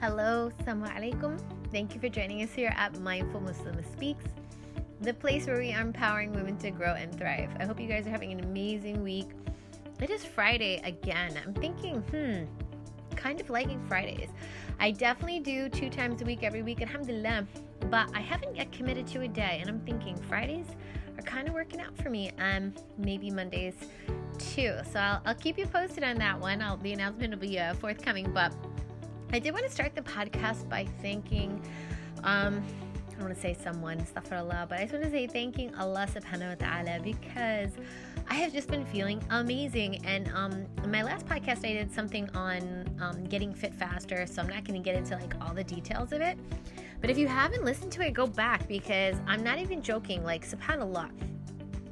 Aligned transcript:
Hello, 0.00 0.52
Assalamu 0.60 0.88
alaikum. 0.94 1.40
Thank 1.72 1.92
you 1.92 2.00
for 2.00 2.08
joining 2.08 2.40
us 2.44 2.52
here 2.52 2.72
at 2.76 3.00
Mindful 3.00 3.40
Muslim 3.40 3.82
Speaks, 3.82 4.26
the 5.00 5.12
place 5.12 5.48
where 5.48 5.58
we 5.58 5.72
are 5.72 5.80
empowering 5.80 6.30
women 6.32 6.56
to 6.58 6.70
grow 6.70 6.94
and 6.94 7.12
thrive. 7.18 7.50
I 7.58 7.64
hope 7.64 7.80
you 7.80 7.88
guys 7.88 8.06
are 8.06 8.10
having 8.10 8.30
an 8.30 8.44
amazing 8.44 9.02
week. 9.02 9.30
It 10.00 10.10
is 10.10 10.24
Friday 10.24 10.80
again. 10.84 11.36
I'm 11.44 11.52
thinking, 11.52 11.96
hmm, 12.12 12.44
kind 13.16 13.40
of 13.40 13.50
liking 13.50 13.84
Fridays. 13.88 14.28
I 14.78 14.92
definitely 14.92 15.40
do 15.40 15.68
two 15.68 15.90
times 15.90 16.22
a 16.22 16.24
week 16.24 16.44
every 16.44 16.62
week, 16.62 16.80
alhamdulillah, 16.80 17.48
but 17.90 18.08
I 18.14 18.20
haven't 18.20 18.54
yet 18.54 18.70
committed 18.70 19.04
to 19.08 19.22
a 19.22 19.28
day, 19.28 19.58
and 19.60 19.68
I'm 19.68 19.80
thinking 19.80 20.16
Fridays 20.28 20.66
are 21.18 21.22
kind 21.22 21.48
of 21.48 21.54
working 21.54 21.80
out 21.80 21.96
for 21.98 22.08
me, 22.08 22.30
and 22.38 22.78
um, 22.78 22.84
maybe 22.98 23.32
Mondays 23.32 23.74
too. 24.38 24.76
So 24.92 25.00
I'll, 25.00 25.22
I'll 25.26 25.34
keep 25.34 25.58
you 25.58 25.66
posted 25.66 26.04
on 26.04 26.18
that 26.18 26.38
one. 26.38 26.62
I'll, 26.62 26.76
the 26.76 26.92
announcement 26.92 27.32
will 27.32 27.40
be 27.40 27.58
uh, 27.58 27.74
forthcoming, 27.74 28.30
but 28.32 28.54
I 29.30 29.38
did 29.38 29.52
want 29.52 29.66
to 29.66 29.70
start 29.70 29.94
the 29.94 30.00
podcast 30.00 30.68
by 30.70 30.86
thanking. 31.02 31.60
Um, 32.24 32.64
I 33.08 33.10
don't 33.10 33.24
want 33.24 33.34
to 33.34 33.40
say 33.40 33.52
someone, 33.52 33.98
astaghfirullah, 33.98 34.70
but 34.70 34.78
I 34.78 34.82
just 34.82 34.94
want 34.94 35.04
to 35.04 35.10
say 35.10 35.26
thanking 35.26 35.74
Allah 35.74 36.06
subhanahu 36.10 36.58
wa 36.58 36.66
ta'ala 36.66 37.00
because 37.02 37.72
I 38.28 38.34
have 38.34 38.54
just 38.54 38.68
been 38.68 38.86
feeling 38.86 39.22
amazing. 39.28 40.04
And 40.06 40.30
um, 40.34 40.64
my 40.86 41.02
last 41.02 41.26
podcast, 41.26 41.58
I 41.58 41.74
did 41.74 41.92
something 41.92 42.30
on 42.34 42.88
um, 43.00 43.22
getting 43.24 43.52
fit 43.52 43.74
faster, 43.74 44.26
so 44.26 44.40
I'm 44.40 44.48
not 44.48 44.64
going 44.64 44.80
to 44.80 44.84
get 44.84 44.96
into 44.96 45.14
like 45.16 45.34
all 45.42 45.52
the 45.52 45.64
details 45.64 46.12
of 46.12 46.22
it. 46.22 46.38
But 47.02 47.10
if 47.10 47.18
you 47.18 47.28
haven't 47.28 47.64
listened 47.64 47.92
to 47.92 48.06
it, 48.06 48.14
go 48.14 48.26
back 48.26 48.66
because 48.66 49.16
I'm 49.26 49.42
not 49.42 49.58
even 49.58 49.82
joking. 49.82 50.24
Like, 50.24 50.48
subhanAllah, 50.48 51.10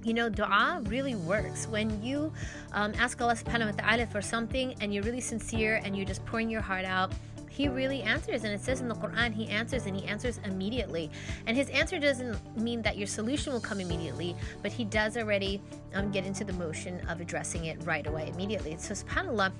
you 0.06 0.14
know, 0.14 0.28
dua 0.28 0.80
really 0.84 1.16
works. 1.16 1.66
When 1.66 2.00
you 2.00 2.32
um, 2.72 2.94
ask 2.96 3.20
Allah 3.20 3.34
subhanahu 3.34 3.74
wa 3.74 3.82
ta'ala 3.82 4.06
for 4.06 4.22
something 4.22 4.74
and 4.80 4.94
you're 4.94 5.02
really 5.02 5.20
sincere 5.20 5.80
and 5.82 5.96
you're 5.96 6.06
just 6.06 6.24
pouring 6.24 6.48
your 6.48 6.60
heart 6.60 6.84
out, 6.84 7.10
he 7.50 7.66
really 7.66 8.02
answers. 8.02 8.44
And 8.44 8.52
it 8.52 8.60
says 8.60 8.80
in 8.80 8.86
the 8.86 8.94
Quran, 8.94 9.34
he 9.34 9.48
answers 9.48 9.86
and 9.86 9.96
he 9.96 10.06
answers 10.06 10.38
immediately. 10.44 11.10
And 11.48 11.56
his 11.56 11.70
answer 11.70 11.98
doesn't 11.98 12.38
mean 12.56 12.82
that 12.82 12.96
your 12.96 13.08
solution 13.08 13.52
will 13.52 13.60
come 13.60 13.80
immediately, 13.80 14.36
but 14.62 14.70
he 14.70 14.84
does 14.84 15.16
already 15.16 15.60
um, 15.94 16.12
get 16.12 16.24
into 16.24 16.44
the 16.44 16.52
motion 16.52 17.00
of 17.08 17.20
addressing 17.20 17.64
it 17.64 17.82
right 17.84 18.06
away, 18.06 18.30
immediately. 18.32 18.76
So, 18.78 18.94
subhanAllah, 18.94 19.50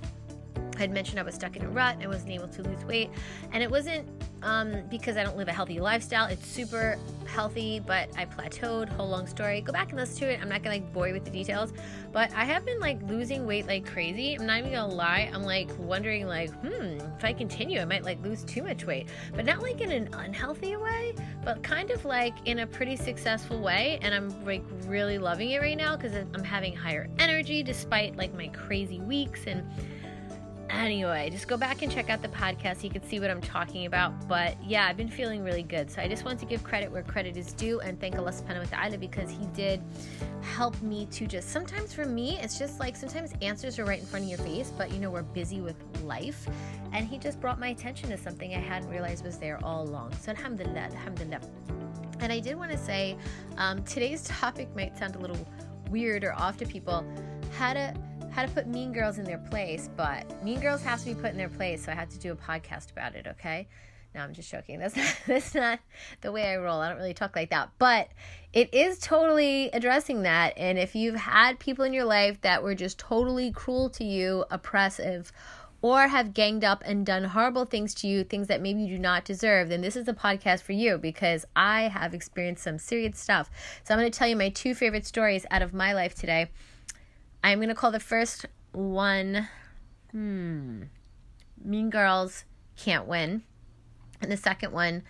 Had 0.77 0.91
mentioned 0.91 1.19
I 1.19 1.23
was 1.23 1.35
stuck 1.35 1.57
in 1.57 1.65
a 1.65 1.69
rut. 1.69 1.97
I 2.03 2.07
wasn't 2.07 2.31
able 2.33 2.49
to 2.49 2.63
lose 2.63 2.85
weight. 2.85 3.11
And 3.53 3.63
it 3.63 3.71
wasn't 3.71 4.07
um, 4.43 4.83
because 4.89 5.17
I 5.17 5.25
don't 5.25 5.37
live 5.37 5.49
a 5.49 5.53
healthy 5.53 5.81
lifestyle. 5.81 6.27
It's 6.27 6.47
super 6.47 6.99
healthy, 7.27 7.81
but 7.81 8.09
I 8.17 8.27
plateaued. 8.27 8.89
Whole 8.91 9.09
long 9.09 9.27
story. 9.27 9.61
Go 9.61 9.73
back 9.73 9.91
and 9.91 9.99
listen 9.99 10.19
to 10.21 10.33
it. 10.33 10.41
I'm 10.41 10.49
not 10.49 10.63
gonna 10.63 10.77
like 10.77 10.93
bore 10.93 11.09
you 11.09 11.15
with 11.15 11.25
the 11.25 11.31
details, 11.31 11.73
but 12.13 12.33
I 12.33 12.45
have 12.45 12.65
been 12.65 12.79
like 12.81 13.03
losing 13.03 13.47
weight 13.47 13.67
like 13.67 13.87
crazy. 13.87 14.35
I'm 14.35 14.47
not 14.47 14.59
even 14.59 14.73
gonna 14.73 14.95
lie. 14.95 15.31
I'm 15.33 15.43
like 15.43 15.69
wondering 15.79 16.27
like, 16.27 16.51
hmm, 16.61 16.99
if 17.17 17.25
I 17.25 17.33
continue, 17.33 17.81
I 17.81 17.85
might 17.85 18.05
like 18.05 18.23
lose 18.23 18.45
too 18.45 18.63
much 18.63 18.85
weight, 18.85 19.09
but 19.35 19.45
not 19.45 19.63
like 19.63 19.81
in 19.81 19.91
an 19.91 20.09
unhealthy 20.13 20.77
way, 20.77 21.15
but 21.45 21.63
kind 21.63 21.91
of 21.91 22.05
like 22.05 22.35
in 22.45 22.61
a 22.61 22.67
pretty 22.67 22.97
successful 22.97 23.61
way. 23.61 23.99
And 24.03 24.15
I'm 24.15 24.45
like 24.45 24.63
really 24.87 25.19
loving 25.19 25.51
it 25.51 25.61
right 25.61 25.77
now 25.77 25.97
because 25.97 26.15
I'm 26.15 26.45
having 26.45 26.75
higher 26.75 27.09
energy 27.19 27.63
despite 27.63 28.17
like 28.17 28.35
my 28.35 28.49
crazy 28.49 29.01
weeks 29.01 29.45
and 29.47 29.65
Anyway, 30.71 31.31
just 31.31 31.47
go 31.47 31.57
back 31.57 31.83
and 31.83 31.93
check 31.93 32.11
out 32.11 32.23
the 32.23 32.29
podcast. 32.29 32.83
You 32.83 32.91
can 32.91 33.03
see 33.03 33.21
what 33.21 33.31
I'm 33.31 33.41
talking 33.41 33.87
about. 33.87 34.29
But 34.29 34.57
yeah, 34.65 34.87
I've 34.87 34.97
been 34.97 35.09
feeling 35.09 35.45
really 35.45 35.63
good. 35.63 35.91
So 35.91 36.03
I 36.03 36.09
just 36.09 36.25
want 36.25 36.41
to 36.41 36.47
give 36.47 36.65
credit 36.65 36.91
where 36.91 37.03
credit 37.03 37.37
is 37.37 37.53
due 37.53 37.81
and 37.81 38.01
thank 38.01 38.17
Allah 38.17 38.33
subhanahu 38.33 38.71
wa 38.71 38.79
ta'ala 38.79 38.99
because 38.99 39.31
He 39.31 39.47
did 39.55 39.81
help 40.43 40.81
me 40.83 41.07
to 41.13 41.27
just 41.27 41.51
sometimes 41.51 41.93
for 41.93 42.05
me, 42.05 42.39
it's 42.41 42.59
just 42.59 42.81
like 42.81 42.97
sometimes 42.97 43.33
answers 43.43 43.79
are 43.79 43.85
right 43.85 44.01
in 44.01 44.07
front 44.07 44.25
of 44.25 44.29
your 44.29 44.39
face, 44.39 44.73
but 44.77 44.93
you 44.93 44.99
know, 44.99 45.11
we're 45.11 45.23
busy 45.23 45.61
with 45.61 45.77
life. 46.03 46.49
And 46.93 47.07
He 47.07 47.19
just 47.19 47.41
brought 47.41 47.61
my 47.61 47.69
attention 47.69 48.11
to 48.11 48.19
something 48.19 48.55
I 48.55 48.59
hadn't 48.59 48.91
realized 48.91 49.25
was 49.25 49.39
there 49.39 49.59
all 49.65 49.83
along. 49.85 50.15
So 50.21 50.33
Alhamdulillah, 50.33 50.81
Alhamdulillah. 50.81 51.41
And 52.21 52.33
I 52.33 52.41
did 52.41 52.57
want 52.57 52.73
to 52.73 52.79
say 52.79 53.17
um, 53.57 53.83
today's 53.85 54.25
topic 54.29 54.75
might 54.75 54.99
sound 54.99 55.15
a 55.17 55.19
little 55.19 55.39
weird 55.91 56.25
or 56.25 56.33
off 56.35 56.57
to 56.59 56.67
people. 56.67 57.05
How 57.57 57.73
to 57.73 57.95
how 58.37 58.45
to 58.45 58.53
put 58.53 58.67
Mean 58.67 58.93
Girls 58.93 59.17
in 59.17 59.25
their 59.25 59.39
place, 59.39 59.89
but 59.97 60.45
Mean 60.45 60.61
Girls 60.61 60.83
has 60.83 61.03
to 61.05 61.15
be 61.15 61.15
put 61.15 61.31
in 61.31 61.39
their 61.39 61.49
place, 61.49 61.87
so 61.87 61.93
I 61.93 61.95
had 61.95 62.11
to 62.11 62.19
do 62.19 62.33
a 62.33 62.37
podcast 62.37 62.93
about 62.93 63.15
it, 63.15 63.27
okay? 63.27 63.67
No, 64.15 64.21
I'm 64.21 64.35
just 64.35 64.51
joking. 64.51 64.79
That's 64.79 64.95
not, 64.97 65.17
that's 65.27 65.55
not 65.55 65.79
the 66.21 66.31
way 66.31 66.53
I 66.53 66.59
roll. 66.59 66.83
I 66.83 66.91
don't 66.91 66.99
really 66.99 67.15
talk 67.15 67.35
like 67.35 67.49
that. 67.49 67.71
But 67.79 68.11
it 68.53 68.75
is 68.75 68.99
totally 68.99 69.71
addressing 69.71 70.25
that. 70.25 70.53
And 70.59 70.79
if 70.79 70.95
you've 70.95 71.17
had 71.17 71.59
people 71.59 71.87
in 71.87 71.95
your 71.95 72.05
life 72.05 72.39
that 72.43 72.63
were 72.63 72.75
just 72.75 72.99
totally 72.99 73.53
cruel 73.53 73.89
to 73.89 74.05
you, 74.05 74.45
oppressive, 74.51 75.33
or 75.81 76.07
have 76.07 76.35
ganged 76.35 76.63
up 76.63 76.83
and 76.85 77.07
done 77.07 77.25
horrible 77.25 77.65
things 77.65 77.95
to 77.95 78.07
you, 78.07 78.23
things 78.23 78.49
that 78.49 78.61
maybe 78.61 78.83
you 78.83 78.97
do 78.97 78.99
not 78.99 79.25
deserve, 79.25 79.71
then 79.71 79.81
this 79.81 79.97
is 79.97 80.09
a 80.09 80.13
podcast 80.13 80.61
for 80.61 80.73
you 80.73 80.99
because 80.99 81.47
I 81.57 81.85
have 81.85 82.13
experienced 82.13 82.65
some 82.65 82.79
serious 82.79 83.19
stuff. 83.19 83.51
So 83.83 83.95
I'm 83.95 84.01
going 84.01 84.13
to 84.13 84.19
tell 84.19 84.29
you 84.29 84.37
my 84.37 84.51
two 84.51 84.75
favorite 84.75 85.07
stories 85.07 85.47
out 85.51 85.63
of 85.63 85.73
my 85.73 85.95
life 85.95 86.15
today. 86.15 86.51
I'm 87.47 87.59
going 87.59 87.69
to 87.69 87.77
call 87.77 87.93
the 87.93 88.01
first 88.01 88.45
one, 88.73 89.49
hmm, 90.11 90.83
Mean 91.65 91.91
Girls 91.91 92.45
Can't 92.77 93.07
Win. 93.07 93.45
And 94.21 94.33
the 94.33 94.37
second 94.37 94.73
one, 94.73 95.05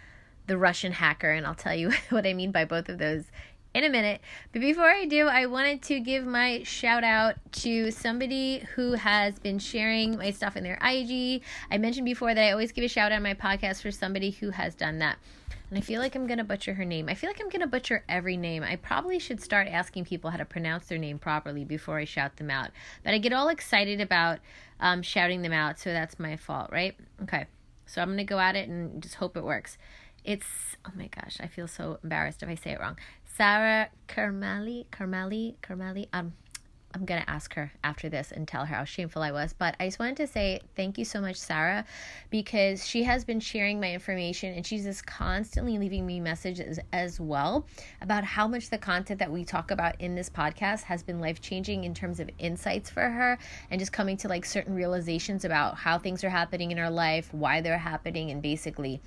The 0.47 0.59
Russian 0.59 0.93
Hacker. 0.93 1.31
And 1.31 1.47
I'll 1.47 1.55
tell 1.55 1.75
you 1.75 1.93
what 2.11 2.27
I 2.27 2.35
mean 2.35 2.53
by 2.53 2.67
both 2.67 2.91
of 2.91 2.99
those 2.99 3.25
in 3.73 3.85
a 3.85 3.89
minute. 3.89 4.21
But 4.53 4.61
before 4.61 4.85
I 4.85 5.07
do, 5.07 5.29
I 5.29 5.47
wanted 5.47 5.81
to 5.85 5.99
give 5.99 6.27
my 6.27 6.63
shout 6.63 7.05
out 7.05 7.37
to 7.53 7.91
somebody 7.91 8.59
who 8.75 8.93
has 8.93 9.39
been 9.39 9.59
sharing 9.59 10.19
my 10.19 10.31
stuff 10.31 10.59
in 10.59 10.63
their 10.63 10.79
IG. 10.83 11.43
I 11.71 11.79
mentioned 11.79 12.05
before 12.05 12.35
that 12.35 12.45
I 12.45 12.51
always 12.51 12.71
give 12.71 12.85
a 12.85 12.89
shout 12.89 13.13
out 13.13 13.17
on 13.17 13.23
my 13.23 13.33
podcast 13.33 13.81
for 13.81 13.91
somebody 13.91 14.31
who 14.31 14.51
has 14.51 14.75
done 14.75 14.99
that 14.99 15.17
and 15.69 15.79
I 15.79 15.81
feel 15.81 16.01
like 16.01 16.15
I'm 16.15 16.27
going 16.27 16.39
to 16.39 16.45
butcher 16.45 16.75
her 16.75 16.85
name. 16.85 17.09
I 17.09 17.15
feel 17.15 17.29
like 17.29 17.41
I'm 17.41 17.49
going 17.49 17.61
to 17.61 17.67
butcher 17.67 18.05
every 18.09 18.37
name. 18.37 18.63
I 18.63 18.77
probably 18.77 19.19
should 19.19 19.41
start 19.41 19.67
asking 19.67 20.05
people 20.05 20.31
how 20.31 20.37
to 20.37 20.45
pronounce 20.45 20.87
their 20.87 20.99
name 20.99 21.19
properly 21.19 21.65
before 21.65 21.99
I 21.99 22.05
shout 22.05 22.37
them 22.37 22.51
out. 22.51 22.71
But 23.03 23.15
I 23.15 23.19
get 23.19 23.33
all 23.33 23.49
excited 23.49 24.01
about 24.01 24.39
um, 24.79 25.03
shouting 25.03 25.43
them 25.43 25.53
out, 25.53 25.79
so 25.79 25.93
that's 25.93 26.19
my 26.21 26.37
fault, 26.37 26.71
right? 26.71 26.97
Okay, 27.23 27.47
so 27.87 28.01
I'm 28.01 28.09
going 28.09 28.19
to 28.19 28.25
go 28.25 28.39
at 28.39 28.55
it 28.55 28.69
and 28.69 29.03
just 29.03 29.17
hope 29.17 29.37
it 29.37 29.43
works. 29.43 29.77
It's, 30.25 30.47
oh 30.85 30.93
my 30.97 31.09
gosh, 31.09 31.39
I 31.41 31.47
feel 31.47 31.69
so 31.69 31.99
embarrassed 32.03 32.43
if 32.43 32.49
I 32.49 32.55
say 32.55 32.71
it 32.71 32.81
wrong. 32.81 32.97
Sarah 33.37 33.91
Kermali, 34.09 34.87
Kermali, 34.93 35.55
Kermali, 35.63 36.09
um, 36.13 36.33
I'm 36.97 37.05
going 37.05 37.23
to 37.23 37.29
ask 37.29 37.53
her 37.55 37.71
after 37.85 38.09
this 38.09 38.33
and 38.33 38.49
tell 38.49 38.65
her 38.65 38.75
how 38.75 38.85
shameful 38.85 39.21
I 39.21 39.31
was. 39.31 39.53
But 39.53 39.77
I 39.79 39.87
just 39.87 39.99
wanted 39.99 40.17
to 40.17 40.27
say 40.27 40.61
thank 40.77 40.97
you 40.97 41.05
so 41.05 41.21
much, 41.21 41.37
Sarah, 41.37 41.85
because 42.31 42.87
she 42.87 43.05
has 43.05 43.23
been 43.23 43.39
sharing 43.39 43.79
my 43.79 43.93
information 43.93 44.55
and 44.55 44.67
she's 44.67 44.85
just 44.85 45.05
constantly 45.05 45.79
leaving 45.79 46.07
me 46.07 46.21
messages 46.21 46.79
as 46.95 47.21
well 47.21 47.67
about 48.01 48.25
how 48.25 48.49
much 48.49 48.71
the 48.71 48.79
content 48.79 49.19
that 49.19 49.31
we 49.31 49.45
talk 49.45 49.71
about 49.71 50.01
in 50.01 50.15
this 50.15 50.31
podcast 50.31 50.85
has 50.85 51.03
been 51.03 51.21
life 51.21 51.39
changing 51.43 51.85
in 51.85 51.93
terms 51.93 52.19
of 52.19 52.31
insights 52.39 52.89
for 52.89 53.11
her 53.11 53.37
and 53.71 53.79
just 53.79 53.93
coming 53.93 54.17
to 54.17 54.29
like 54.29 54.47
certain 54.47 54.75
realizations 54.75 55.45
about 55.45 55.77
how 55.77 55.99
things 55.99 56.25
are 56.25 56.31
happening 56.31 56.71
in 56.71 56.79
her 56.79 56.89
life, 56.89 57.29
why 57.35 57.61
they're 57.61 57.77
happening, 57.77 58.31
and 58.31 58.41
basically 58.41 59.03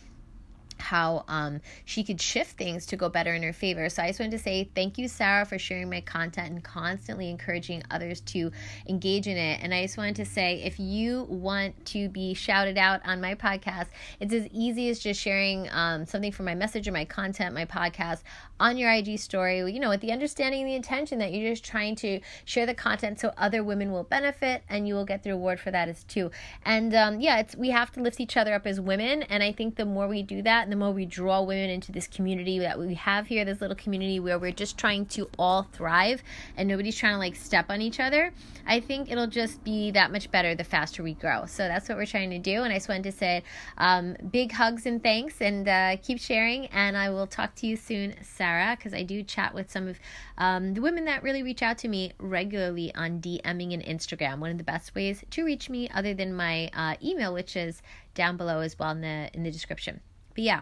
how 0.82 1.26
um, 1.28 1.62
she 1.86 2.04
could 2.04 2.22
shift 2.22 2.58
things 2.58 2.86
to 2.88 2.98
go 2.98 3.10
better 3.10 3.34
in 3.34 3.44
her 3.44 3.54
favor. 3.54 3.90
So 3.90 4.04
I 4.04 4.08
just 4.08 4.20
wanted 4.20 4.32
to 4.32 4.40
say 4.40 4.70
thank 4.76 4.98
you, 4.98 5.08
Sarah, 5.08 5.46
for 5.46 5.60
sharing 5.60 5.90
my 5.90 6.02
content 6.02 6.52
and 6.52 6.64
constantly 6.64 7.30
encouraging 7.30 7.84
others 7.92 8.22
to 8.22 8.52
engage 8.88 9.28
in 9.28 9.38
it. 9.38 9.60
And 9.62 9.74
I 9.74 9.84
just 9.84 9.98
wanted 9.98 10.16
to 10.18 10.26
say 10.26 10.62
if 10.64 10.80
you 10.80 11.24
want 11.30 11.86
to 11.88 12.10
be 12.10 12.34
shouted 12.34 12.78
out 12.78 13.02
on 13.06 13.22
my 13.22 13.36
podcast, 13.36 13.88
it's 14.20 14.34
as 14.34 14.48
easy 14.48 14.90
as 14.90 15.00
just 15.00 15.20
sharing 15.20 15.70
um, 15.72 16.06
something 16.06 16.32
from 16.32 16.46
my 16.46 16.56
message 16.56 16.88
or 16.88 16.92
my 16.92 17.06
content, 17.06 17.54
my 17.54 17.66
podcast 17.66 18.22
on 18.60 18.78
your 18.78 18.92
IG 18.92 19.20
story, 19.20 19.60
you 19.72 19.80
know, 19.80 19.90
with 19.90 20.02
the 20.02 20.12
understanding 20.12 20.62
and 20.62 20.70
the 20.70 20.76
intention 20.76 21.20
that 21.20 21.32
you're 21.32 21.52
just 21.52 21.64
trying 21.64 21.96
to 21.96 22.20
share 22.46 22.66
the 22.66 22.74
content 22.74 23.20
so 23.20 23.32
other 23.38 23.64
women 23.64 23.92
will 23.92 24.04
benefit 24.04 24.64
and 24.70 24.88
you 24.88 24.94
will 24.94 25.06
get 25.06 25.24
the 25.24 25.30
reward 25.30 25.60
for 25.60 25.72
that 25.72 25.88
as 25.88 26.04
too. 26.04 26.30
And 26.66 26.94
um, 26.94 27.22
yeah, 27.22 27.40
it's 27.40 27.56
we 27.56 27.70
have 27.70 27.92
to 27.94 28.02
lift 28.02 28.20
each 28.20 28.38
other 28.38 28.54
up 28.54 28.68
as 28.68 28.80
women. 28.82 29.24
And 29.24 29.42
I 29.42 29.52
think 29.52 29.76
the 29.76 29.86
more 29.86 30.08
we 30.08 30.24
do 30.24 30.42
that, 30.44 30.69
the 30.70 30.76
more 30.76 30.92
we 30.92 31.06
draw 31.06 31.42
women 31.42 31.70
into 31.70 31.92
this 31.92 32.08
community 32.08 32.60
that 32.60 32.80
we 32.80 32.94
have 32.96 33.28
here, 33.28 33.46
this 33.46 33.62
little 33.62 33.76
community 33.76 34.20
where 34.20 34.40
we're 34.40 34.52
just 34.52 34.78
trying 34.78 35.06
to 35.08 35.30
all 35.38 35.64
thrive 35.64 36.24
and 36.58 36.68
nobody's 36.68 36.98
trying 36.98 37.14
to 37.14 37.20
like 37.20 37.36
step 37.36 37.66
on 37.70 37.82
each 37.82 38.00
other, 38.00 38.32
I 38.66 38.80
think 38.80 39.12
it'll 39.12 39.28
just 39.28 39.64
be 39.64 39.92
that 39.92 40.12
much 40.12 40.32
better 40.32 40.56
the 40.56 40.64
faster 40.64 41.04
we 41.04 41.14
grow. 41.14 41.46
So 41.46 41.68
that's 41.68 41.90
what 41.90 41.98
we're 41.98 42.06
trying 42.06 42.30
to 42.32 42.40
do. 42.40 42.64
And 42.64 42.72
I 42.72 42.76
just 42.78 42.90
wanted 42.90 43.04
to 43.04 43.12
say 43.12 43.44
um, 43.78 44.16
big 44.32 44.52
hugs 44.52 44.86
and 44.86 45.02
thanks 45.02 45.42
and 45.42 45.68
uh, 45.68 45.98
keep 46.02 46.20
sharing. 46.20 46.68
And 46.68 46.98
I 46.98 47.10
will 47.10 47.28
talk 47.28 47.56
to 47.56 47.68
you 47.68 47.76
soon, 47.76 48.16
Sarah, 48.22 48.76
because 48.78 48.94
I 48.94 49.04
do 49.04 49.24
chat 49.24 49.54
with 49.54 49.72
some 49.72 49.88
of 49.88 50.00
um, 50.38 50.74
the 50.74 50.82
women 50.82 51.06
that 51.06 51.24
really 51.24 51.44
reach 51.44 51.62
out 51.62 51.78
to 51.80 51.88
me 51.88 52.14
regularly 52.20 52.94
on 52.96 53.22
DMing 53.22 53.74
and 53.74 53.84
Instagram. 53.84 54.40
One 54.40 54.52
of 54.52 54.58
the 54.58 54.64
best 54.64 54.96
ways 54.96 55.24
to 55.32 55.44
reach 55.44 55.70
me, 55.70 55.90
other 55.90 56.14
than 56.14 56.34
my 56.34 56.70
uh, 56.74 56.96
email, 57.04 57.34
which 57.34 57.56
is 57.56 57.82
down 58.14 58.38
below 58.38 58.60
as 58.60 58.78
well 58.78 58.92
in 58.92 59.02
the 59.02 59.30
in 59.34 59.44
the 59.44 59.52
description. 59.52 60.02
But 60.40 60.46
yeah, 60.46 60.62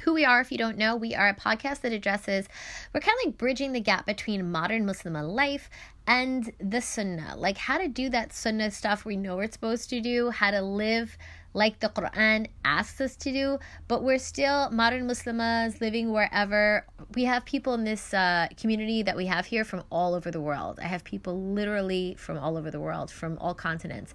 who 0.00 0.14
we 0.14 0.24
are, 0.24 0.40
if 0.40 0.50
you 0.50 0.56
don't 0.56 0.78
know, 0.78 0.96
we 0.96 1.14
are 1.14 1.28
a 1.28 1.34
podcast 1.34 1.82
that 1.82 1.92
addresses, 1.92 2.48
we're 2.94 3.00
kind 3.00 3.18
of 3.20 3.26
like 3.26 3.36
bridging 3.36 3.72
the 3.72 3.80
gap 3.80 4.06
between 4.06 4.50
modern 4.50 4.86
Muslim 4.86 5.12
life 5.12 5.68
and 6.06 6.50
the 6.58 6.80
Sunnah. 6.80 7.34
Like 7.36 7.58
how 7.58 7.76
to 7.76 7.86
do 7.86 8.08
that 8.08 8.32
Sunnah 8.32 8.70
stuff 8.70 9.04
we 9.04 9.18
know 9.18 9.36
we're 9.36 9.52
supposed 9.52 9.90
to 9.90 10.00
do, 10.00 10.30
how 10.30 10.52
to 10.52 10.62
live 10.62 11.18
like 11.52 11.80
the 11.80 11.88
Quran 11.88 12.48
asks 12.64 13.00
us 13.00 13.14
to 13.16 13.30
do, 13.30 13.58
but 13.88 14.02
we're 14.02 14.18
still 14.18 14.70
modern 14.70 15.06
Muslims 15.06 15.80
living 15.80 16.12
wherever. 16.12 16.84
We 17.14 17.24
have 17.24 17.44
people 17.44 17.74
in 17.74 17.84
this 17.84 18.12
uh, 18.12 18.48
community 18.56 19.02
that 19.02 19.16
we 19.16 19.26
have 19.26 19.44
here 19.44 19.64
from 19.64 19.84
all 19.90 20.14
over 20.14 20.30
the 20.30 20.40
world. 20.40 20.80
I 20.82 20.86
have 20.86 21.04
people 21.04 21.52
literally 21.52 22.16
from 22.18 22.38
all 22.38 22.56
over 22.56 22.70
the 22.70 22.80
world, 22.80 23.10
from 23.10 23.38
all 23.38 23.54
continents. 23.54 24.14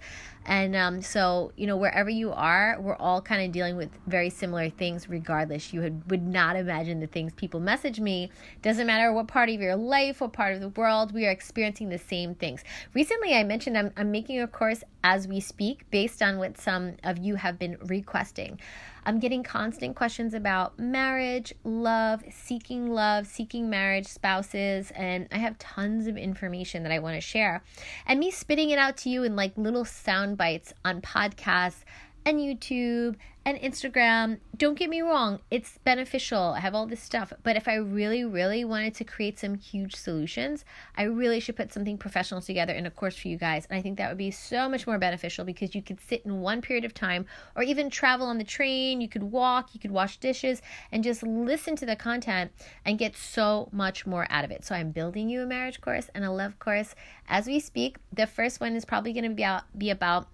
And 0.50 0.76
um, 0.76 1.04
so, 1.04 1.52
you 1.58 1.68
know, 1.68 1.78
wherever 1.78 2.10
you 2.10 2.32
are, 2.32 2.76
we're 2.82 2.96
all 2.96 3.22
kind 3.22 3.46
of 3.46 3.52
dealing 3.52 3.78
with 3.78 3.92
very 4.08 4.32
similar 4.32 4.72
things 4.72 5.08
regardless. 5.08 5.72
You 5.72 5.82
would, 5.82 6.10
would 6.10 6.26
not 6.26 6.56
imagine 6.56 7.00
the 7.00 7.06
things 7.06 7.34
people 7.34 7.60
message 7.60 8.00
me. 8.00 8.32
Doesn't 8.64 8.88
matter 8.88 9.14
what 9.14 9.28
part 9.28 9.50
of 9.50 9.62
your 9.62 9.76
life, 9.76 10.22
what 10.22 10.34
part 10.34 10.56
of 10.56 10.62
the 10.62 10.70
world, 10.70 11.14
we 11.14 11.28
are 11.28 11.30
experiencing 11.30 11.90
the 11.90 12.00
same 12.00 12.34
things. 12.34 12.64
Recently, 12.96 13.36
I 13.36 13.44
mentioned 13.44 13.78
I'm, 13.78 13.92
I'm 13.96 14.10
making 14.10 14.42
a 14.42 14.48
course 14.48 14.84
as 15.04 15.28
we 15.28 15.40
speak 15.40 15.86
based 15.92 16.24
on 16.24 16.40
what 16.40 16.58
some 16.58 16.96
of 17.04 17.20
you 17.20 17.36
have 17.36 17.60
been 17.60 17.78
requesting. 17.84 18.60
I'm 19.10 19.18
getting 19.18 19.42
constant 19.42 19.96
questions 19.96 20.36
about 20.36 20.78
marriage, 20.78 21.52
love, 21.64 22.24
seeking 22.30 22.92
love, 22.92 23.26
seeking 23.26 23.68
marriage, 23.68 24.06
spouses, 24.06 24.92
and 24.92 25.28
I 25.32 25.40
have 25.40 25.58
tons 25.58 26.06
of 26.06 26.16
information 26.16 26.84
that 26.84 26.92
I 26.92 27.00
want 27.00 27.16
to 27.16 27.22
share. 27.22 27.64
And 28.06 28.20
me 28.20 28.30
spitting 28.30 28.70
it 28.70 28.78
out 28.78 28.98
to 28.98 29.10
you 29.10 29.24
in 29.24 29.36
like 29.36 29.58
little 29.58 29.84
sound 29.84 30.38
bites 30.38 30.76
on 30.86 31.02
podcasts 31.02 31.86
and 32.26 32.40
YouTube 32.40 33.16
and 33.46 33.58
Instagram. 33.60 34.38
Don't 34.58 34.78
get 34.78 34.90
me 34.90 35.02
wrong, 35.02 35.40
it's 35.50 35.80
beneficial. 35.80 36.40
I 36.40 36.60
have 36.60 36.76
all 36.76 36.86
this 36.86 37.02
stuff. 37.02 37.34
But 37.42 37.56
if 37.56 37.68
I 37.68 37.76
really, 37.76 38.24
really 38.24 38.64
wanted 38.66 38.94
to 38.96 39.04
create 39.04 39.40
some 39.40 39.56
huge 39.56 39.96
solutions, 39.96 40.66
I 40.96 41.04
really 41.04 41.40
should 41.40 41.56
put 41.56 41.74
something 41.74 41.98
professional 41.98 42.42
together 42.42 42.74
in 42.74 42.86
a 42.86 42.92
course 42.92 43.16
for 43.16 43.28
you 43.28 43.38
guys. 43.38 43.66
And 43.70 43.80
I 43.80 43.82
think 43.82 43.98
that 43.98 44.10
would 44.10 44.18
be 44.18 44.32
so 44.32 44.70
much 44.70 44.86
more 44.86 44.98
beneficial 44.98 45.46
because 45.46 45.74
you 45.74 45.82
could 45.82 46.00
sit 46.02 46.26
in 46.26 46.42
one 46.42 46.62
period 46.62 46.86
of 46.86 46.94
time 46.94 47.26
or 47.56 47.64
even 47.64 47.90
travel 47.90 48.28
on 48.28 48.38
the 48.38 48.44
train, 48.44 49.02
you 49.02 49.08
could 49.08 49.24
walk, 49.24 49.74
you 49.74 49.80
could 49.80 49.92
wash 49.92 50.18
dishes, 50.18 50.62
and 50.92 51.04
just 51.04 51.24
listen 51.24 51.76
to 51.78 51.86
the 51.86 51.96
content 51.96 52.52
and 52.86 53.00
get 53.00 53.16
so 53.16 53.70
much 53.72 54.06
more 54.06 54.28
out 54.30 54.44
of 54.44 54.52
it. 54.52 54.66
So 54.66 54.76
I'm 54.76 54.92
building 54.92 55.30
you 55.30 55.42
a 55.42 55.46
marriage 55.46 55.82
course 55.82 56.10
and 56.14 56.24
a 56.24 56.32
love 56.32 56.60
course 56.60 56.94
as 57.28 57.48
we 57.48 57.60
speak. 57.60 57.98
The 58.14 58.28
first 58.28 58.60
one 58.60 58.76
is 58.76 58.86
probably 58.86 59.14
going 59.14 59.24
to 59.24 59.30
be, 59.30 59.44
out, 59.44 59.64
be 59.78 59.90
about 59.90 60.28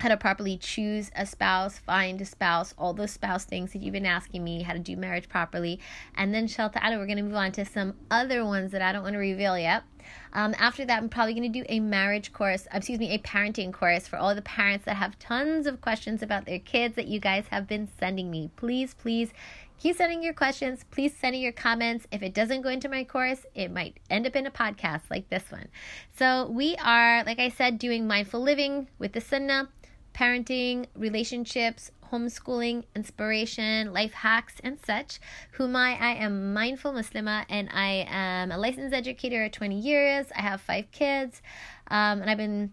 how 0.00 0.08
to 0.08 0.16
properly 0.16 0.56
choose 0.56 1.10
a 1.16 1.24
spouse, 1.24 1.78
find 1.78 2.20
a 2.20 2.24
spouse, 2.24 2.74
all 2.76 2.92
those 2.92 3.12
spouse 3.12 3.44
things 3.44 3.72
that 3.72 3.82
you've 3.82 3.92
been 3.92 4.06
asking 4.06 4.44
me, 4.44 4.62
how 4.62 4.72
to 4.72 4.78
do 4.78 4.96
marriage 4.96 5.28
properly. 5.28 5.80
And 6.16 6.34
then, 6.34 6.46
Shelta 6.46 6.84
Ada, 6.84 6.98
we're 6.98 7.06
going 7.06 7.16
to 7.16 7.22
move 7.22 7.34
on 7.34 7.52
to 7.52 7.64
some 7.64 7.94
other 8.10 8.44
ones 8.44 8.72
that 8.72 8.82
I 8.82 8.92
don't 8.92 9.02
want 9.02 9.14
to 9.14 9.18
reveal 9.18 9.58
yet. 9.58 9.84
Um, 10.32 10.54
after 10.58 10.84
that, 10.84 10.98
I'm 10.98 11.08
probably 11.08 11.34
going 11.34 11.50
to 11.50 11.60
do 11.60 11.64
a 11.68 11.80
marriage 11.80 12.32
course, 12.32 12.66
excuse 12.72 12.98
me, 12.98 13.14
a 13.14 13.18
parenting 13.18 13.72
course 13.72 14.06
for 14.06 14.16
all 14.16 14.34
the 14.34 14.42
parents 14.42 14.84
that 14.84 14.96
have 14.96 15.18
tons 15.18 15.66
of 15.66 15.80
questions 15.80 16.22
about 16.22 16.44
their 16.44 16.58
kids 16.58 16.96
that 16.96 17.06
you 17.06 17.20
guys 17.20 17.46
have 17.50 17.66
been 17.66 17.88
sending 17.98 18.30
me. 18.30 18.50
Please, 18.56 18.94
please 18.94 19.30
keep 19.78 19.96
sending 19.96 20.22
your 20.22 20.34
questions. 20.34 20.84
Please 20.90 21.16
send 21.16 21.36
your 21.36 21.52
comments. 21.52 22.06
If 22.12 22.22
it 22.22 22.34
doesn't 22.34 22.62
go 22.62 22.68
into 22.68 22.88
my 22.88 23.04
course, 23.04 23.46
it 23.54 23.70
might 23.70 23.98
end 24.10 24.26
up 24.26 24.36
in 24.36 24.46
a 24.46 24.50
podcast 24.50 25.02
like 25.10 25.30
this 25.30 25.50
one. 25.50 25.68
So, 26.16 26.50
we 26.50 26.76
are, 26.76 27.24
like 27.24 27.38
I 27.38 27.48
said, 27.48 27.78
doing 27.78 28.06
mindful 28.06 28.40
living 28.40 28.88
with 28.98 29.12
the 29.12 29.20
Sunnah 29.20 29.68
parenting, 30.14 30.86
relationships, 30.94 31.90
homeschooling, 32.12 32.84
inspiration, 32.94 33.92
life 33.92 34.12
hacks, 34.12 34.54
and 34.62 34.78
such. 34.84 35.18
Humai, 35.58 36.00
I 36.00 36.14
am 36.14 36.52
mindful 36.52 36.92
Muslima 36.92 37.44
and 37.48 37.68
I 37.72 38.06
am 38.08 38.52
a 38.52 38.58
licensed 38.58 38.94
educator 38.94 39.44
at 39.44 39.52
20 39.52 39.78
years. 39.78 40.26
I 40.36 40.42
have 40.42 40.60
five 40.60 40.90
kids, 40.92 41.42
um, 41.88 42.22
and 42.22 42.30
I've 42.30 42.38
been 42.38 42.72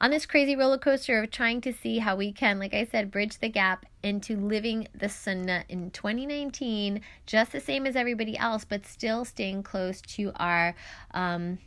on 0.00 0.10
this 0.10 0.24
crazy 0.24 0.56
roller 0.56 0.78
coaster 0.78 1.22
of 1.22 1.30
trying 1.30 1.60
to 1.60 1.72
see 1.72 1.98
how 1.98 2.16
we 2.16 2.32
can, 2.32 2.58
like 2.58 2.72
I 2.72 2.86
said, 2.86 3.10
bridge 3.10 3.38
the 3.38 3.50
gap 3.50 3.84
into 4.02 4.34
living 4.36 4.88
the 4.94 5.10
sunnah 5.10 5.64
in 5.68 5.90
2019, 5.90 7.02
just 7.26 7.52
the 7.52 7.60
same 7.60 7.86
as 7.86 7.96
everybody 7.96 8.36
else, 8.38 8.64
but 8.64 8.86
still 8.86 9.26
staying 9.26 9.62
close 9.62 10.00
to 10.00 10.32
our 10.36 10.74
um, 11.12 11.58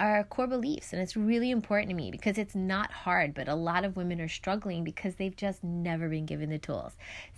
our 0.00 0.24
core 0.24 0.46
beliefs 0.46 0.92
and 0.92 1.02
it's 1.02 1.16
really 1.16 1.50
important 1.50 1.88
to 1.88 1.94
me 1.94 2.10
because 2.10 2.38
it's 2.38 2.54
not 2.54 2.90
hard 2.90 3.34
but 3.34 3.48
a 3.48 3.54
lot 3.54 3.84
of 3.84 3.96
women 3.96 4.20
are 4.20 4.28
struggling 4.28 4.84
because 4.84 5.16
they've 5.16 5.36
just 5.36 5.62
never 5.64 6.08
been 6.08 6.26
given 6.26 6.50
the 6.50 6.58
tools. 6.58 6.92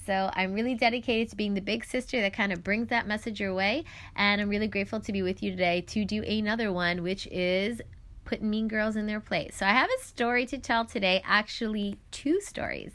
So 0.07 0.31
i'm 0.35 0.53
really 0.53 0.75
dedicated 0.75 1.31
to 1.31 1.37
being 1.37 1.55
the 1.55 1.61
big 1.61 1.85
sister 1.85 2.21
that 2.21 2.33
kind 2.33 2.53
of 2.53 2.63
brings 2.63 2.89
that 2.89 3.07
message 3.07 3.41
your 3.41 3.55
way 3.55 3.85
and 4.17 4.41
i'm 4.41 4.49
really 4.49 4.69
grateful 4.69 5.01
to 5.01 5.13
be 5.13 5.23
with 5.23 5.43
you 5.43 5.51
today 5.51 5.81
to 5.83 6.05
do 6.05 6.23
another 6.23 6.73
one 6.73 7.03
which 7.03 7.27
is 7.29 7.81
putting 8.25 8.49
mean 8.49 8.69
girls 8.69 8.95
in 8.97 9.07
their 9.07 9.21
place. 9.21 9.57
So 9.57 9.67
i 9.67 9.71
have 9.71 9.91
a 9.91 10.05
story 10.05 10.47
to 10.47 10.59
tell 10.59 10.85
today 10.85 11.23
actually 11.25 11.97
two 12.11 12.41
stories. 12.41 12.93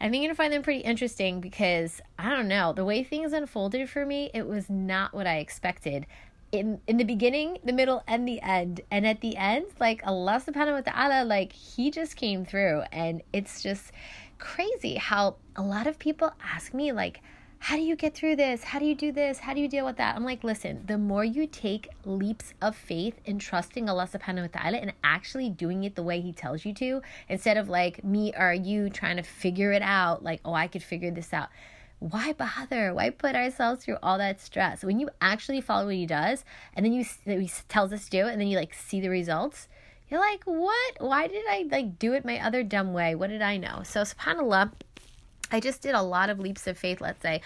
I 0.00 0.08
think 0.08 0.22
you're 0.22 0.30
gonna 0.30 0.36
find 0.36 0.52
them 0.52 0.62
pretty 0.62 0.80
interesting 0.80 1.40
because 1.40 2.00
I 2.18 2.30
don't 2.30 2.48
know, 2.48 2.72
the 2.72 2.84
way 2.84 3.04
things 3.04 3.32
unfolded 3.32 3.88
for 3.88 4.04
me, 4.04 4.30
it 4.34 4.48
was 4.48 4.68
not 4.68 5.14
what 5.14 5.28
I 5.28 5.36
expected 5.36 6.06
in 6.52 6.80
in 6.86 6.98
the 6.98 7.04
beginning, 7.04 7.58
the 7.64 7.72
middle, 7.72 8.04
and 8.06 8.28
the 8.28 8.40
end. 8.42 8.82
And 8.90 9.06
at 9.06 9.20
the 9.20 9.36
end, 9.36 9.66
like 9.80 10.02
Allah 10.06 10.40
subhanahu 10.46 10.84
wa 10.84 10.92
ta'ala, 10.92 11.24
like 11.24 11.52
he 11.52 11.90
just 11.90 12.14
came 12.16 12.44
through. 12.44 12.82
And 12.92 13.22
it's 13.32 13.62
just 13.62 13.90
crazy 14.38 14.96
how 14.96 15.36
a 15.56 15.62
lot 15.62 15.86
of 15.86 15.98
people 15.98 16.32
ask 16.44 16.74
me, 16.74 16.92
like, 16.92 17.20
how 17.58 17.76
do 17.76 17.82
you 17.82 17.94
get 17.94 18.14
through 18.14 18.36
this? 18.36 18.64
How 18.64 18.80
do 18.80 18.84
you 18.84 18.94
do 18.94 19.12
this? 19.12 19.38
How 19.38 19.54
do 19.54 19.60
you 19.60 19.68
deal 19.68 19.86
with 19.86 19.96
that? 19.96 20.16
I'm 20.16 20.24
like, 20.24 20.42
listen, 20.42 20.82
the 20.86 20.98
more 20.98 21.24
you 21.24 21.46
take 21.46 21.88
leaps 22.04 22.54
of 22.60 22.74
faith 22.74 23.14
in 23.24 23.38
trusting 23.38 23.88
Allah 23.88 24.08
subhanahu 24.12 24.52
wa 24.52 24.60
ta'ala 24.60 24.78
and 24.78 24.92
actually 25.04 25.48
doing 25.48 25.84
it 25.84 25.94
the 25.94 26.02
way 26.02 26.20
He 26.20 26.32
tells 26.32 26.64
you 26.64 26.74
to, 26.74 27.02
instead 27.28 27.56
of 27.56 27.68
like 27.68 28.02
me 28.02 28.34
or 28.36 28.52
you 28.52 28.90
trying 28.90 29.16
to 29.16 29.22
figure 29.22 29.70
it 29.70 29.82
out, 29.82 30.24
like, 30.24 30.40
oh, 30.44 30.54
I 30.54 30.66
could 30.66 30.82
figure 30.82 31.12
this 31.12 31.32
out 31.32 31.48
why 32.10 32.32
bother? 32.32 32.92
Why 32.92 33.10
put 33.10 33.36
ourselves 33.36 33.84
through 33.84 33.98
all 34.02 34.18
that 34.18 34.40
stress? 34.40 34.82
When 34.82 34.98
you 34.98 35.08
actually 35.20 35.60
follow 35.60 35.86
what 35.86 35.94
he 35.94 36.06
does, 36.06 36.44
and 36.74 36.84
then 36.84 36.92
you 36.92 37.04
he 37.24 37.50
tells 37.68 37.92
us 37.92 38.04
to 38.04 38.10
do 38.10 38.26
it, 38.26 38.32
and 38.32 38.40
then 38.40 38.48
you 38.48 38.58
like 38.58 38.74
see 38.74 39.00
the 39.00 39.08
results, 39.08 39.68
you're 40.08 40.20
like, 40.20 40.42
what? 40.44 40.94
Why 40.98 41.26
did 41.26 41.44
I 41.48 41.66
like 41.70 41.98
do 41.98 42.12
it 42.14 42.24
my 42.24 42.44
other 42.44 42.62
dumb 42.62 42.92
way? 42.92 43.14
What 43.14 43.30
did 43.30 43.42
I 43.42 43.56
know? 43.56 43.82
So 43.84 44.02
subhanallah. 44.02 44.72
I 45.54 45.60
just 45.60 45.82
did 45.82 45.94
a 45.94 46.00
lot 46.00 46.30
of 46.30 46.40
leaps 46.40 46.66
of 46.66 46.78
faith, 46.78 47.02
let's 47.02 47.20
say, 47.20 47.42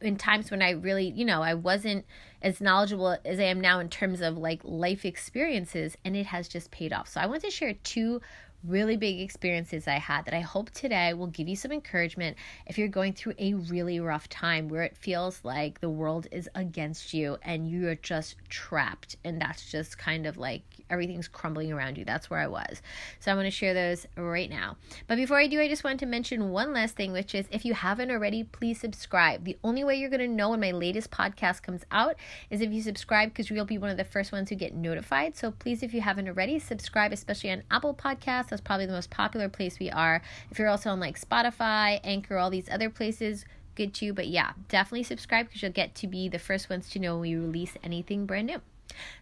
in 0.00 0.16
times 0.16 0.50
when 0.50 0.62
I 0.62 0.70
really, 0.70 1.10
you 1.10 1.26
know, 1.26 1.42
I 1.42 1.52
wasn't 1.52 2.06
as 2.40 2.58
knowledgeable 2.58 3.18
as 3.22 3.38
I 3.38 3.44
am 3.44 3.60
now 3.60 3.80
in 3.80 3.90
terms 3.90 4.22
of 4.22 4.38
like 4.38 4.62
life 4.64 5.04
experiences, 5.04 5.94
and 6.06 6.16
it 6.16 6.24
has 6.26 6.48
just 6.48 6.70
paid 6.70 6.94
off. 6.94 7.06
So 7.08 7.20
I 7.20 7.26
want 7.26 7.42
to 7.42 7.50
share 7.50 7.74
two 7.84 8.22
really 8.66 8.96
big 8.96 9.20
experiences 9.20 9.86
I 9.86 9.98
had 9.98 10.24
that 10.24 10.34
I 10.34 10.40
hope 10.40 10.70
today 10.70 11.12
will 11.14 11.26
give 11.26 11.48
you 11.48 11.56
some 11.56 11.72
encouragement 11.72 12.36
if 12.66 12.78
you're 12.78 12.88
going 12.88 13.12
through 13.12 13.34
a 13.38 13.54
really 13.54 14.00
rough 14.00 14.28
time 14.28 14.68
where 14.68 14.82
it 14.82 14.96
feels 14.96 15.40
like 15.44 15.80
the 15.80 15.90
world 15.90 16.26
is 16.32 16.48
against 16.54 17.12
you 17.12 17.36
and 17.42 17.68
you 17.68 17.88
are 17.88 17.94
just 17.94 18.36
trapped. 18.48 19.16
And 19.24 19.40
that's 19.40 19.70
just 19.70 19.98
kind 19.98 20.26
of 20.26 20.36
like 20.36 20.62
everything's 20.94 21.28
crumbling 21.28 21.72
around 21.72 21.98
you. 21.98 22.04
That's 22.04 22.30
where 22.30 22.40
I 22.40 22.46
was. 22.46 22.80
So 23.20 23.30
I'm 23.30 23.36
going 23.36 23.44
to 23.44 23.50
share 23.50 23.74
those 23.74 24.06
right 24.16 24.48
now. 24.48 24.76
But 25.06 25.16
before 25.16 25.38
I 25.38 25.46
do, 25.46 25.60
I 25.60 25.68
just 25.68 25.84
want 25.84 26.00
to 26.00 26.06
mention 26.06 26.50
one 26.50 26.72
last 26.72 26.96
thing, 26.96 27.12
which 27.12 27.34
is 27.34 27.46
if 27.50 27.64
you 27.64 27.74
haven't 27.74 28.10
already, 28.10 28.44
please 28.44 28.80
subscribe. 28.80 29.44
The 29.44 29.58
only 29.62 29.84
way 29.84 29.96
you're 29.96 30.10
going 30.10 30.20
to 30.20 30.28
know 30.28 30.50
when 30.50 30.60
my 30.60 30.70
latest 30.70 31.10
podcast 31.10 31.62
comes 31.62 31.82
out 31.90 32.16
is 32.48 32.60
if 32.60 32.72
you 32.72 32.80
subscribe 32.80 33.28
because 33.28 33.50
you'll 33.50 33.64
be 33.64 33.78
one 33.78 33.90
of 33.90 33.96
the 33.96 34.04
first 34.04 34.32
ones 34.32 34.48
who 34.48 34.56
get 34.56 34.74
notified. 34.74 35.36
So 35.36 35.50
please, 35.50 35.82
if 35.82 35.92
you 35.92 36.00
haven't 36.00 36.28
already, 36.28 36.58
subscribe, 36.58 37.12
especially 37.12 37.50
on 37.50 37.62
Apple 37.70 37.94
Podcasts. 37.94 38.48
That's 38.48 38.62
probably 38.62 38.86
the 38.86 38.92
most 38.92 39.10
popular 39.10 39.48
place 39.48 39.78
we 39.78 39.90
are. 39.90 40.22
If 40.50 40.58
you're 40.58 40.68
also 40.68 40.90
on 40.90 41.00
like 41.00 41.20
Spotify, 41.20 42.00
Anchor, 42.04 42.38
all 42.38 42.50
these 42.50 42.68
other 42.70 42.90
places, 42.90 43.44
good 43.74 43.94
too. 43.94 44.12
But 44.12 44.28
yeah, 44.28 44.52
definitely 44.68 45.04
subscribe 45.04 45.46
because 45.46 45.62
you'll 45.62 45.72
get 45.72 45.94
to 45.96 46.06
be 46.06 46.28
the 46.28 46.38
first 46.38 46.70
ones 46.70 46.88
to 46.90 46.98
know 46.98 47.14
when 47.14 47.22
we 47.22 47.36
release 47.36 47.72
anything 47.82 48.26
brand 48.26 48.46
new. 48.46 48.60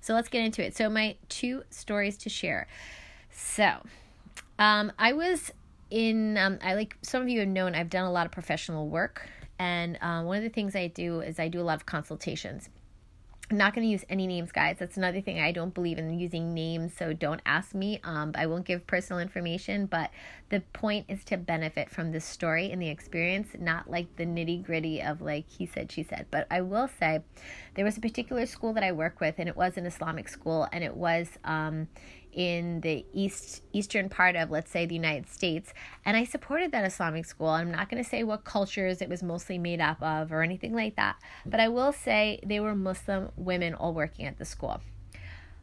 So 0.01 0.15
let's 0.15 0.29
get 0.29 0.45
into 0.45 0.65
it. 0.65 0.77
So, 0.77 0.89
my 0.89 1.17
two 1.29 1.63
stories 1.71 2.17
to 2.19 2.29
share. 2.29 2.67
So, 3.31 3.83
um, 4.59 4.93
I 4.99 5.13
was 5.13 5.53
in, 5.91 6.37
um, 6.39 6.59
I 6.63 6.75
like 6.75 6.97
some 7.03 7.23
of 7.23 7.29
you 7.29 7.41
have 7.41 7.49
known, 7.49 7.75
I've 7.75 7.91
done 7.91 8.05
a 8.05 8.13
lot 8.13 8.27
of 8.27 8.33
professional 8.33 8.89
work. 8.89 9.29
And 9.59 9.99
um, 10.01 10.25
one 10.25 10.39
of 10.39 10.43
the 10.43 10.49
things 10.49 10.75
I 10.75 10.89
do 10.89 11.21
is 11.21 11.39
I 11.39 11.49
do 11.49 11.61
a 11.61 11.63
lot 11.63 11.75
of 11.75 11.87
consultations. 11.87 12.69
I'm 13.53 13.59
not 13.59 13.75
going 13.75 13.87
to 13.87 13.91
use 13.91 14.03
any 14.09 14.27
names, 14.27 14.51
guys. 14.51 14.77
That's 14.79 14.97
another 14.97 15.21
thing. 15.21 15.39
I 15.39 15.53
don't 15.53 15.75
believe 15.75 15.99
in 15.99 16.19
using 16.19 16.55
names, 16.55 16.95
so 16.97 17.13
don't 17.13 17.43
ask 17.45 17.75
me. 17.75 18.01
Um, 18.03 18.33
I 18.35 18.47
won't 18.47 18.65
give 18.65 18.87
personal 18.87 19.21
information, 19.21 19.85
but 19.85 20.11
the 20.49 20.61
point 20.73 21.05
is 21.11 21.23
to 21.25 21.37
benefit 21.37 21.91
from 21.91 22.13
the 22.13 22.21
story 22.21 22.73
and 22.73 22.81
the 22.81 22.89
experience, 22.89 23.49
not 23.59 23.91
like 23.91 24.17
the 24.17 24.25
nitty 24.25 24.65
gritty 24.65 25.03
of 25.03 25.21
like 25.21 25.51
he 25.51 25.67
said, 25.67 25.93
she 25.93 26.03
said. 26.03 26.27
But 26.31 26.47
I 26.51 26.63
will 26.63 26.89
say 26.99 27.21
there 27.75 27.85
was 27.85 27.97
a 27.97 28.01
particular 28.01 28.47
school 28.47 28.73
that 28.75 28.85
I 28.85 28.93
work 28.93 29.21
with, 29.21 29.37
and 29.39 29.49
it 29.49 29.57
was 29.57 29.77
an 29.77 29.87
Islamic 29.87 30.29
school, 30.29 30.69
and 30.73 30.85
it 30.85 30.97
was 30.97 31.29
um, 31.45 31.89
in 32.33 32.81
the 32.81 33.05
east 33.13 33.63
eastern 33.73 34.09
part 34.09 34.37
of 34.37 34.51
let's 34.51 34.71
say 34.71 34.87
the 34.87 34.95
United 34.95 35.29
States 35.29 35.75
and 36.05 36.17
I 36.17 36.25
supported 36.25 36.73
that 36.73 36.85
Islamic 36.85 37.27
school. 37.27 37.49
I'm 37.49 37.71
not 37.71 37.91
going 37.91 38.03
to 38.03 38.09
say 38.09 38.25
what 38.25 38.45
cultures 38.45 39.03
it 39.03 39.09
was 39.09 39.23
mostly 39.23 39.59
made 39.59 39.81
up 39.81 40.03
of 40.03 40.33
or 40.33 40.43
anything 40.43 40.75
like 40.75 40.97
that, 40.97 41.17
but 41.45 41.61
I 41.61 41.69
will 41.69 41.93
say 41.93 42.41
they 42.45 42.61
were 42.61 42.75
Muslim 42.75 43.31
women 43.37 43.75
all 43.75 43.93
working 43.93 44.27
at 44.27 44.39
the 44.39 44.45
school. 44.45 44.81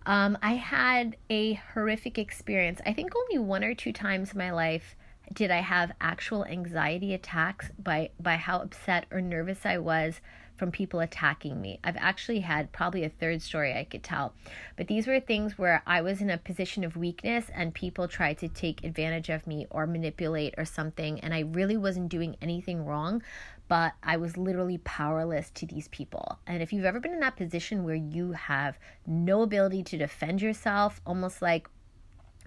Um, 0.06 0.38
I 0.42 0.54
had 0.54 1.18
a 1.30 1.54
horrific 1.74 2.18
experience. 2.18 2.80
I 2.86 2.94
think 2.94 3.14
only 3.16 3.38
one 3.38 3.64
or 3.64 3.74
two 3.74 3.92
times 3.92 4.32
in 4.32 4.38
my 4.38 4.52
life 4.52 4.96
did 5.34 5.52
I 5.52 5.60
have 5.60 5.92
actual 6.02 6.46
anxiety 6.46 7.14
attacks 7.14 7.70
by 7.78 8.12
by 8.20 8.36
how 8.36 8.60
upset 8.60 9.06
or 9.12 9.22
nervous 9.22 9.66
I 9.66 9.78
was 9.78 10.22
from 10.60 10.72
people 10.72 11.00
attacking 11.00 11.60
me. 11.60 11.80
I've 11.84 11.98
actually 11.98 12.42
had 12.42 12.74
probably 12.74 13.06
a 13.06 13.10
third 13.10 13.42
story 13.42 13.74
I 13.74 13.86
could 13.86 14.04
tell. 14.04 14.34
But 14.76 14.88
these 14.88 15.08
were 15.08 15.22
things 15.22 15.58
where 15.58 15.82
I 15.88 16.02
was 16.02 16.22
in 16.22 16.30
a 16.30 16.38
position 16.38 16.84
of 16.84 16.98
weakness 16.98 17.46
and 17.56 17.74
people 17.74 18.10
tried 18.10 18.38
to 18.40 18.50
take 18.50 18.84
advantage 18.84 19.30
of 19.30 19.48
me 19.48 19.66
or 19.70 19.88
manipulate 19.88 20.54
or 20.58 20.66
something 20.66 21.22
and 21.22 21.34
I 21.34 21.40
really 21.40 21.78
wasn't 21.78 22.10
doing 22.10 22.36
anything 22.42 22.86
wrong, 22.86 23.24
but 23.70 23.94
I 24.04 24.18
was 24.18 24.36
literally 24.36 24.80
powerless 24.80 25.50
to 25.52 25.66
these 25.66 25.88
people. 25.88 26.40
And 26.46 26.62
if 26.62 26.74
you've 26.74 26.86
ever 26.86 27.00
been 27.00 27.14
in 27.14 27.22
that 27.22 27.38
position 27.38 27.86
where 27.86 27.96
you 27.96 28.34
have 28.34 28.78
no 29.08 29.44
ability 29.44 29.84
to 29.84 29.98
defend 29.98 30.42
yourself, 30.42 31.00
almost 31.06 31.42
like 31.42 31.70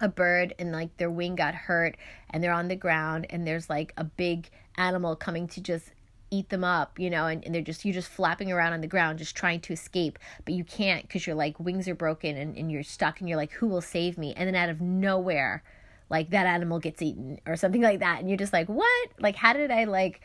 a 0.00 0.08
bird 0.08 0.54
and 0.58 0.72
like 0.72 0.96
their 0.98 1.10
wing 1.10 1.36
got 1.36 1.54
hurt 1.54 1.96
and 2.30 2.42
they're 2.42 2.52
on 2.52 2.68
the 2.68 2.76
ground 2.76 3.26
and 3.30 3.46
there's 3.46 3.70
like 3.70 3.94
a 3.96 4.04
big 4.04 4.50
animal 4.76 5.16
coming 5.16 5.46
to 5.46 5.60
just 5.60 5.92
eat 6.32 6.48
them 6.48 6.64
up, 6.64 6.98
you 6.98 7.10
know, 7.10 7.26
and, 7.26 7.44
and 7.44 7.54
they're 7.54 7.62
just, 7.62 7.84
you're 7.84 7.94
just 7.94 8.08
flapping 8.08 8.50
around 8.50 8.72
on 8.72 8.80
the 8.80 8.86
ground, 8.86 9.18
just 9.18 9.36
trying 9.36 9.60
to 9.60 9.72
escape, 9.72 10.18
but 10.44 10.54
you 10.54 10.64
can't 10.64 11.02
because 11.02 11.26
your 11.26 11.36
like 11.36 11.60
wings 11.60 11.86
are 11.86 11.94
broken 11.94 12.36
and, 12.36 12.56
and 12.56 12.72
you're 12.72 12.82
stuck 12.82 13.20
and 13.20 13.28
you're 13.28 13.36
like, 13.36 13.52
who 13.52 13.66
will 13.68 13.82
save 13.82 14.16
me? 14.16 14.32
And 14.34 14.48
then 14.48 14.54
out 14.54 14.70
of 14.70 14.80
nowhere, 14.80 15.62
like 16.08 16.30
that 16.30 16.46
animal 16.46 16.78
gets 16.78 17.02
eaten 17.02 17.38
or 17.46 17.56
something 17.56 17.82
like 17.82 18.00
that. 18.00 18.20
And 18.20 18.28
you're 18.28 18.38
just 18.38 18.52
like, 18.52 18.68
what? 18.68 19.10
Like, 19.20 19.36
how 19.36 19.52
did 19.52 19.70
I 19.70 19.84
like 19.84 20.22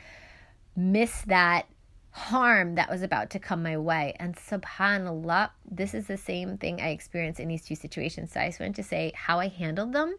miss 0.75 1.21
that 1.23 1.67
harm 2.17 2.73
that 2.75 2.89
was 2.89 3.03
about 3.03 3.29
to 3.29 3.39
come 3.39 3.61
my 3.61 3.77
way. 3.77 4.15
And 4.19 4.35
subhanAllah, 4.35 5.51
this 5.69 5.93
is 5.93 6.07
the 6.07 6.17
same 6.17 6.57
thing 6.57 6.81
I 6.81 6.89
experienced 6.89 7.39
in 7.39 7.47
these 7.47 7.63
two 7.63 7.75
situations. 7.75 8.31
So 8.31 8.39
I 8.39 8.47
just 8.47 8.59
wanted 8.59 8.75
to 8.75 8.83
say 8.83 9.11
how 9.15 9.39
I 9.39 9.49
handled 9.49 9.93
them 9.93 10.17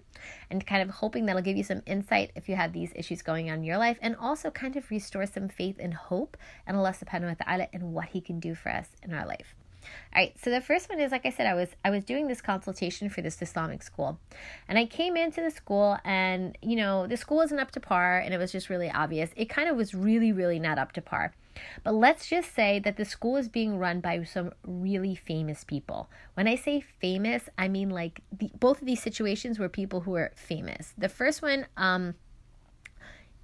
and 0.49 0.65
kind 0.65 0.81
of 0.81 0.91
hoping 0.91 1.27
that'll 1.27 1.43
give 1.43 1.57
you 1.57 1.65
some 1.65 1.83
insight 1.87 2.31
if 2.37 2.49
you 2.49 2.55
have 2.55 2.73
these 2.73 2.93
issues 2.95 3.21
going 3.23 3.51
on 3.51 3.59
in 3.59 3.65
your 3.65 3.79
life 3.79 3.99
and 4.01 4.15
also 4.15 4.51
kind 4.51 4.77
of 4.77 4.89
restore 4.91 5.27
some 5.27 5.49
faith 5.49 5.77
and 5.81 5.93
hope 5.93 6.37
and 6.69 6.77
Allah 6.77 6.95
subhanahu 6.95 7.37
wa 7.37 7.45
ta'ala 7.45 7.67
and 7.73 7.93
what 7.93 8.11
He 8.11 8.21
can 8.21 8.39
do 8.39 8.55
for 8.55 8.71
us 8.71 8.89
in 9.03 9.13
our 9.13 9.27
life. 9.27 9.57
All 10.15 10.23
right, 10.23 10.35
so 10.43 10.51
the 10.51 10.61
first 10.61 10.89
one 10.89 11.01
is 11.01 11.13
like 11.13 11.27
I 11.27 11.31
said, 11.31 11.47
I 11.47 11.55
was 11.55 11.69
I 11.85 11.91
was 11.91 12.05
doing 12.05 12.29
this 12.29 12.41
consultation 12.41 13.09
for 13.09 13.23
this 13.23 13.41
Islamic 13.41 13.83
school, 13.83 14.19
and 14.69 14.79
I 14.79 14.87
came 14.87 15.17
into 15.17 15.41
the 15.41 15.51
school, 15.51 15.99
and 16.05 16.57
you 16.63 16.77
know 16.77 17.07
the 17.07 17.17
school 17.17 17.37
wasn't 17.39 17.61
up 17.61 17.71
to 17.73 17.81
par, 17.81 18.19
and 18.19 18.35
it 18.35 18.39
was 18.39 18.53
just 18.53 18.69
really 18.69 18.91
obvious. 18.91 19.31
It 19.37 19.49
kind 19.49 19.69
of 19.69 19.77
was 19.77 19.95
really 19.95 20.33
really 20.33 20.59
not 20.59 20.79
up 20.79 20.93
to 20.93 21.03
par. 21.03 21.33
But 21.83 21.95
let's 21.95 22.29
just 22.29 22.55
say 22.55 22.79
that 22.81 22.97
the 22.97 23.05
school 23.05 23.37
is 23.37 23.49
being 23.49 23.79
run 23.79 24.01
by 24.01 24.23
some 24.25 24.53
really 24.65 25.15
famous 25.15 25.65
people. 25.65 26.09
When 26.35 26.47
I 26.47 26.55
say 26.55 26.81
famous, 26.81 27.49
I 27.59 27.69
mean 27.69 27.91
like 27.91 28.21
the, 28.33 28.51
both 28.59 28.81
of 28.81 28.87
these 28.87 29.03
situations 29.03 29.59
were 29.59 29.69
people 29.69 30.01
who 30.01 30.13
were 30.13 30.33
famous. 30.37 30.95
The 30.97 31.09
first 31.09 31.43
one 31.43 31.67
um, 31.77 32.15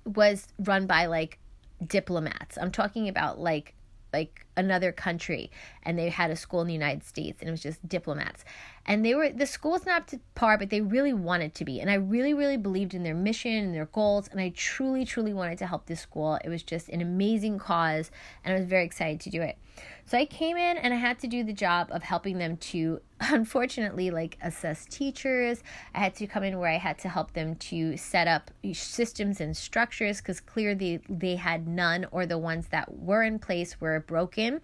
was 0.04 0.48
run 0.58 0.86
by 0.86 1.06
like 1.06 1.38
diplomats. 1.84 2.56
I'm 2.58 2.70
talking 2.70 3.08
about 3.08 3.38
like 3.40 3.74
like 4.14 4.46
another 4.56 4.92
country 4.92 5.50
and 5.82 5.98
they 5.98 6.08
had 6.08 6.30
a 6.30 6.36
school 6.36 6.60
in 6.60 6.68
the 6.68 6.72
United 6.72 7.04
States 7.04 7.40
and 7.40 7.48
it 7.48 7.50
was 7.50 7.62
just 7.62 7.86
diplomats. 7.88 8.44
And 8.86 9.04
they 9.04 9.14
were 9.14 9.30
the 9.30 9.46
school's 9.46 9.84
not 9.84 10.02
up 10.02 10.06
to 10.08 10.20
par, 10.34 10.56
but 10.56 10.70
they 10.70 10.80
really 10.80 11.12
wanted 11.12 11.54
to 11.56 11.64
be. 11.64 11.80
And 11.80 11.90
I 11.90 11.94
really, 11.94 12.32
really 12.32 12.56
believed 12.56 12.94
in 12.94 13.02
their 13.02 13.14
mission 13.14 13.52
and 13.52 13.74
their 13.74 13.86
goals. 13.86 14.28
And 14.28 14.40
I 14.40 14.50
truly, 14.54 15.04
truly 15.04 15.34
wanted 15.34 15.58
to 15.58 15.66
help 15.66 15.86
this 15.86 16.00
school. 16.00 16.38
It 16.44 16.48
was 16.48 16.62
just 16.62 16.88
an 16.88 17.00
amazing 17.00 17.58
cause 17.58 18.10
and 18.44 18.54
I 18.54 18.58
was 18.58 18.68
very 18.68 18.84
excited 18.84 19.20
to 19.22 19.30
do 19.30 19.42
it. 19.42 19.58
So 20.06 20.18
I 20.18 20.26
came 20.26 20.58
in 20.58 20.76
and 20.76 20.92
I 20.92 20.98
had 20.98 21.18
to 21.20 21.26
do 21.26 21.42
the 21.42 21.52
job 21.52 21.88
of 21.90 22.02
helping 22.02 22.36
them 22.36 22.58
to, 22.58 23.00
unfortunately, 23.20 24.10
like 24.10 24.36
assess 24.42 24.84
teachers. 24.84 25.62
I 25.94 26.00
had 26.00 26.14
to 26.16 26.26
come 26.26 26.42
in 26.42 26.58
where 26.58 26.70
I 26.70 26.76
had 26.76 26.98
to 27.00 27.08
help 27.08 27.32
them 27.32 27.56
to 27.56 27.96
set 27.96 28.28
up 28.28 28.50
systems 28.74 29.40
and 29.40 29.56
structures 29.56 30.18
because 30.20 30.40
clearly 30.40 31.00
they 31.08 31.36
had 31.36 31.66
none 31.66 32.06
or 32.10 32.26
the 32.26 32.38
ones 32.38 32.68
that 32.68 32.98
were 32.98 33.22
in 33.22 33.38
place 33.38 33.80
were 33.80 34.00
broken. 34.00 34.60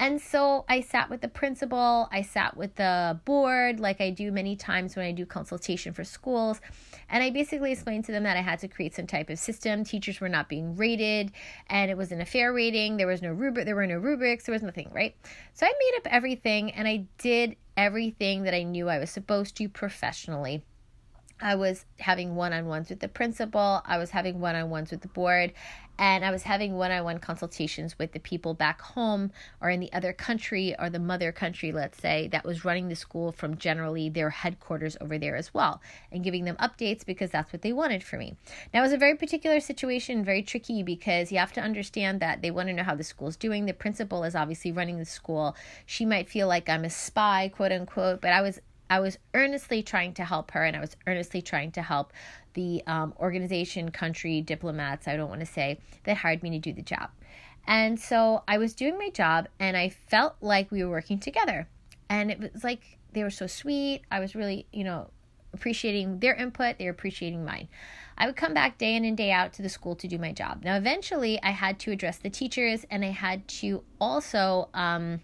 And 0.00 0.18
so 0.18 0.64
I 0.66 0.80
sat 0.80 1.10
with 1.10 1.20
the 1.20 1.28
principal, 1.28 2.08
I 2.10 2.22
sat 2.22 2.56
with 2.56 2.76
the 2.76 3.20
board, 3.26 3.80
like 3.80 4.00
I 4.00 4.08
do 4.08 4.32
many 4.32 4.56
times 4.56 4.96
when 4.96 5.04
I 5.04 5.12
do 5.12 5.26
consultation 5.26 5.92
for 5.92 6.04
schools. 6.04 6.58
And 7.10 7.22
I 7.22 7.28
basically 7.28 7.72
explained 7.72 8.06
to 8.06 8.12
them 8.12 8.22
that 8.22 8.34
I 8.34 8.40
had 8.40 8.60
to 8.60 8.68
create 8.68 8.94
some 8.94 9.06
type 9.06 9.28
of 9.28 9.38
system. 9.38 9.84
Teachers 9.84 10.18
were 10.18 10.30
not 10.30 10.48
being 10.48 10.74
rated, 10.74 11.32
and 11.66 11.90
it 11.90 11.98
wasn't 11.98 12.22
a 12.22 12.24
fair 12.24 12.50
rating. 12.50 12.96
There 12.96 13.06
was 13.06 13.20
no 13.20 13.30
rubric, 13.30 13.66
there 13.66 13.76
were 13.76 13.86
no 13.86 13.98
rubrics, 13.98 14.46
there 14.46 14.54
was 14.54 14.62
nothing, 14.62 14.90
right? 14.90 15.14
So 15.52 15.66
I 15.66 15.68
made 15.68 15.98
up 15.98 16.10
everything 16.10 16.72
and 16.72 16.88
I 16.88 17.04
did 17.18 17.56
everything 17.76 18.44
that 18.44 18.54
I 18.54 18.62
knew 18.62 18.88
I 18.88 18.98
was 18.98 19.10
supposed 19.10 19.54
to 19.58 19.68
professionally. 19.68 20.64
I 21.42 21.54
was 21.54 21.84
having 21.98 22.34
one 22.34 22.52
on 22.52 22.66
ones 22.66 22.90
with 22.90 23.00
the 23.00 23.08
principal, 23.08 23.82
I 23.86 23.98
was 23.98 24.10
having 24.10 24.40
one 24.40 24.56
on 24.56 24.70
ones 24.70 24.90
with 24.90 25.00
the 25.00 25.08
board, 25.08 25.52
and 26.00 26.24
I 26.24 26.30
was 26.30 26.44
having 26.44 26.76
one 26.76 26.90
on 26.90 27.04
one 27.04 27.18
consultations 27.18 27.98
with 27.98 28.12
the 28.12 28.20
people 28.20 28.54
back 28.54 28.80
home 28.80 29.32
or 29.60 29.68
in 29.68 29.80
the 29.80 29.92
other 29.92 30.14
country 30.14 30.74
or 30.78 30.88
the 30.88 30.98
mother 30.98 31.30
country, 31.30 31.72
let's 31.72 32.00
say, 32.00 32.26
that 32.28 32.44
was 32.44 32.64
running 32.64 32.88
the 32.88 32.96
school 32.96 33.32
from 33.32 33.58
generally 33.58 34.08
their 34.08 34.30
headquarters 34.30 34.96
over 35.00 35.18
there 35.18 35.36
as 35.36 35.52
well, 35.52 35.82
and 36.10 36.24
giving 36.24 36.46
them 36.46 36.56
updates 36.56 37.04
because 37.04 37.30
that's 37.30 37.52
what 37.52 37.60
they 37.60 37.72
wanted 37.72 38.02
for 38.02 38.16
me. 38.16 38.34
Now, 38.72 38.80
it 38.80 38.84
was 38.84 38.92
a 38.92 38.98
very 38.98 39.14
particular 39.14 39.60
situation, 39.60 40.24
very 40.24 40.42
tricky 40.42 40.82
because 40.82 41.30
you 41.30 41.38
have 41.38 41.52
to 41.52 41.60
understand 41.60 42.20
that 42.20 42.40
they 42.40 42.50
want 42.50 42.68
to 42.68 42.74
know 42.74 42.82
how 42.82 42.94
the 42.94 43.04
school's 43.04 43.36
doing. 43.36 43.66
The 43.66 43.74
principal 43.74 44.24
is 44.24 44.34
obviously 44.34 44.72
running 44.72 44.98
the 44.98 45.04
school. 45.04 45.54
She 45.84 46.06
might 46.06 46.30
feel 46.30 46.48
like 46.48 46.70
I'm 46.70 46.84
a 46.84 46.90
spy, 46.90 47.52
quote 47.54 47.72
unquote, 47.72 48.22
but 48.22 48.32
I 48.32 48.40
was 48.40 48.58
I 48.90 48.98
was 49.00 49.18
earnestly 49.34 49.82
trying 49.82 50.14
to 50.14 50.24
help 50.24 50.50
her 50.50 50.64
and 50.64 50.76
I 50.76 50.80
was 50.80 50.96
earnestly 51.06 51.40
trying 51.40 51.70
to 51.72 51.82
help 51.82 52.12
the 52.54 52.82
um, 52.88 53.14
organization, 53.20 53.90
country, 53.90 54.42
diplomats, 54.42 55.06
I 55.06 55.16
don't 55.16 55.28
want 55.28 55.40
to 55.40 55.46
say, 55.46 55.78
that 56.04 56.16
hired 56.16 56.42
me 56.42 56.50
to 56.50 56.58
do 56.58 56.72
the 56.72 56.82
job. 56.82 57.10
And 57.66 58.00
so 58.00 58.42
I 58.48 58.58
was 58.58 58.74
doing 58.74 58.98
my 58.98 59.10
job 59.10 59.46
and 59.60 59.76
I 59.76 59.90
felt 59.90 60.34
like 60.40 60.72
we 60.72 60.82
were 60.82 60.90
working 60.90 61.20
together. 61.20 61.68
And 62.08 62.32
it 62.32 62.40
was 62.40 62.64
like 62.64 62.98
they 63.12 63.22
were 63.22 63.30
so 63.30 63.46
sweet. 63.46 64.02
I 64.10 64.18
was 64.18 64.34
really, 64.34 64.66
you 64.72 64.82
know, 64.82 65.10
appreciating 65.52 66.18
their 66.18 66.34
input, 66.34 66.78
they 66.78 66.84
were 66.84 66.90
appreciating 66.90 67.44
mine. 67.44 67.68
I 68.18 68.26
would 68.26 68.36
come 68.36 68.54
back 68.54 68.78
day 68.78 68.96
in 68.96 69.04
and 69.04 69.16
day 69.16 69.30
out 69.30 69.52
to 69.54 69.62
the 69.62 69.68
school 69.68 69.94
to 69.96 70.08
do 70.08 70.18
my 70.18 70.32
job. 70.32 70.64
Now, 70.64 70.76
eventually, 70.76 71.40
I 71.42 71.50
had 71.50 71.78
to 71.80 71.92
address 71.92 72.18
the 72.18 72.30
teachers 72.30 72.84
and 72.90 73.04
I 73.04 73.10
had 73.10 73.46
to 73.48 73.82
also, 74.00 74.68
um, 74.74 75.20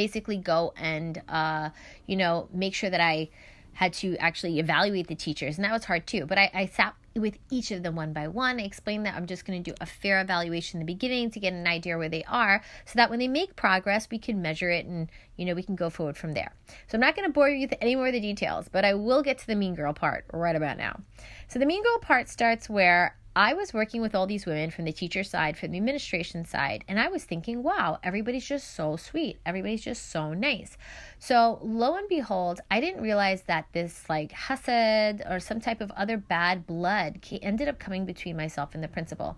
basically 0.00 0.38
go 0.38 0.72
and 0.76 1.20
uh, 1.28 1.68
you 2.06 2.16
know 2.16 2.48
make 2.52 2.74
sure 2.74 2.88
that 2.88 3.02
I 3.02 3.28
had 3.74 3.92
to 3.94 4.16
actually 4.16 4.58
evaluate 4.58 5.08
the 5.08 5.14
teachers, 5.14 5.56
and 5.56 5.64
that 5.64 5.72
was 5.72 5.84
hard 5.84 6.06
too. 6.06 6.24
But 6.24 6.38
I, 6.38 6.50
I 6.54 6.66
sat 6.66 6.94
with 7.14 7.36
each 7.50 7.70
of 7.70 7.82
them 7.82 7.96
one 7.96 8.12
by 8.12 8.26
one. 8.28 8.58
I 8.60 8.62
explained 8.62 9.04
that 9.06 9.14
I'm 9.14 9.26
just 9.26 9.44
going 9.44 9.62
to 9.62 9.70
do 9.70 9.76
a 9.80 9.86
fair 9.86 10.20
evaluation 10.20 10.80
in 10.80 10.86
the 10.86 10.92
beginning 10.92 11.30
to 11.32 11.40
get 11.40 11.52
an 11.52 11.66
idea 11.66 11.98
where 11.98 12.08
they 12.08 12.24
are, 12.24 12.62
so 12.86 12.92
that 12.96 13.10
when 13.10 13.18
they 13.18 13.28
make 13.28 13.56
progress, 13.56 14.08
we 14.10 14.18
can 14.18 14.40
measure 14.40 14.70
it 14.70 14.86
and 14.86 15.10
you 15.36 15.44
know 15.44 15.54
we 15.54 15.62
can 15.62 15.76
go 15.76 15.90
forward 15.90 16.16
from 16.16 16.32
there. 16.32 16.54
So 16.88 16.96
I'm 16.96 17.00
not 17.00 17.14
going 17.14 17.28
to 17.28 17.32
bore 17.32 17.50
you 17.50 17.66
with 17.66 17.74
any 17.82 17.94
more 17.94 18.06
of 18.06 18.14
the 18.14 18.20
details, 18.20 18.68
but 18.70 18.86
I 18.86 18.94
will 18.94 19.22
get 19.22 19.38
to 19.40 19.46
the 19.46 19.56
mean 19.56 19.74
girl 19.74 19.92
part 19.92 20.24
right 20.32 20.56
about 20.56 20.78
now. 20.78 21.00
So 21.48 21.58
the 21.58 21.66
mean 21.66 21.82
girl 21.82 21.98
part 21.98 22.28
starts 22.30 22.70
where 22.70 23.16
I 23.36 23.54
was 23.54 23.72
working 23.72 24.02
with 24.02 24.16
all 24.16 24.26
these 24.26 24.44
women 24.44 24.72
from 24.72 24.86
the 24.86 24.92
teacher 24.92 25.22
side, 25.22 25.56
from 25.56 25.70
the 25.70 25.78
administration 25.78 26.44
side, 26.44 26.84
and 26.88 26.98
I 26.98 27.06
was 27.06 27.22
thinking, 27.22 27.62
wow, 27.62 28.00
everybody's 28.02 28.44
just 28.44 28.74
so 28.74 28.96
sweet. 28.96 29.38
Everybody's 29.46 29.82
just 29.82 30.10
so 30.10 30.34
nice. 30.34 30.76
So, 31.20 31.60
lo 31.62 31.94
and 31.94 32.08
behold, 32.08 32.60
I 32.72 32.80
didn't 32.80 33.02
realize 33.02 33.42
that 33.42 33.66
this 33.72 34.08
like 34.08 34.32
hasad 34.32 35.30
or 35.30 35.38
some 35.38 35.60
type 35.60 35.80
of 35.80 35.92
other 35.92 36.16
bad 36.16 36.66
blood 36.66 37.20
ended 37.40 37.68
up 37.68 37.78
coming 37.78 38.04
between 38.04 38.36
myself 38.36 38.74
and 38.74 38.82
the 38.82 38.88
principal. 38.88 39.36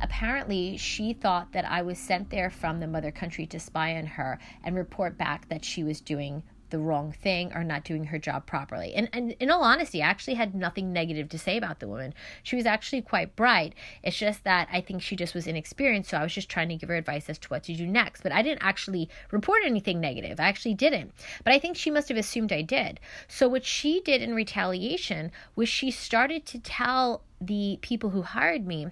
Apparently, 0.00 0.78
she 0.78 1.12
thought 1.12 1.52
that 1.52 1.66
I 1.66 1.82
was 1.82 1.98
sent 1.98 2.30
there 2.30 2.48
from 2.48 2.80
the 2.80 2.86
mother 2.86 3.10
country 3.10 3.46
to 3.48 3.60
spy 3.60 3.96
on 3.96 4.06
her 4.06 4.38
and 4.64 4.74
report 4.74 5.18
back 5.18 5.48
that 5.50 5.64
she 5.64 5.84
was 5.84 6.00
doing 6.00 6.42
the 6.70 6.78
wrong 6.78 7.12
thing 7.12 7.52
or 7.54 7.64
not 7.64 7.84
doing 7.84 8.04
her 8.04 8.18
job 8.18 8.46
properly. 8.46 8.94
And, 8.94 9.08
and 9.12 9.32
in 9.40 9.50
all 9.50 9.62
honesty, 9.62 10.02
I 10.02 10.06
actually 10.06 10.34
had 10.34 10.54
nothing 10.54 10.92
negative 10.92 11.28
to 11.30 11.38
say 11.38 11.56
about 11.56 11.80
the 11.80 11.88
woman. 11.88 12.14
She 12.42 12.56
was 12.56 12.66
actually 12.66 13.02
quite 13.02 13.36
bright. 13.36 13.74
It's 14.02 14.16
just 14.16 14.44
that 14.44 14.68
I 14.72 14.80
think 14.80 15.02
she 15.02 15.16
just 15.16 15.34
was 15.34 15.46
inexperienced. 15.46 16.10
So 16.10 16.18
I 16.18 16.22
was 16.22 16.34
just 16.34 16.48
trying 16.48 16.68
to 16.68 16.76
give 16.76 16.88
her 16.88 16.96
advice 16.96 17.28
as 17.28 17.38
to 17.38 17.48
what 17.48 17.64
to 17.64 17.74
do 17.74 17.86
next. 17.86 18.22
But 18.22 18.32
I 18.32 18.42
didn't 18.42 18.62
actually 18.62 19.08
report 19.30 19.62
anything 19.64 20.00
negative. 20.00 20.40
I 20.40 20.48
actually 20.48 20.74
didn't. 20.74 21.12
But 21.44 21.52
I 21.52 21.58
think 21.58 21.76
she 21.76 21.90
must 21.90 22.08
have 22.08 22.18
assumed 22.18 22.52
I 22.52 22.62
did. 22.62 23.00
So 23.28 23.48
what 23.48 23.64
she 23.64 24.00
did 24.00 24.22
in 24.22 24.34
retaliation 24.34 25.32
was 25.54 25.68
she 25.68 25.90
started 25.90 26.46
to 26.46 26.58
tell 26.58 27.22
the 27.40 27.78
people 27.82 28.10
who 28.10 28.22
hired 28.22 28.66
me 28.66 28.88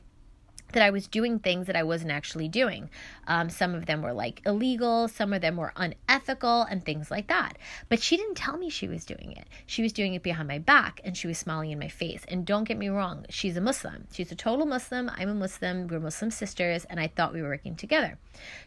that 0.75 0.83
I 0.83 0.91
was 0.91 1.09
doing 1.09 1.39
things 1.39 1.67
that 1.67 1.77
I 1.77 1.83
wasn't 1.83 2.13
actually 2.13 2.49
doing. 2.49 2.91
Um, 3.27 3.49
some 3.49 3.75
of 3.75 3.87
them 3.87 4.03
were 4.03 4.13
like 4.13 4.43
illegal, 4.47 5.09
some 5.09 5.33
of 5.33 5.41
them 5.41 5.57
were 5.57 5.73
unethical, 5.77 6.63
and 6.63 6.85
things 6.85 7.11
like 7.11 7.29
that. 7.29 7.55
But 7.89 8.03
she 8.03 8.17
didn't 8.17 8.37
tell 8.37 8.57
me 8.57 8.69
she 8.69 8.87
was 8.87 9.05
doing 9.05 9.33
it. 9.37 9.47
She 9.67 9.83
was 9.83 9.93
doing 9.93 10.15
it 10.15 10.23
behind 10.23 10.49
my 10.49 10.59
back 10.59 11.01
and 11.05 11.17
she 11.17 11.27
was 11.27 11.39
smiling 11.39 11.71
in 11.71 11.79
my 11.79 11.89
face. 11.89 12.23
And 12.29 12.45
don't 12.47 12.65
get 12.65 12.79
me 12.79 12.89
wrong, 12.89 13.25
she's 13.31 13.57
a 13.57 13.61
Muslim. 13.61 14.07
She's 14.13 14.31
a 14.31 14.37
total 14.37 14.67
Muslim. 14.67 15.11
I'm 15.17 15.29
a 15.29 15.35
Muslim. 15.35 15.89
We're 15.89 16.01
Muslim 16.01 16.31
sisters, 16.31 16.85
and 16.87 17.01
I 17.01 17.09
thought 17.09 17.33
we 17.33 17.43
were 17.43 17.49
working 17.49 17.77
together. 17.77 18.19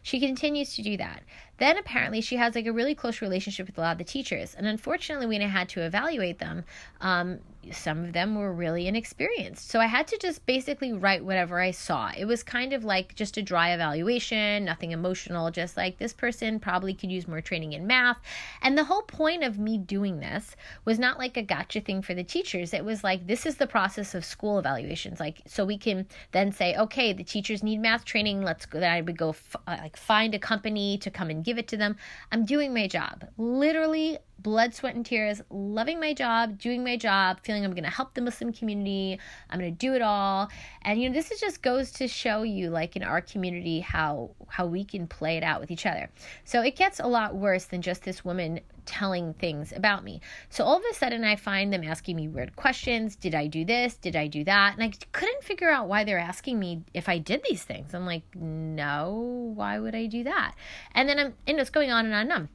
She 0.02 0.20
continues 0.20 0.74
to 0.76 0.82
do 0.82 0.96
that. 0.96 1.22
Then 1.58 1.76
apparently 1.78 2.20
she 2.20 2.36
has 2.36 2.54
like 2.54 2.66
a 2.66 2.72
really 2.72 2.94
close 2.94 3.20
relationship 3.20 3.66
with 3.66 3.78
a 3.78 3.80
lot 3.80 3.92
of 3.92 3.98
the 3.98 4.04
teachers. 4.04 4.54
And 4.54 4.66
unfortunately, 4.66 5.26
when 5.26 5.42
I 5.42 5.48
had 5.48 5.68
to 5.70 5.82
evaluate 5.82 6.38
them, 6.38 6.64
um, 7.00 7.40
some 7.72 8.04
of 8.04 8.12
them 8.12 8.34
were 8.34 8.52
really 8.52 8.86
inexperienced. 8.86 9.68
So 9.68 9.80
I 9.80 9.86
had 9.86 10.06
to 10.08 10.18
just 10.18 10.46
basically 10.46 10.92
write 10.92 11.24
whatever 11.24 11.60
I 11.60 11.72
saw. 11.72 12.10
It 12.16 12.24
was 12.24 12.42
kind 12.42 12.72
of 12.72 12.84
like 12.84 13.14
just 13.14 13.36
a 13.36 13.42
dry 13.42 13.72
evaluation, 13.72 14.64
nothing 14.64 14.92
emotional, 14.92 15.50
just 15.50 15.76
like 15.76 15.98
this 15.98 16.12
person 16.12 16.60
probably 16.60 16.94
could 16.94 17.10
use 17.10 17.28
more 17.28 17.40
training 17.40 17.72
in 17.72 17.86
math. 17.86 18.18
And 18.62 18.78
the 18.78 18.84
whole 18.84 19.02
point 19.02 19.42
of 19.42 19.58
me 19.58 19.76
doing 19.78 20.20
this 20.20 20.56
was 20.84 20.98
not 20.98 21.18
like 21.18 21.36
a 21.36 21.42
gotcha 21.42 21.80
thing 21.80 22.02
for 22.02 22.14
the 22.14 22.24
teachers. 22.24 22.72
It 22.72 22.84
was 22.84 23.04
like 23.04 23.26
this 23.26 23.44
is 23.44 23.56
the 23.56 23.66
process 23.66 24.14
of 24.14 24.24
school 24.24 24.58
evaluations. 24.58 25.20
Like 25.20 25.42
so 25.46 25.64
we 25.64 25.76
can 25.76 26.06
then 26.32 26.52
say, 26.52 26.76
okay, 26.76 27.12
the 27.12 27.24
teachers 27.24 27.62
need 27.62 27.80
math 27.80 28.04
training. 28.04 28.42
Let's 28.42 28.66
go. 28.66 28.80
Then 28.80 28.92
I 28.92 29.00
would 29.00 29.18
go 29.18 29.30
f- 29.30 29.56
uh, 29.66 29.76
like 29.82 29.96
find 29.96 30.34
a 30.34 30.38
company 30.38 30.98
to 30.98 31.10
come 31.10 31.28
and 31.30 31.44
give 31.48 31.58
it 31.58 31.68
to 31.68 31.76
them. 31.78 31.96
I'm 32.30 32.44
doing 32.44 32.74
my 32.74 32.86
job. 32.86 33.24
Literally 33.38 34.18
blood, 34.38 34.74
sweat, 34.74 34.94
and 34.94 35.04
tears, 35.04 35.42
loving 35.50 36.00
my 36.00 36.14
job, 36.14 36.58
doing 36.58 36.84
my 36.84 36.96
job, 36.96 37.40
feeling 37.42 37.64
I'm 37.64 37.74
to 37.74 37.90
help 37.90 38.14
the 38.14 38.20
Muslim 38.20 38.52
community. 38.52 39.18
I'm 39.50 39.60
to 39.60 39.70
do 39.70 39.94
it 39.94 40.02
all. 40.02 40.48
And 40.82 41.00
you 41.00 41.08
know, 41.08 41.14
this 41.14 41.30
is 41.30 41.40
just 41.40 41.62
goes 41.62 41.90
to 41.92 42.08
show 42.08 42.42
you 42.42 42.70
like 42.70 42.96
in 42.96 43.02
our 43.02 43.20
community 43.20 43.80
how 43.80 44.30
how 44.48 44.66
we 44.66 44.84
can 44.84 45.06
play 45.06 45.36
it 45.36 45.42
out 45.42 45.60
with 45.60 45.70
each 45.70 45.86
other. 45.86 46.10
So 46.44 46.62
it 46.62 46.76
gets 46.76 47.00
a 47.00 47.06
lot 47.06 47.34
worse 47.34 47.64
than 47.66 47.82
just 47.82 48.02
this 48.04 48.24
woman 48.24 48.60
telling 48.86 49.34
things 49.34 49.72
about 49.72 50.02
me. 50.02 50.20
So 50.48 50.64
all 50.64 50.78
of 50.78 50.82
a 50.90 50.94
sudden 50.94 51.22
I 51.22 51.36
find 51.36 51.72
them 51.72 51.84
asking 51.84 52.16
me 52.16 52.26
weird 52.26 52.56
questions. 52.56 53.16
Did 53.16 53.34
I 53.34 53.46
do 53.46 53.64
this? 53.64 53.96
Did 53.96 54.16
I 54.16 54.28
do 54.28 54.44
that? 54.44 54.74
And 54.74 54.82
I 54.82 54.92
couldn't 55.12 55.44
figure 55.44 55.68
out 55.68 55.88
why 55.88 56.04
they're 56.04 56.18
asking 56.18 56.58
me 56.58 56.82
if 56.94 57.08
I 57.08 57.18
did 57.18 57.42
these 57.48 57.62
things. 57.62 57.94
I'm 57.94 58.06
like, 58.06 58.22
"No, 58.34 59.52
why 59.54 59.78
would 59.78 59.94
I 59.94 60.06
do 60.06 60.24
that?" 60.24 60.54
And 60.92 61.08
then 61.08 61.18
I'm 61.18 61.34
and 61.46 61.60
it's 61.60 61.70
going 61.70 61.90
on 61.90 62.06
and 62.06 62.14
on 62.14 62.22
and 62.22 62.32
on 62.32 62.48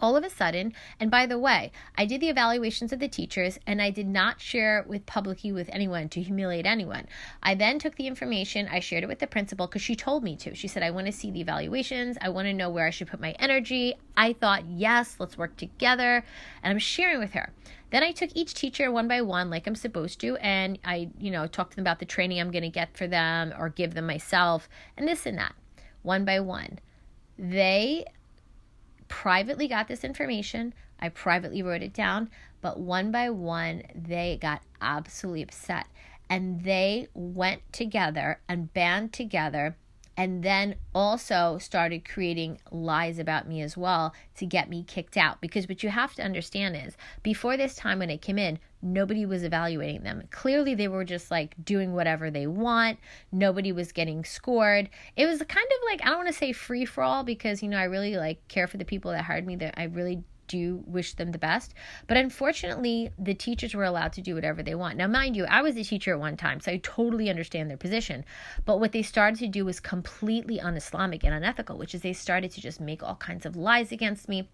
all 0.00 0.16
of 0.16 0.24
a 0.24 0.30
sudden. 0.30 0.72
And 0.98 1.10
by 1.10 1.26
the 1.26 1.38
way 1.38 1.72
i 1.96 2.04
did 2.06 2.20
the 2.20 2.28
evaluations 2.28 2.92
of 2.92 2.98
the 2.98 3.08
teachers 3.08 3.58
and 3.66 3.80
i 3.80 3.90
did 3.90 4.06
not 4.06 4.40
share 4.40 4.80
it 4.80 4.86
with 4.86 5.06
publicly 5.06 5.52
with 5.52 5.68
anyone 5.72 6.08
to 6.10 6.22
humiliate 6.22 6.66
anyone. 6.66 7.06
I 7.42 7.54
then 7.54 7.78
took 7.78 7.96
the 7.96 8.06
information 8.06 8.68
i 8.70 8.80
shared 8.80 9.04
it 9.04 9.08
with 9.08 9.18
the 9.18 9.26
principal 9.26 9.66
because 9.66 9.82
she 9.82 9.96
told 9.96 10.24
me 10.24 10.36
to. 10.36 10.54
She 10.54 10.68
said 10.68 10.82
i 10.82 10.90
want 10.90 11.06
to 11.06 11.12
see 11.12 11.30
the 11.30 11.40
evaluations 11.40 12.16
i 12.20 12.28
want 12.28 12.46
to 12.46 12.54
know 12.54 12.70
where 12.70 12.86
i 12.86 12.90
should 12.90 13.08
put 13.08 13.20
my 13.20 13.32
energy. 13.38 13.94
I 14.16 14.32
thought 14.32 14.66
yes 14.66 15.16
let's 15.18 15.38
work 15.38 15.56
together 15.56 16.24
and 16.62 16.70
i'm 16.70 16.78
sharing 16.78 17.18
with 17.18 17.32
her. 17.32 17.50
Then 17.90 18.04
I 18.04 18.12
took 18.12 18.30
each 18.34 18.54
teacher 18.54 18.90
one 18.90 19.08
by 19.08 19.20
one, 19.20 19.50
like 19.50 19.66
I'm 19.66 19.74
supposed 19.74 20.20
to, 20.20 20.36
and 20.36 20.78
I, 20.84 21.10
you 21.18 21.30
know, 21.30 21.46
talked 21.46 21.72
to 21.72 21.76
them 21.76 21.82
about 21.82 21.98
the 21.98 22.06
training 22.06 22.40
I'm 22.40 22.52
going 22.52 22.62
to 22.62 22.68
get 22.68 22.96
for 22.96 23.08
them 23.08 23.52
or 23.58 23.68
give 23.68 23.94
them 23.94 24.06
myself, 24.06 24.68
and 24.96 25.08
this 25.08 25.26
and 25.26 25.36
that, 25.38 25.54
one 26.02 26.24
by 26.24 26.38
one. 26.38 26.78
They 27.36 28.04
privately 29.10 29.68
got 29.68 29.88
this 29.88 30.04
information. 30.04 30.72
I 30.98 31.10
privately 31.10 31.62
wrote 31.62 31.82
it 31.82 31.92
down, 31.92 32.30
but 32.62 32.80
one 32.80 33.10
by 33.10 33.28
one, 33.28 33.82
they 33.94 34.38
got 34.40 34.62
absolutely 34.80 35.42
upset. 35.42 35.86
And 36.30 36.62
they 36.64 37.08
went 37.12 37.60
together 37.72 38.40
and 38.48 38.72
band 38.72 39.12
together 39.12 39.76
and 40.20 40.42
then 40.42 40.74
also 40.94 41.56
started 41.56 42.06
creating 42.06 42.60
lies 42.70 43.18
about 43.18 43.48
me 43.48 43.62
as 43.62 43.74
well 43.74 44.12
to 44.36 44.44
get 44.44 44.68
me 44.68 44.84
kicked 44.86 45.16
out. 45.16 45.40
Because 45.40 45.66
what 45.66 45.82
you 45.82 45.88
have 45.88 46.12
to 46.16 46.22
understand 46.22 46.76
is 46.76 46.94
before 47.22 47.56
this 47.56 47.74
time 47.74 48.00
when 48.00 48.10
I 48.10 48.18
came 48.18 48.38
in, 48.38 48.58
nobody 48.82 49.24
was 49.24 49.44
evaluating 49.44 50.02
them. 50.02 50.22
Clearly, 50.30 50.74
they 50.74 50.88
were 50.88 51.06
just 51.06 51.30
like 51.30 51.54
doing 51.64 51.94
whatever 51.94 52.30
they 52.30 52.46
want. 52.46 52.98
Nobody 53.32 53.72
was 53.72 53.92
getting 53.92 54.22
scored. 54.26 54.90
It 55.16 55.24
was 55.24 55.38
kind 55.38 55.48
of 55.48 55.78
like, 55.86 56.02
I 56.02 56.10
don't 56.10 56.18
want 56.18 56.28
to 56.28 56.34
say 56.34 56.52
free 56.52 56.84
for 56.84 57.02
all 57.02 57.24
because, 57.24 57.62
you 57.62 57.70
know, 57.70 57.78
I 57.78 57.84
really 57.84 58.16
like 58.16 58.46
care 58.48 58.66
for 58.66 58.76
the 58.76 58.84
people 58.84 59.12
that 59.12 59.24
hired 59.24 59.46
me, 59.46 59.56
that 59.56 59.72
I 59.78 59.84
really 59.84 60.22
do 60.50 60.82
wish 60.86 61.14
them 61.14 61.30
the 61.30 61.38
best. 61.38 61.74
But 62.08 62.16
unfortunately, 62.16 63.10
the 63.18 63.34
teachers 63.34 63.74
were 63.74 63.84
allowed 63.84 64.12
to 64.14 64.20
do 64.20 64.34
whatever 64.34 64.62
they 64.62 64.74
want. 64.74 64.96
Now, 64.96 65.06
mind 65.06 65.36
you, 65.36 65.44
I 65.44 65.62
was 65.62 65.76
a 65.76 65.84
teacher 65.84 66.12
at 66.12 66.20
one 66.20 66.36
time, 66.36 66.60
so 66.60 66.72
I 66.72 66.80
totally 66.82 67.30
understand 67.30 67.70
their 67.70 67.76
position. 67.76 68.24
But 68.64 68.80
what 68.80 68.92
they 68.92 69.02
started 69.02 69.38
to 69.40 69.48
do 69.48 69.64
was 69.64 69.78
completely 69.78 70.60
un 70.60 70.76
Islamic 70.76 71.24
and 71.24 71.32
unethical, 71.32 71.78
which 71.78 71.94
is 71.94 72.02
they 72.02 72.12
started 72.12 72.50
to 72.52 72.60
just 72.60 72.80
make 72.80 73.02
all 73.02 73.14
kinds 73.14 73.46
of 73.46 73.54
lies 73.54 73.92
against 73.92 74.28
me. 74.28 74.48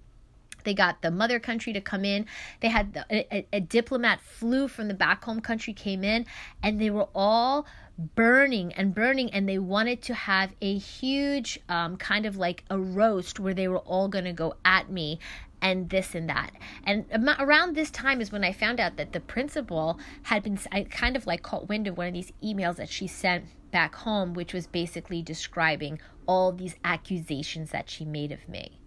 They 0.65 0.75
got 0.75 1.01
the 1.01 1.11
mother 1.11 1.39
country 1.39 1.73
to 1.73 1.81
come 1.81 2.05
in. 2.05 2.27
They 2.61 2.69
had 2.69 2.93
the, 2.93 3.07
a, 3.11 3.47
a 3.53 3.61
diplomat 3.61 4.21
flew 4.21 4.69
from 4.69 4.89
the 4.89 4.95
back 4.95 5.25
home 5.25 5.41
country, 5.41 5.73
came 5.73 6.03
in, 6.03 6.27
and 6.63 6.81
they 6.81 6.91
were 6.91 7.09
all 7.15 7.67
burning 7.99 8.73
and 8.75 8.95
burning 8.95 9.31
and 9.33 9.49
they 9.49 9.59
wanted 9.59 10.03
to 10.03 10.15
have 10.15 10.53
a 10.61 10.77
huge 10.77 11.59
um, 11.69 11.97
kind 11.97 12.27
of 12.27 12.37
like 12.37 12.65
a 12.69 12.79
roast 12.79 13.41
where 13.41 13.55
they 13.55 13.69
were 13.69 13.79
all 13.79 14.09
going 14.09 14.25
to 14.25 14.33
go 14.33 14.55
at 14.65 14.91
me 14.91 15.19
and 15.61 15.91
this 15.91 16.15
and 16.15 16.29
that. 16.29 16.53
And 16.85 17.07
around 17.39 17.75
this 17.75 17.91
time 17.91 18.21
is 18.21 18.31
when 18.33 18.45
I 18.45 18.53
found 18.53 18.81
out 18.81 18.97
that 18.97 19.13
the 19.13 19.21
principal 19.21 19.99
had 20.25 20.43
been, 20.43 20.59
I 20.71 20.85
kind 20.85 21.17
of 21.17 21.27
like 21.27 21.43
caught 21.43 21.69
wind 21.69 21.87
of 21.87 21.97
one 21.97 22.09
of 22.09 22.15
these 22.15 22.33
emails 22.43 22.77
that 22.77 22.89
she 22.89 23.07
sent 23.07 23.45
back 23.71 23.95
home, 23.95 24.35
which 24.35 24.53
was 24.53 24.67
basically 24.67 25.23
describing 25.23 25.99
all 26.27 26.53
these 26.53 26.77
accusations 26.85 27.71
that 27.71 27.91
she 27.91 28.05
made 28.05 28.33
of 28.33 28.49
me. 28.49 28.81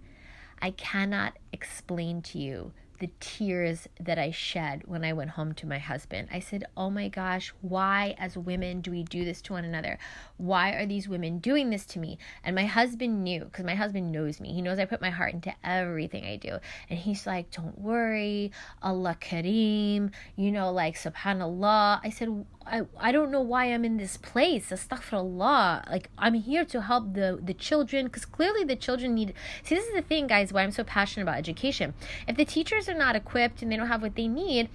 I 0.62 0.72
cannot 0.72 1.38
explain 1.52 2.22
to 2.24 2.40
you 2.40 2.74
the 3.00 3.10
tears 3.20 3.88
that 4.00 4.20
I 4.20 4.32
shed 4.32 4.84
when 4.86 5.04
I 5.04 5.14
went 5.14 5.32
home 5.32 5.54
to 5.56 5.66
my 5.66 5.80
husband. 5.80 6.28
I 6.32 6.40
said, 6.40 6.66
Oh 6.78 6.90
my 6.90 7.08
gosh, 7.08 7.54
why 7.62 8.16
as 8.18 8.38
women 8.38 8.82
do 8.82 8.92
we 8.92 9.04
do 9.04 9.26
this 9.26 9.42
to 9.44 9.54
one 9.54 9.66
another? 9.66 9.98
Why 10.38 10.72
are 10.72 10.86
these 10.86 11.10
women 11.10 11.40
doing 11.40 11.70
this 11.70 11.86
to 11.88 12.00
me? 12.00 12.18
And 12.44 12.56
my 12.56 12.66
husband 12.66 13.24
knew, 13.24 13.46
because 13.46 13.66
my 13.66 13.76
husband 13.76 14.12
knows 14.12 14.40
me. 14.40 14.54
He 14.54 14.62
knows 14.62 14.80
I 14.80 14.86
put 14.86 15.02
my 15.02 15.10
heart 15.10 15.34
into 15.34 15.54
everything 15.64 16.26
I 16.26 16.36
do. 16.36 16.60
And 16.90 17.00
he's 17.00 17.26
like, 17.26 17.52
Don't 17.52 17.80
worry, 17.80 18.52
Allah 18.82 19.18
Kareem, 19.20 20.12
you 20.36 20.52
know, 20.52 20.72
like 20.72 20.96
subhanallah. 20.96 22.02
I 22.04 22.10
said, 22.10 22.46
I, 22.66 22.82
I 23.00 23.12
don't 23.12 23.32
know 23.32 23.42
why 23.42 23.66
I'm 23.66 23.84
in 23.84 23.98
this 23.98 24.18
place. 24.18 24.70
Astaghfirullah. 24.70 25.90
Like, 25.90 26.10
I'm 26.18 26.36
here 26.36 26.66
to 26.66 26.82
help 26.82 27.14
the, 27.14 27.40
the 27.42 27.54
children 27.54 28.06
because 28.06 28.26
clearly 28.26 28.64
the 28.64 28.76
children 28.76 29.16
need. 29.16 29.34
See, 29.64 29.76
this 29.76 29.88
is 29.88 29.94
the 29.94 30.02
thing, 30.02 30.28
guys, 30.28 30.54
why 30.54 30.64
I'm 30.64 30.72
so 30.72 30.84
passionate 30.84 31.24
about 31.24 31.38
education. 31.38 31.94
If 32.28 32.38
the 32.38 32.46
teachers 32.46 32.88
are 32.88 32.94
not 32.94 33.16
equipped 33.16 33.62
and 33.62 33.72
they 33.72 33.78
don't 33.78 33.88
have 33.88 34.02
what 34.02 34.16
they 34.16 34.28
need, 34.28 34.70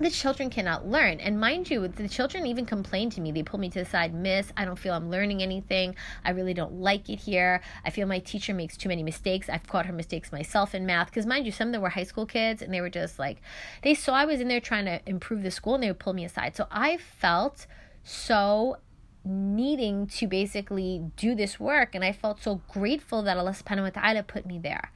the 0.00 0.10
children 0.10 0.48
cannot 0.48 0.86
learn. 0.86 1.20
And 1.20 1.38
mind 1.38 1.70
you, 1.70 1.86
the 1.86 2.08
children 2.08 2.46
even 2.46 2.64
complain 2.64 3.10
to 3.10 3.20
me. 3.20 3.32
They 3.32 3.42
pull 3.42 3.60
me 3.60 3.68
to 3.70 3.80
the 3.80 3.84
side, 3.84 4.14
Miss, 4.14 4.52
I 4.56 4.64
don't 4.64 4.78
feel 4.78 4.94
I'm 4.94 5.10
learning 5.10 5.42
anything. 5.42 5.94
I 6.24 6.30
really 6.30 6.54
don't 6.54 6.80
like 6.80 7.10
it 7.10 7.20
here. 7.20 7.60
I 7.84 7.90
feel 7.90 8.06
my 8.06 8.18
teacher 8.18 8.54
makes 8.54 8.76
too 8.76 8.88
many 8.88 9.02
mistakes. 9.02 9.48
I've 9.48 9.66
caught 9.66 9.86
her 9.86 9.92
mistakes 9.92 10.32
myself 10.32 10.74
in 10.74 10.86
math. 10.86 11.08
Because 11.08 11.26
mind 11.26 11.44
you, 11.44 11.52
some 11.52 11.68
of 11.68 11.72
them 11.72 11.82
were 11.82 11.90
high 11.90 12.04
school 12.04 12.24
kids 12.24 12.62
and 12.62 12.72
they 12.72 12.80
were 12.80 12.90
just 12.90 13.18
like, 13.18 13.42
they 13.82 13.94
saw 13.94 14.14
I 14.14 14.24
was 14.24 14.40
in 14.40 14.48
there 14.48 14.60
trying 14.60 14.86
to 14.86 15.00
improve 15.06 15.42
the 15.42 15.50
school 15.50 15.74
and 15.74 15.82
they 15.82 15.88
would 15.88 15.98
pull 15.98 16.14
me 16.14 16.24
aside. 16.24 16.56
So 16.56 16.66
I 16.70 16.96
felt 16.96 17.66
so 18.02 18.78
needing 19.22 20.06
to 20.06 20.26
basically 20.26 21.04
do 21.16 21.34
this 21.34 21.60
work. 21.60 21.94
And 21.94 22.02
I 22.02 22.12
felt 22.12 22.42
so 22.42 22.62
grateful 22.68 23.22
that 23.22 23.36
Allah 23.36 23.52
subhanahu 23.52 23.82
wa 23.82 23.90
ta'ala 23.90 24.22
put 24.22 24.46
me 24.46 24.58
there. 24.58 24.92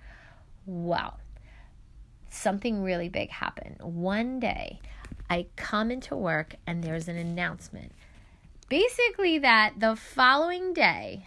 Wow 0.65 1.19
something 2.35 2.83
really 2.83 3.09
big 3.09 3.31
happened. 3.31 3.77
One 3.81 4.41
day, 4.41 4.81
I 5.35 5.47
come 5.57 5.91
into 5.91 6.15
work 6.15 6.55
and 6.65 6.85
there's 6.85 7.09
an 7.09 7.17
announcement. 7.17 7.91
Basically, 8.69 9.41
that 9.41 9.81
the 9.81 9.97
following 9.97 10.73
day, 10.73 11.27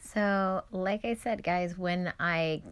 So, 0.00 0.62
like 0.72 1.04
I 1.04 1.14
said, 1.14 1.44
guys, 1.44 1.78
when 1.78 2.12
I 2.18 2.62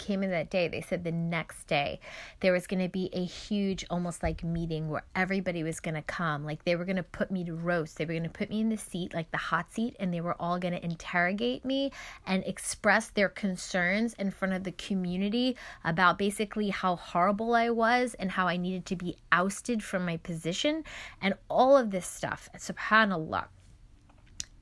came 0.00 0.24
in 0.24 0.30
that 0.30 0.50
day, 0.50 0.66
they 0.66 0.80
said 0.80 1.04
the 1.04 1.12
next 1.12 1.68
day 1.68 2.00
there 2.40 2.52
was 2.52 2.66
going 2.66 2.82
to 2.82 2.88
be 2.88 3.10
a 3.12 3.24
huge, 3.24 3.84
almost 3.90 4.22
like 4.22 4.42
meeting 4.42 4.88
where 4.88 5.04
everybody 5.14 5.62
was 5.62 5.78
going 5.78 5.94
to 5.94 6.02
come. 6.02 6.44
Like 6.44 6.64
they 6.64 6.74
were 6.74 6.84
going 6.84 6.96
to 6.96 7.04
put 7.04 7.30
me 7.30 7.44
to 7.44 7.54
roast. 7.54 7.98
They 7.98 8.06
were 8.06 8.14
going 8.14 8.24
to 8.24 8.30
put 8.30 8.50
me 8.50 8.60
in 8.60 8.70
the 8.70 8.76
seat, 8.76 9.14
like 9.14 9.30
the 9.30 9.36
hot 9.36 9.72
seat, 9.72 9.94
and 10.00 10.12
they 10.12 10.20
were 10.20 10.34
all 10.40 10.58
going 10.58 10.74
to 10.74 10.84
interrogate 10.84 11.64
me 11.64 11.92
and 12.26 12.42
express 12.44 13.08
their 13.10 13.28
concerns 13.28 14.14
in 14.14 14.30
front 14.30 14.54
of 14.54 14.64
the 14.64 14.72
community 14.72 15.56
about 15.84 16.18
basically 16.18 16.70
how 16.70 16.96
horrible 16.96 17.54
I 17.54 17.70
was 17.70 18.14
and 18.14 18.32
how 18.32 18.48
I 18.48 18.56
needed 18.56 18.86
to 18.86 18.96
be 18.96 19.16
ousted 19.30 19.84
from 19.84 20.04
my 20.06 20.16
position 20.16 20.82
and 21.20 21.34
all 21.48 21.76
of 21.76 21.90
this 21.90 22.06
stuff. 22.06 22.48
SubhanAllah. 22.56 23.46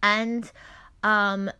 And 0.03 0.51
um, 1.03 1.51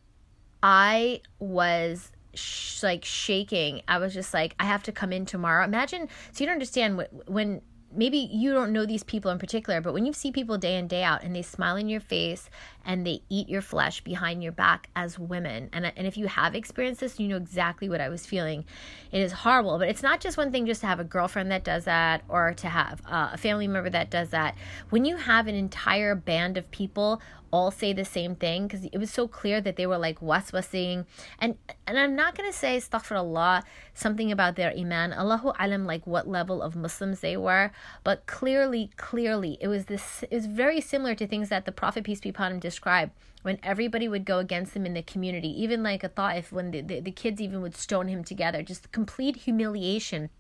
I 0.63 1.23
was 1.39 2.11
sh- 2.39 2.83
like 2.83 3.05
shaking. 3.05 3.83
I 3.89 3.99
was 3.99 4.15
just 4.15 4.33
like, 4.33 4.55
I 4.59 4.65
have 4.65 4.83
to 4.85 4.93
come 4.93 5.13
in 5.13 5.27
tomorrow. 5.27 5.65
Imagine, 5.65 6.09
so 6.33 6.45
you 6.45 6.47
don't 6.47 6.55
understand 6.55 6.97
when, 6.97 7.07
when 7.27 7.63
maybe 7.91 8.19
you 8.19 8.53
don't 8.53 8.73
know 8.73 8.85
these 8.85 9.03
people 9.03 9.31
in 9.31 9.39
particular, 9.39 9.81
but 9.81 9.95
when 9.95 10.05
you 10.05 10.13
see 10.13 10.31
people 10.31 10.59
day 10.59 10.77
in, 10.77 10.87
day 10.87 11.03
out 11.03 11.23
and 11.23 11.35
they 11.35 11.43
smile 11.43 11.77
in 11.77 11.89
your 11.89 12.01
face 12.01 12.51
and 12.85 13.07
they 13.07 13.23
eat 13.29 13.49
your 13.49 13.63
flesh 13.63 14.03
behind 14.03 14.43
your 14.43 14.53
back 14.53 14.91
as 14.95 15.19
women, 15.19 15.69
and, 15.73 15.91
and 15.97 16.07
if 16.07 16.17
you 16.17 16.27
have 16.27 16.55
experienced 16.55 17.01
this, 17.01 17.19
you 17.19 17.29
know 17.29 17.37
exactly 17.37 17.89
what 17.89 18.01
I 18.01 18.09
was 18.09 18.27
feeling. 18.27 18.65
It 19.11 19.21
is 19.21 19.33
horrible, 19.33 19.79
but 19.79 19.89
it's 19.89 20.03
not 20.03 20.21
just 20.21 20.37
one 20.37 20.53
thing 20.53 20.67
just 20.67 20.83
to 20.83 20.87
have 20.87 21.01
a 21.01 21.05
girlfriend 21.05 21.51
that 21.51 21.65
does 21.65 21.85
that 21.85 22.23
or 22.29 22.53
to 22.55 22.69
have 22.69 23.01
uh, 23.07 23.31
a 23.33 23.39
family 23.39 23.69
member 23.69 23.91
that 23.91 24.11
does 24.11 24.31
that. 24.31 24.55
When 24.91 25.05
you 25.05 25.17
have 25.17 25.47
an 25.47 25.55
entire 25.55 26.15
band 26.15 26.59
of 26.59 26.71
people 26.71 27.21
all 27.51 27.71
say 27.71 27.93
the 27.93 28.05
same 28.05 28.35
thing 28.35 28.67
because 28.67 28.85
it 28.85 28.99
was 28.99 29.11
so 29.11 29.27
clear 29.27 29.61
that 29.61 29.77
they 29.77 29.87
were 29.87 29.99
like 29.99 30.21
waswasing. 30.21 31.07
And 31.39 31.57
and 31.87 31.99
I'm 31.99 32.15
not 32.15 32.37
gonna 32.37 32.53
say 32.53 32.77
astaghfirullah 32.77 33.63
something 33.95 34.31
about 34.31 34.57
their 34.57 34.73
iman. 34.77 35.13
Allahu 35.13 35.53
alam 35.59 35.87
like 35.87 36.07
what 36.07 36.29
level 36.29 36.63
of 36.63 36.77
Muslims 36.77 37.21
they 37.21 37.37
were. 37.37 37.71
But 38.05 38.27
clearly 38.27 38.91
clearly 38.97 39.59
it 39.61 39.69
was 39.69 39.87
this 39.87 40.23
it 40.31 40.35
was 40.35 40.47
very 40.47 40.81
similar 40.81 41.15
to 41.15 41.27
things 41.27 41.49
that 41.49 41.65
the 41.65 41.73
Prophet 41.73 42.05
peace 42.05 42.21
be 42.21 42.31
upon 42.31 42.53
him 42.53 42.61
described 42.61 43.13
when 43.43 43.59
everybody 43.63 44.09
would 44.09 44.25
go 44.25 44.39
against 44.39 44.75
him 44.75 44.85
in 44.85 44.95
the 44.95 45.03
community 45.03 45.49
even 45.63 45.83
like 45.83 46.03
a 46.03 46.09
ta'if 46.09 46.51
when 46.51 46.73
the, 46.73 46.81
the, 46.81 47.01
the 47.01 47.13
kids 47.13 47.41
even 47.41 47.63
would 47.63 47.77
stone 47.77 48.09
him 48.09 48.25
together. 48.25 48.63
Just 48.63 48.93
complete 48.93 49.37
humiliation 49.37 50.31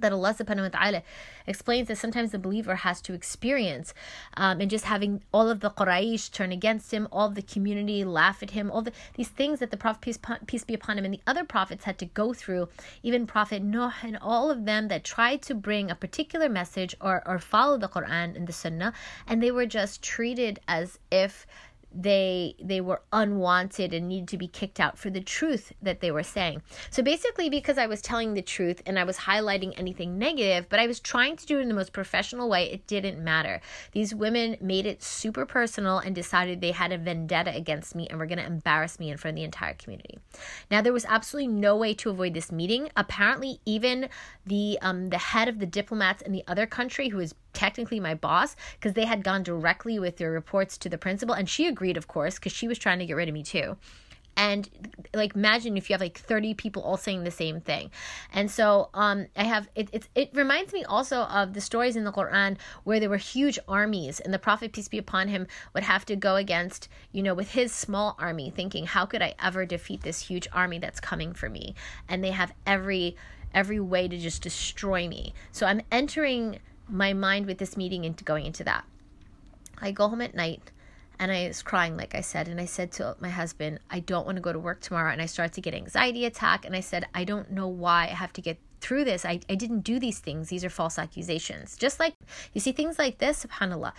that 0.00 0.12
Allah 0.12 0.34
subhanahu 0.34 0.72
wa 0.72 0.78
ta'ala 0.78 1.02
explains 1.46 1.88
that 1.88 1.98
sometimes 1.98 2.32
the 2.32 2.38
believer 2.38 2.76
has 2.76 3.00
to 3.02 3.12
experience 3.12 3.94
um, 4.36 4.60
and 4.60 4.70
just 4.70 4.86
having 4.86 5.22
all 5.32 5.48
of 5.48 5.60
the 5.60 5.70
Quraysh 5.70 6.30
turn 6.32 6.52
against 6.52 6.92
him, 6.92 7.06
all 7.12 7.28
the 7.28 7.42
community 7.42 8.04
laugh 8.04 8.42
at 8.42 8.50
him, 8.50 8.70
all 8.70 8.82
the, 8.82 8.92
these 9.14 9.28
things 9.28 9.60
that 9.60 9.70
the 9.70 9.76
Prophet, 9.76 10.00
peace, 10.00 10.18
peace 10.46 10.64
be 10.64 10.74
upon 10.74 10.98
him, 10.98 11.04
and 11.04 11.14
the 11.14 11.20
other 11.26 11.44
prophets 11.44 11.84
had 11.84 11.98
to 11.98 12.06
go 12.06 12.32
through, 12.32 12.68
even 13.02 13.26
Prophet 13.26 13.62
Noah 13.62 13.94
and 14.02 14.18
all 14.20 14.50
of 14.50 14.64
them 14.64 14.88
that 14.88 15.04
tried 15.04 15.42
to 15.42 15.54
bring 15.54 15.90
a 15.90 15.94
particular 15.94 16.48
message 16.48 16.94
or, 17.00 17.22
or 17.26 17.38
follow 17.38 17.78
the 17.78 17.88
Quran 17.88 18.36
and 18.36 18.46
the 18.46 18.52
Sunnah, 18.52 18.92
and 19.26 19.42
they 19.42 19.50
were 19.50 19.66
just 19.66 20.02
treated 20.02 20.60
as 20.66 20.98
if 21.10 21.46
they 21.94 22.56
they 22.62 22.80
were 22.80 23.02
unwanted 23.12 23.94
and 23.94 24.08
needed 24.08 24.28
to 24.28 24.36
be 24.36 24.48
kicked 24.48 24.80
out 24.80 24.98
for 24.98 25.10
the 25.10 25.20
truth 25.20 25.72
that 25.80 26.00
they 26.00 26.10
were 26.10 26.22
saying. 26.22 26.62
So 26.90 27.02
basically 27.02 27.48
because 27.48 27.78
I 27.78 27.86
was 27.86 28.02
telling 28.02 28.34
the 28.34 28.42
truth 28.42 28.82
and 28.86 28.98
I 28.98 29.04
was 29.04 29.18
highlighting 29.18 29.78
anything 29.78 30.18
negative, 30.18 30.68
but 30.68 30.80
I 30.80 30.86
was 30.86 31.00
trying 31.00 31.36
to 31.36 31.46
do 31.46 31.58
it 31.58 31.62
in 31.62 31.68
the 31.68 31.74
most 31.74 31.92
professional 31.92 32.48
way, 32.48 32.70
it 32.70 32.86
didn't 32.86 33.22
matter. 33.22 33.60
These 33.92 34.14
women 34.14 34.56
made 34.60 34.86
it 34.86 35.02
super 35.02 35.46
personal 35.46 35.98
and 35.98 36.14
decided 36.14 36.60
they 36.60 36.72
had 36.72 36.92
a 36.92 36.98
vendetta 36.98 37.54
against 37.54 37.94
me 37.94 38.08
and 38.08 38.18
were 38.18 38.26
going 38.26 38.38
to 38.38 38.46
embarrass 38.46 38.98
me 38.98 39.10
in 39.10 39.16
front 39.16 39.34
of 39.34 39.36
the 39.36 39.44
entire 39.44 39.74
community. 39.74 40.18
Now 40.70 40.82
there 40.82 40.92
was 40.92 41.04
absolutely 41.04 41.52
no 41.52 41.76
way 41.76 41.94
to 41.94 42.10
avoid 42.10 42.34
this 42.34 42.50
meeting. 42.50 42.88
Apparently 42.96 43.60
even 43.64 44.08
the 44.46 44.78
um 44.82 45.08
the 45.08 45.18
head 45.18 45.48
of 45.48 45.58
the 45.58 45.66
diplomats 45.66 46.22
in 46.22 46.32
the 46.32 46.44
other 46.48 46.66
country 46.66 47.08
who 47.08 47.20
is 47.20 47.34
technically 47.54 48.00
my 48.00 48.14
boss 48.14 48.56
because 48.78 48.92
they 48.92 49.04
had 49.04 49.24
gone 49.24 49.42
directly 49.42 49.98
with 49.98 50.16
their 50.16 50.30
reports 50.30 50.76
to 50.78 50.88
the 50.88 50.98
principal 50.98 51.34
and 51.34 51.48
she 51.48 51.66
agreed 51.66 51.96
of 51.96 52.08
course 52.08 52.34
because 52.34 52.52
she 52.52 52.68
was 52.68 52.78
trying 52.78 52.98
to 52.98 53.06
get 53.06 53.14
rid 53.14 53.28
of 53.28 53.34
me 53.34 53.42
too. 53.42 53.76
And 54.36 54.68
like 55.14 55.34
imagine 55.34 55.76
if 55.76 55.88
you 55.88 55.94
have 55.94 56.00
like 56.00 56.18
30 56.18 56.54
people 56.54 56.82
all 56.82 56.96
saying 56.96 57.24
the 57.24 57.30
same 57.30 57.60
thing. 57.60 57.90
And 58.32 58.50
so 58.50 58.88
um 58.94 59.26
i 59.36 59.44
have 59.44 59.68
it, 59.74 59.88
it 59.92 60.08
it 60.14 60.30
reminds 60.34 60.72
me 60.72 60.84
also 60.84 61.22
of 61.22 61.54
the 61.54 61.60
stories 61.60 61.96
in 61.96 62.04
the 62.04 62.12
quran 62.12 62.56
where 62.84 63.00
there 63.00 63.10
were 63.10 63.16
huge 63.16 63.58
armies 63.68 64.20
and 64.20 64.34
the 64.34 64.38
prophet 64.38 64.72
peace 64.72 64.88
be 64.88 64.98
upon 64.98 65.28
him 65.28 65.46
would 65.72 65.84
have 65.84 66.04
to 66.06 66.16
go 66.16 66.36
against 66.36 66.88
you 67.12 67.22
know 67.22 67.34
with 67.34 67.52
his 67.52 67.72
small 67.72 68.16
army 68.18 68.50
thinking 68.50 68.86
how 68.86 69.06
could 69.06 69.22
i 69.22 69.34
ever 69.42 69.64
defeat 69.64 70.02
this 70.02 70.20
huge 70.20 70.48
army 70.52 70.78
that's 70.78 71.00
coming 71.00 71.32
for 71.32 71.48
me? 71.48 71.74
And 72.08 72.22
they 72.22 72.32
have 72.32 72.52
every 72.66 73.16
every 73.52 73.78
way 73.78 74.08
to 74.08 74.18
just 74.18 74.42
destroy 74.42 75.06
me. 75.06 75.32
So 75.52 75.66
i'm 75.66 75.82
entering 75.92 76.58
my 76.88 77.12
mind 77.12 77.46
with 77.46 77.58
this 77.58 77.76
meeting 77.76 78.04
into 78.04 78.24
going 78.24 78.46
into 78.46 78.64
that. 78.64 78.84
I 79.78 79.90
go 79.90 80.08
home 80.08 80.20
at 80.20 80.34
night 80.34 80.70
and 81.18 81.30
I 81.30 81.46
was 81.46 81.62
crying, 81.62 81.96
like 81.96 82.14
I 82.14 82.20
said, 82.20 82.48
and 82.48 82.60
I 82.60 82.64
said 82.64 82.90
to 82.92 83.16
my 83.20 83.30
husband, 83.30 83.78
I 83.90 84.00
don't 84.00 84.26
want 84.26 84.36
to 84.36 84.42
go 84.42 84.52
to 84.52 84.58
work 84.58 84.80
tomorrow. 84.80 85.12
And 85.12 85.22
I 85.22 85.26
started 85.26 85.54
to 85.54 85.60
get 85.60 85.74
anxiety 85.74 86.24
attack. 86.24 86.64
And 86.64 86.74
I 86.74 86.80
said, 86.80 87.06
I 87.14 87.24
don't 87.24 87.52
know 87.52 87.68
why 87.68 88.04
I 88.04 88.14
have 88.14 88.32
to 88.34 88.40
get 88.40 88.58
through 88.80 89.04
this. 89.04 89.24
I, 89.24 89.40
I 89.48 89.54
didn't 89.54 89.80
do 89.80 89.98
these 89.98 90.18
things. 90.18 90.48
These 90.48 90.64
are 90.64 90.70
false 90.70 90.98
accusations. 90.98 91.76
Just 91.76 92.00
like 92.00 92.14
you 92.52 92.60
see 92.60 92.72
things 92.72 92.98
like 92.98 93.18
this, 93.18 93.46
subhanAllah. 93.46 93.92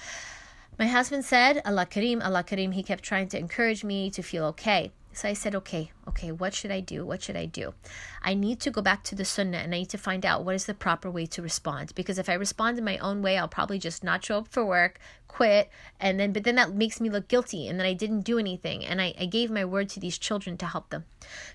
My 0.77 0.87
husband 0.87 1.23
said, 1.23 1.61
Allah 1.65 1.85
Kareem, 1.85 2.23
Allah 2.23 2.43
Kareem. 2.43 2.73
He 2.73 2.83
kept 2.83 3.03
trying 3.03 3.29
to 3.29 3.39
encourage 3.39 3.83
me 3.83 4.09
to 4.11 4.21
feel 4.21 4.43
okay. 4.45 4.91
So 5.15 5.29
I 5.29 5.33
said, 5.33 5.55
okay, 5.55 5.91
okay, 6.09 6.33
what 6.33 6.53
should 6.53 6.71
I 6.71 6.81
do? 6.81 7.05
What 7.05 7.23
should 7.23 7.37
I 7.37 7.45
do? 7.45 7.73
I 8.21 8.33
need 8.33 8.59
to 8.59 8.69
go 8.69 8.81
back 8.81 9.01
to 9.05 9.15
the 9.15 9.23
sunnah 9.23 9.59
and 9.59 9.73
I 9.73 9.79
need 9.79 9.89
to 9.91 9.97
find 9.97 10.25
out 10.25 10.43
what 10.43 10.55
is 10.55 10.65
the 10.65 10.73
proper 10.73 11.09
way 11.09 11.25
to 11.27 11.41
respond. 11.41 11.95
Because 11.95 12.19
if 12.19 12.27
I 12.27 12.33
respond 12.33 12.77
in 12.77 12.83
my 12.83 12.97
own 12.97 13.21
way, 13.21 13.37
I'll 13.37 13.47
probably 13.47 13.79
just 13.79 14.03
not 14.03 14.25
show 14.25 14.39
up 14.39 14.49
for 14.49 14.65
work, 14.65 14.99
quit, 15.29 15.69
and 16.01 16.19
then, 16.19 16.33
but 16.33 16.43
then 16.43 16.55
that 16.55 16.73
makes 16.73 16.99
me 16.99 17.09
look 17.09 17.29
guilty 17.29 17.69
and 17.69 17.79
then 17.79 17.87
I 17.87 17.93
didn't 17.93 18.21
do 18.21 18.37
anything. 18.37 18.83
And 18.83 19.01
I, 19.01 19.13
I 19.17 19.25
gave 19.25 19.49
my 19.49 19.63
word 19.63 19.87
to 19.91 20.01
these 20.01 20.17
children 20.17 20.57
to 20.57 20.65
help 20.65 20.89
them. 20.89 21.05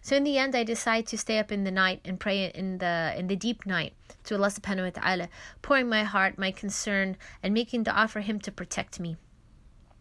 So 0.00 0.16
in 0.16 0.24
the 0.24 0.38
end, 0.38 0.56
I 0.56 0.64
decided 0.64 1.08
to 1.08 1.18
stay 1.18 1.38
up 1.38 1.52
in 1.52 1.64
the 1.64 1.70
night 1.70 2.00
and 2.06 2.18
pray 2.18 2.46
in 2.46 2.78
the, 2.78 3.12
in 3.14 3.26
the 3.26 3.36
deep 3.36 3.66
night 3.66 3.92
to 4.24 4.36
Allah 4.36 4.48
subhanahu 4.48 4.94
wa 4.94 5.02
ta'ala, 5.02 5.28
pouring 5.60 5.90
my 5.90 6.04
heart, 6.04 6.38
my 6.38 6.50
concern, 6.50 7.18
and 7.42 7.52
making 7.52 7.82
dua 7.82 8.08
for 8.08 8.20
Him 8.20 8.40
to 8.40 8.50
protect 8.50 8.98
me. 8.98 9.18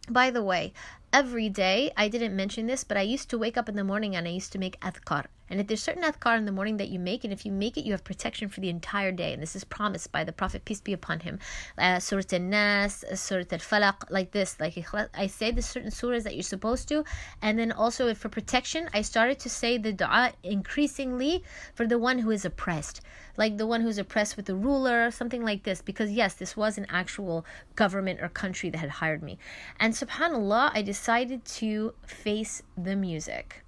By 0.09 0.31
the 0.31 0.41
way, 0.41 0.73
every 1.11 1.49
day, 1.49 1.91
I 1.97 2.07
didn't 2.07 2.35
mention 2.35 2.67
this, 2.67 2.83
but 2.83 2.97
I 2.97 3.01
used 3.01 3.29
to 3.29 3.37
wake 3.37 3.57
up 3.57 3.69
in 3.69 3.75
the 3.75 3.83
morning 3.83 4.15
and 4.15 4.27
I 4.27 4.31
used 4.31 4.51
to 4.53 4.59
make 4.59 4.79
adhkar. 4.81 5.25
And 5.49 5.59
if 5.59 5.67
there's 5.67 5.81
certain 5.81 6.03
adhkar 6.03 6.37
in 6.37 6.45
the 6.45 6.51
morning 6.51 6.77
that 6.77 6.89
you 6.89 6.99
make, 6.99 7.23
and 7.23 7.33
if 7.33 7.45
you 7.45 7.51
make 7.51 7.77
it, 7.77 7.85
you 7.85 7.91
have 7.93 8.03
protection 8.03 8.49
for 8.49 8.59
the 8.59 8.69
entire 8.69 9.11
day. 9.11 9.33
And 9.33 9.41
this 9.41 9.55
is 9.55 9.63
promised 9.63 10.11
by 10.11 10.23
the 10.23 10.31
Prophet, 10.31 10.65
peace 10.65 10.81
be 10.81 10.93
upon 10.93 11.21
him. 11.21 11.39
Uh, 11.77 11.99
surah 11.99 12.21
Al-Nas, 12.31 13.03
Surah 13.15 13.45
Al-Falaq, 13.51 14.09
like 14.09 14.31
this. 14.31 14.59
Like 14.59 14.77
I 15.13 15.27
say 15.27 15.51
the 15.51 15.61
certain 15.61 15.91
surahs 15.91 16.23
that 16.23 16.35
you're 16.35 16.43
supposed 16.43 16.87
to. 16.89 17.03
And 17.41 17.57
then 17.57 17.71
also 17.71 18.13
for 18.13 18.29
protection, 18.29 18.89
I 18.93 19.01
started 19.01 19.39
to 19.39 19.49
say 19.49 19.77
the 19.77 19.93
dua 19.93 20.33
increasingly 20.43 21.43
for 21.73 21.87
the 21.87 21.97
one 21.97 22.19
who 22.19 22.31
is 22.31 22.45
oppressed. 22.45 23.01
Like 23.37 23.57
the 23.57 23.67
one 23.67 23.81
who's 23.81 23.97
oppressed 23.97 24.35
with 24.37 24.45
the 24.45 24.55
ruler, 24.55 25.11
something 25.11 25.43
like 25.43 25.63
this. 25.63 25.81
Because 25.81 26.11
yes, 26.11 26.33
this 26.33 26.55
was 26.57 26.77
an 26.77 26.85
actual 26.89 27.45
government 27.75 28.21
or 28.21 28.29
country 28.29 28.69
that 28.69 28.77
had 28.77 28.89
hired 28.89 29.23
me. 29.23 29.37
And 29.79 29.93
subhanAllah, 29.93 30.71
I 30.73 30.81
decided 30.81 31.45
to 31.45 31.93
face 32.05 32.61
the 32.77 32.95
music. 32.95 33.63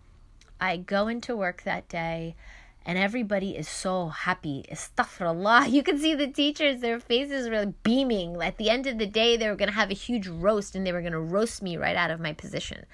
I 0.62 0.78
go 0.78 1.08
into 1.08 1.36
work 1.36 1.64
that 1.64 1.90
day 1.90 2.36
and 2.86 2.98
everybody 2.98 3.58
is 3.58 3.68
so 3.68 4.10
happy. 4.10 4.64
Astaghfirullah. 4.72 5.72
You 5.72 5.84
can 5.84 5.98
see 5.98 6.14
the 6.14 6.28
teachers, 6.28 6.82
their 6.82 7.00
faces 7.00 7.50
were 7.50 7.74
beaming. 7.84 8.42
At 8.42 8.58
the 8.58 8.70
end 8.70 8.86
of 8.86 9.00
the 9.00 9.08
day, 9.08 9.38
they 9.38 9.50
were 9.50 9.56
going 9.56 9.70
to 9.70 9.76
have 9.76 9.90
a 9.90 9.96
huge 9.96 10.28
roast 10.28 10.76
and 10.76 10.86
they 10.86 10.94
were 10.94 11.02
going 11.02 11.14
to 11.14 11.20
roast 11.20 11.62
me 11.64 11.78
right 11.78 11.96
out 11.96 12.12
of 12.12 12.20
my 12.20 12.34
position. 12.34 12.86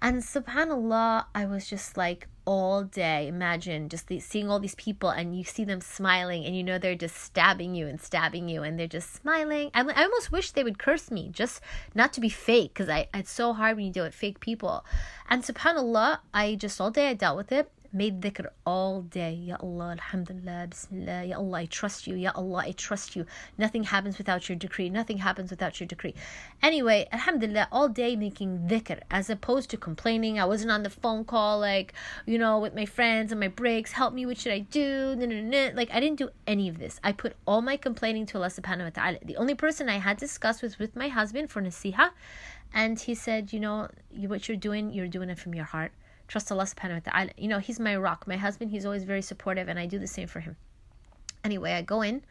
And 0.00 0.22
subhanAllah, 0.22 1.24
I 1.34 1.46
was 1.46 1.66
just 1.66 1.96
like 1.96 2.28
all 2.48 2.82
day. 2.82 3.28
Imagine 3.28 3.90
just 3.90 4.06
the, 4.06 4.18
seeing 4.20 4.48
all 4.48 4.58
these 4.58 4.74
people 4.76 5.10
and 5.10 5.36
you 5.36 5.44
see 5.44 5.64
them 5.64 5.82
smiling 5.82 6.46
and 6.46 6.56
you 6.56 6.64
know 6.64 6.78
they're 6.78 6.94
just 6.94 7.16
stabbing 7.16 7.74
you 7.74 7.86
and 7.86 8.00
stabbing 8.00 8.48
you 8.48 8.62
and 8.62 8.80
they're 8.80 8.86
just 8.86 9.12
smiling. 9.12 9.70
I, 9.74 9.82
I 9.82 10.04
almost 10.04 10.32
wish 10.32 10.52
they 10.52 10.64
would 10.64 10.78
curse 10.78 11.10
me 11.10 11.28
just 11.30 11.60
not 11.94 12.14
to 12.14 12.22
be 12.22 12.30
fake 12.30 12.72
because 12.72 12.88
I 12.88 13.08
it's 13.12 13.30
so 13.30 13.52
hard 13.52 13.76
when 13.76 13.84
you 13.84 13.92
deal 13.92 14.04
with 14.04 14.14
fake 14.14 14.40
people. 14.40 14.82
And 15.28 15.42
subhanAllah, 15.42 16.20
I 16.32 16.54
just 16.54 16.80
all 16.80 16.90
day 16.90 17.10
I 17.10 17.14
dealt 17.14 17.36
with 17.36 17.52
it 17.52 17.70
made 17.92 18.20
dhikr 18.20 18.46
all 18.66 19.02
day. 19.02 19.32
Ya 19.32 19.56
Allah, 19.60 19.92
Alhamdulillah, 19.92 20.66
Bismillah, 20.70 21.24
Ya 21.24 21.36
Allah, 21.36 21.58
I 21.58 21.66
trust 21.66 22.06
you. 22.06 22.14
Ya 22.16 22.32
Allah, 22.34 22.64
I 22.66 22.72
trust 22.72 23.16
you. 23.16 23.24
Nothing 23.56 23.84
happens 23.84 24.18
without 24.18 24.48
your 24.48 24.56
decree. 24.56 24.90
Nothing 24.90 25.18
happens 25.18 25.50
without 25.50 25.80
your 25.80 25.86
decree. 25.86 26.14
Anyway, 26.62 27.08
Alhamdulillah, 27.12 27.68
all 27.72 27.88
day 27.88 28.16
making 28.16 28.68
dhikr 28.68 29.00
as 29.10 29.30
opposed 29.30 29.70
to 29.70 29.76
complaining. 29.76 30.38
I 30.38 30.44
wasn't 30.44 30.70
on 30.70 30.82
the 30.82 30.90
phone 30.90 31.24
call 31.24 31.60
like, 31.60 31.94
you 32.26 32.38
know, 32.38 32.58
with 32.58 32.74
my 32.74 32.84
friends 32.84 33.32
and 33.32 33.40
my 33.40 33.48
breaks. 33.48 33.92
Help 33.92 34.12
me, 34.12 34.26
what 34.26 34.38
should 34.38 34.52
I 34.52 34.60
do? 34.60 35.14
No, 35.16 35.26
no, 35.26 35.40
no. 35.40 35.70
Like, 35.74 35.90
I 35.92 36.00
didn't 36.00 36.18
do 36.18 36.30
any 36.46 36.68
of 36.68 36.78
this. 36.78 37.00
I 37.02 37.12
put 37.12 37.36
all 37.46 37.62
my 37.62 37.76
complaining 37.76 38.26
to 38.26 38.38
Allah 38.38 38.48
subhanahu 38.48 38.84
wa 38.84 38.90
ta'ala. 38.90 39.18
The 39.24 39.36
only 39.36 39.54
person 39.54 39.88
I 39.88 39.98
had 39.98 40.18
discussed 40.18 40.62
was 40.62 40.78
with 40.78 40.94
my 40.94 41.08
husband 41.08 41.50
for 41.50 41.62
nasiha. 41.62 42.10
And 42.74 43.00
he 43.00 43.14
said, 43.14 43.52
you 43.52 43.60
know, 43.60 43.88
what 44.26 44.46
you're 44.46 44.58
doing, 44.58 44.92
you're 44.92 45.08
doing 45.08 45.30
it 45.30 45.38
from 45.38 45.54
your 45.54 45.64
heart 45.64 45.92
trust 46.28 46.52
Allah 46.52 46.64
subhanahu 46.64 47.06
wa 47.06 47.12
ta'ala. 47.12 47.30
You 47.36 47.48
know, 47.48 47.58
he's 47.58 47.80
my 47.80 47.96
rock. 47.96 48.26
My 48.26 48.36
husband, 48.36 48.70
he's 48.70 48.84
always 48.86 49.04
very 49.04 49.22
supportive, 49.22 49.68
and 49.68 49.78
I 49.78 49.86
do 49.86 49.98
the 49.98 50.06
same 50.06 50.28
for 50.28 50.40
him. 50.40 50.56
Anyway, 51.42 51.72
I 51.72 51.82
go 51.82 52.02
in. 52.02 52.22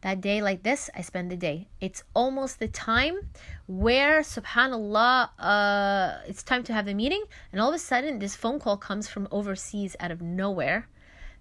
That 0.00 0.20
day, 0.20 0.42
like 0.42 0.62
this, 0.62 0.88
I 0.94 1.02
spend 1.02 1.30
the 1.30 1.36
day. 1.36 1.66
It's 1.80 2.04
almost 2.14 2.60
the 2.60 2.68
time 2.68 3.18
where, 3.66 4.20
subhanAllah, 4.20 5.30
uh, 5.38 6.18
it's 6.26 6.42
time 6.42 6.62
to 6.64 6.72
have 6.72 6.86
the 6.86 6.94
meeting, 6.94 7.24
and 7.52 7.60
all 7.60 7.68
of 7.68 7.74
a 7.74 7.80
sudden, 7.80 8.20
this 8.20 8.36
phone 8.36 8.60
call 8.60 8.76
comes 8.76 9.08
from 9.08 9.26
overseas 9.30 9.96
out 9.98 10.12
of 10.12 10.22
nowhere. 10.22 10.88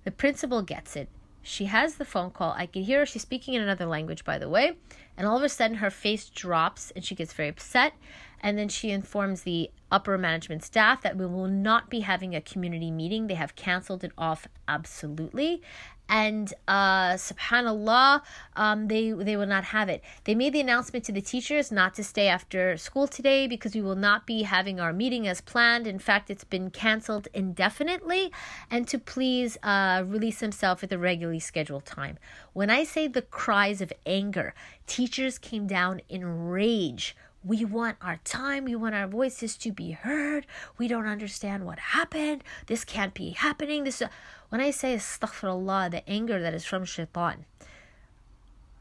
The 0.06 0.12
principal 0.12 0.64
gets 0.64 0.96
it. 0.96 1.08
She 1.44 1.66
has 1.66 1.96
the 1.96 2.04
phone 2.04 2.32
call. 2.32 2.52
I 2.58 2.66
can 2.66 2.84
hear 2.84 3.00
her. 3.00 3.06
She's 3.06 3.22
speaking 3.22 3.54
in 3.54 3.62
another 3.62 3.86
language, 3.86 4.26
by 4.26 4.38
the 4.38 4.50
way. 4.50 4.74
And 5.16 5.26
all 5.26 5.38
of 5.38 5.44
a 5.44 5.50
sudden, 5.50 5.78
her 5.78 5.90
face 5.90 6.30
drops 6.30 6.92
and 6.92 7.06
she 7.06 7.16
gets 7.16 7.32
very 7.32 7.48
upset. 7.48 7.94
And 8.42 8.58
then 8.58 8.70
she 8.70 8.92
informs 8.92 9.42
the 9.42 9.72
upper 9.92 10.18
management 10.18 10.64
staff 10.64 11.02
that 11.02 11.18
we 11.18 11.26
will 11.26 11.48
not 11.48 11.90
be 11.90 12.02
having 12.02 12.36
a 12.36 12.42
community 12.42 12.92
meeting. 12.92 13.28
They 13.28 13.36
have 13.36 13.56
canceled 13.56 14.04
it 14.04 14.12
off 14.18 14.48
absolutely. 14.68 15.62
And 16.10 16.54
uh, 16.70 17.14
subhanallah, 17.16 18.22
um, 18.56 18.88
they 18.88 19.12
they 19.12 19.36
will 19.36 19.48
not 19.48 19.66
have 19.66 19.90
it. 19.90 20.02
They 20.24 20.36
made 20.36 20.54
the 20.54 20.62
announcement 20.62 21.04
to 21.06 21.12
the 21.12 21.22
teachers 21.22 21.70
not 21.70 21.96
to 21.96 22.04
stay 22.04 22.30
after 22.30 22.78
school 22.78 23.08
today 23.08 23.46
because 23.46 23.76
we 23.76 23.82
will 23.82 23.96
not 23.96 24.26
be 24.26 24.44
having 24.44 24.80
our 24.80 24.94
meeting 24.94 25.28
as 25.28 25.42
planned. 25.42 25.86
In 25.86 26.00
fact, 26.00 26.30
it's 26.30 26.46
been 26.46 26.70
canceled 26.70 27.28
indefinitely, 27.34 28.32
and 28.72 28.88
to 28.88 28.98
please 28.98 29.58
uh, 29.64 30.04
release 30.08 30.40
himself 30.40 30.82
at 30.82 30.90
the 30.90 30.98
regularly 30.98 31.42
scheduled 31.42 31.86
time. 31.86 32.18
When 32.54 32.70
I 32.70 32.86
say 32.86 33.08
the 33.08 33.22
cries 33.22 33.82
of 33.82 33.92
anger, 34.06 34.54
teachers 34.86 35.38
came 35.38 35.68
down 35.68 36.00
in 36.08 36.48
rage 36.48 37.18
We 37.48 37.64
want 37.64 37.96
our 38.02 38.20
time. 38.26 38.66
We 38.66 38.76
want 38.76 38.94
our 38.94 39.08
voices 39.08 39.56
to 39.60 39.72
be 39.72 39.92
heard. 39.92 40.46
We 40.78 40.90
don't 40.90 41.08
understand 41.08 41.66
what 41.66 41.80
happened. 41.80 42.44
This 42.66 42.84
can't 42.84 43.14
be 43.14 43.30
happening. 43.30 43.86
This, 43.86 44.04
when 44.50 44.60
I 44.60 44.72
say 44.72 44.96
astaghfirullah, 44.96 45.92
the 45.92 46.10
anger 46.10 46.42
that 46.42 46.54
is 46.54 46.66
from 46.66 46.84
shaitan, 46.84 47.46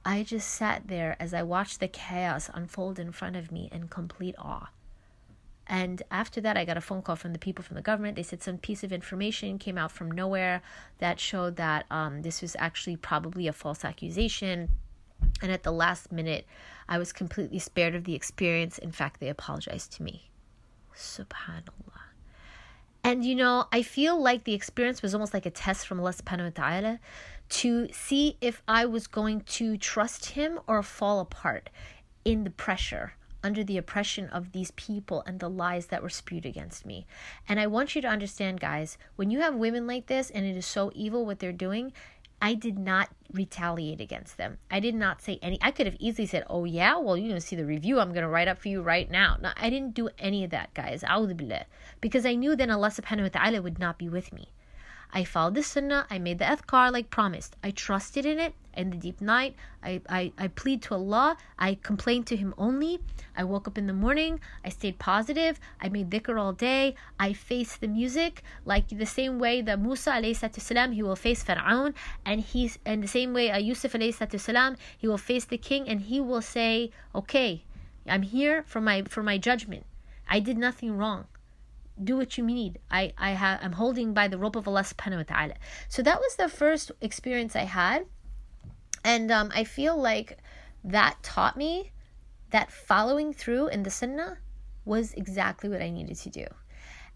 I 0.05 0.25
just 0.25 0.49
sat 0.49 0.89
there 0.89 1.17
as 1.21 1.33
I 1.33 1.45
watched 1.45 1.79
the 1.79 1.87
chaos 1.87 2.51
unfold 2.53 2.99
in 2.99 3.13
front 3.13 3.37
of 3.37 3.53
me 3.53 3.69
in 3.71 3.87
complete 3.87 4.35
awe. 4.37 4.71
And 5.69 6.03
after 6.11 6.41
that, 6.41 6.57
I 6.57 6.65
got 6.65 6.77
a 6.77 6.81
phone 6.81 7.03
call 7.03 7.17
from 7.17 7.33
the 7.33 7.39
people 7.39 7.65
from 7.65 7.77
the 7.77 7.83
government. 7.83 8.17
They 8.17 8.23
said 8.23 8.43
some 8.43 8.59
piece 8.59 8.83
of 8.83 8.93
information 8.93 9.59
came 9.59 9.79
out 9.79 9.93
from 9.93 10.11
nowhere 10.11 10.63
that 10.99 11.21
showed 11.21 11.57
that 11.57 11.87
um, 11.91 12.23
this 12.23 12.43
was 12.43 12.57
actually 12.59 12.97
probably 12.97 13.47
a 13.47 13.53
false 13.53 13.85
accusation. 13.85 14.71
And 15.43 15.53
at 15.53 15.63
the 15.63 15.73
last 15.73 16.13
minute, 16.13 16.47
I 16.89 16.99
was 16.99 17.13
completely 17.13 17.59
spared 17.59 17.95
of 17.95 18.05
the 18.05 18.15
experience. 18.15 18.79
In 18.79 18.93
fact, 18.93 19.21
they 19.21 19.29
apologized 19.29 19.93
to 19.95 20.03
me. 20.03 20.31
Subhanallah. 20.95 22.07
And 23.05 23.25
you 23.25 23.35
know, 23.35 23.67
I 23.71 23.83
feel 23.83 24.21
like 24.21 24.45
the 24.45 24.55
experience 24.55 25.03
was 25.03 25.15
almost 25.15 25.35
like 25.35 25.47
a 25.47 25.51
test 25.51 25.87
from 25.87 26.01
Allah 26.01 26.13
subhanahu 26.13 26.57
wa 26.57 26.69
ta'ala 26.69 27.01
to 27.49 27.89
see 27.93 28.37
if 28.41 28.63
I 28.67 28.87
was 28.87 29.07
going 29.07 29.43
to 29.43 29.77
trust 29.77 30.31
him 30.31 30.59
or 30.67 30.83
fall 30.83 31.21
apart 31.21 31.71
in 32.25 32.43
the 32.43 32.51
pressure 32.51 33.15
under 33.47 33.63
the 33.63 33.79
oppression 33.79 34.29
of 34.31 34.51
these 34.51 34.73
people 34.73 35.23
and 35.25 35.39
the 35.39 35.49
lies 35.49 35.87
that 35.87 36.03
were 36.03 36.09
spewed 36.09 36.45
against 36.45 36.85
me. 36.85 37.07
And 37.49 37.61
I 37.61 37.69
want 37.69 37.95
you 37.95 38.03
to 38.03 38.09
understand, 38.09 38.59
guys, 38.59 38.99
when 39.15 39.31
you 39.31 39.41
have 39.41 39.55
women 39.55 39.87
like 39.87 40.07
this 40.07 40.31
and 40.31 40.45
it 40.45 40.57
is 40.57 40.67
so 40.67 40.91
evil 40.97 41.25
what 41.25 41.39
they're 41.39 41.53
doing, 41.53 41.93
I 42.41 42.55
did 42.55 42.79
not 42.79 43.09
retaliate 43.33 44.01
against 44.01 44.37
them. 44.37 44.59
I 44.71 44.79
did 44.81 44.95
not 44.95 45.23
say 45.23 45.39
any. 45.43 45.59
I 45.63 45.71
could 45.71 45.87
have 45.87 45.97
easily 45.99 46.27
said, 46.27 46.45
"Oh 46.49 46.65
yeah, 46.65 46.97
well 46.99 47.17
you 47.17 47.29
know 47.29 47.39
see 47.39 47.57
the 47.57 47.65
review 47.65 47.99
I'm 47.99 48.13
to 48.23 48.29
write 48.29 48.49
up 48.49 48.59
for 48.59 48.69
you 48.69 48.83
right 48.83 49.11
now." 49.11 49.37
No, 49.41 49.53
I 49.57 49.71
didn't 49.71 49.95
do 49.95 50.11
any 50.19 50.45
of 50.45 50.51
that, 50.51 50.75
guys. 50.75 51.03
Because 52.01 52.27
I 52.27 52.35
knew 52.35 52.55
then 52.55 52.71
Allah 52.71 52.89
Subhanahu 52.89 53.33
wa 53.35 53.41
Taala 53.41 53.63
would 53.63 53.79
not 53.79 53.99
be 53.99 54.09
with 54.09 54.33
me. 54.33 54.51
I 55.17 55.25
followed 55.25 55.55
the 55.55 55.63
sunnah. 55.63 56.07
I 56.11 56.19
made 56.19 56.41
the 56.41 56.45
adhkar 56.45 56.93
like 56.93 57.09
promised. 57.09 57.57
I 57.65 57.71
trusted 57.71 58.27
in 58.27 58.39
it. 58.39 58.53
In 58.75 58.91
the 58.91 58.99
deep 58.99 59.23
night, 59.23 59.57
I, 59.83 60.03
I, 60.11 60.33
I 60.37 60.49
plead 60.49 60.83
to 60.83 60.95
Allah. 60.95 61.39
I 61.59 61.79
complained 61.83 62.27
to 62.27 62.37
Him 62.37 62.53
only. 62.59 63.01
I 63.35 63.43
woke 63.45 63.67
up 63.67 63.79
in 63.79 63.87
the 63.87 63.95
morning. 63.95 64.41
I 64.63 64.69
stayed 64.69 64.99
positive. 64.99 65.59
I 65.81 65.89
made 65.89 66.11
dhikr 66.11 66.39
all 66.39 66.53
day. 66.53 66.97
I 67.19 67.33
faced 67.33 67.81
the 67.81 67.89
music 67.89 68.43
like 68.67 68.89
the 68.89 69.07
same 69.07 69.39
way 69.39 69.63
that 69.63 69.81
Musa 69.81 70.21
salam, 70.35 70.93
he 70.93 71.03
will 71.03 71.17
face 71.17 71.43
Fir'aun. 71.43 71.95
And 72.27 72.43
he's 72.43 72.79
in 72.85 73.01
the 73.01 73.09
same 73.09 73.33
way 73.33 73.51
uh, 73.51 73.57
Yusuf 73.57 73.93
salam, 73.93 74.77
he 74.99 75.09
will 75.09 75.17
face 75.17 75.47
the 75.47 75.57
king 75.57 75.89
and 75.89 76.03
he 76.03 76.21
will 76.21 76.43
say, 76.43 76.91
okay, 77.15 77.63
I'm 78.07 78.21
here 78.21 78.65
for 78.67 78.83
my, 78.83 79.05
for 79.05 79.23
my 79.23 79.39
judgment. 79.39 79.87
I 80.29 80.41
did 80.41 80.59
nothing 80.59 80.99
wrong 80.99 81.25
do 82.03 82.17
what 82.17 82.37
you 82.37 82.45
need. 82.45 82.79
I, 82.91 83.13
I 83.17 83.31
have 83.31 83.61
I'm 83.63 83.73
holding 83.73 84.13
by 84.13 84.29
the 84.29 84.39
rope 84.39 84.57
of 84.57 84.69
Allah 84.69 84.83
subhanahu 84.83 85.29
wa 85.29 85.37
ta'ala. 85.37 85.55
So 85.89 86.03
that 86.03 86.19
was 86.21 86.37
the 86.37 86.49
first 86.49 86.93
experience 87.01 87.57
I 87.57 87.65
had. 87.65 88.07
And 89.05 89.31
um, 89.31 89.51
I 89.55 89.65
feel 89.65 89.97
like 89.97 90.39
that 90.85 91.23
taught 91.23 91.57
me 91.57 91.93
that 92.51 92.71
following 92.71 93.33
through 93.33 93.69
in 93.69 93.83
the 93.83 93.91
sunnah 93.91 94.39
was 94.85 95.15
exactly 95.15 95.69
what 95.69 95.83
I 95.83 95.91
needed 95.91 96.17
to 96.17 96.31
do. 96.31 96.47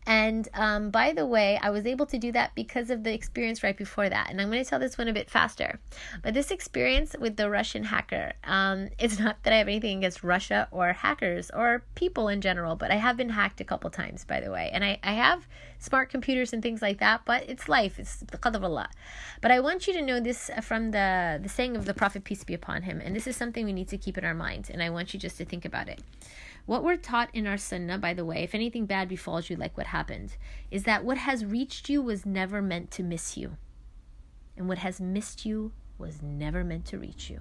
And 0.06 0.48
um, 0.54 0.90
by 0.90 1.12
the 1.12 1.26
way, 1.26 1.58
I 1.62 1.70
was 1.70 1.86
able 1.86 2.06
to 2.06 2.18
do 2.18 2.32
that 2.32 2.54
because 2.54 2.90
of 2.90 3.04
the 3.04 3.12
experience 3.12 3.62
right 3.62 3.76
before 3.76 4.08
that. 4.08 4.30
And 4.30 4.40
I'm 4.40 4.50
going 4.50 4.62
to 4.62 4.68
tell 4.68 4.78
this 4.78 4.96
one 4.96 5.08
a 5.08 5.12
bit 5.12 5.30
faster. 5.30 5.78
But 6.22 6.34
this 6.34 6.50
experience 6.50 7.14
with 7.18 7.36
the 7.36 7.50
Russian 7.50 7.84
hacker, 7.84 8.32
um, 8.44 8.88
it's 8.98 9.18
not 9.18 9.42
that 9.42 9.52
I 9.52 9.56
have 9.56 9.68
anything 9.68 9.98
against 9.98 10.24
Russia 10.24 10.68
or 10.70 10.92
hackers 10.92 11.50
or 11.54 11.84
people 11.94 12.28
in 12.28 12.40
general, 12.40 12.76
but 12.76 12.90
I 12.90 12.96
have 12.96 13.16
been 13.16 13.30
hacked 13.30 13.60
a 13.60 13.64
couple 13.64 13.90
times, 13.90 14.24
by 14.24 14.40
the 14.40 14.50
way. 14.50 14.70
And 14.72 14.84
I, 14.84 14.98
I 15.02 15.12
have 15.12 15.46
smart 15.78 16.10
computers 16.10 16.52
and 16.52 16.62
things 16.62 16.82
like 16.82 16.98
that, 16.98 17.22
but 17.24 17.48
it's 17.48 17.68
life. 17.68 17.98
It's 17.98 18.16
the 18.16 18.38
qadr 18.38 18.62
Allah. 18.62 18.88
But 19.40 19.50
I 19.50 19.60
want 19.60 19.86
you 19.86 19.92
to 19.94 20.02
know 20.02 20.18
this 20.20 20.50
from 20.62 20.90
the, 20.90 21.38
the 21.42 21.48
saying 21.48 21.76
of 21.76 21.84
the 21.84 21.94
Prophet, 21.94 22.24
peace 22.24 22.44
be 22.44 22.54
upon 22.54 22.82
him. 22.82 23.00
And 23.04 23.14
this 23.14 23.26
is 23.26 23.36
something 23.36 23.64
we 23.64 23.72
need 23.72 23.88
to 23.88 23.98
keep 23.98 24.16
in 24.16 24.24
our 24.24 24.34
mind. 24.34 24.70
And 24.72 24.82
I 24.82 24.90
want 24.90 25.14
you 25.14 25.20
just 25.20 25.38
to 25.38 25.44
think 25.44 25.64
about 25.64 25.88
it. 25.88 26.00
What 26.70 26.85
we're 26.85 26.98
taught 26.98 27.30
in 27.35 27.48
our 27.48 27.56
sunnah, 27.56 27.98
by 27.98 28.14
the 28.14 28.24
way, 28.24 28.44
if 28.44 28.54
anything 28.54 28.87
bad 28.87 29.09
befalls 29.09 29.50
you, 29.50 29.56
like 29.56 29.76
what 29.76 29.88
happened, 29.88 30.37
is 30.70 30.85
that 30.85 31.04
what 31.04 31.18
has 31.18 31.44
reached 31.44 31.88
you 31.88 32.00
was 32.00 32.24
never 32.24 32.62
meant 32.62 32.92
to 32.92 33.02
miss 33.02 33.37
you. 33.37 33.56
And 34.56 34.68
what 34.68 34.78
has 34.78 35.00
missed 35.00 35.44
you 35.44 35.72
was 35.98 36.22
never 36.22 36.62
meant 36.62 36.85
to 36.85 36.96
reach 36.96 37.28
you. 37.28 37.40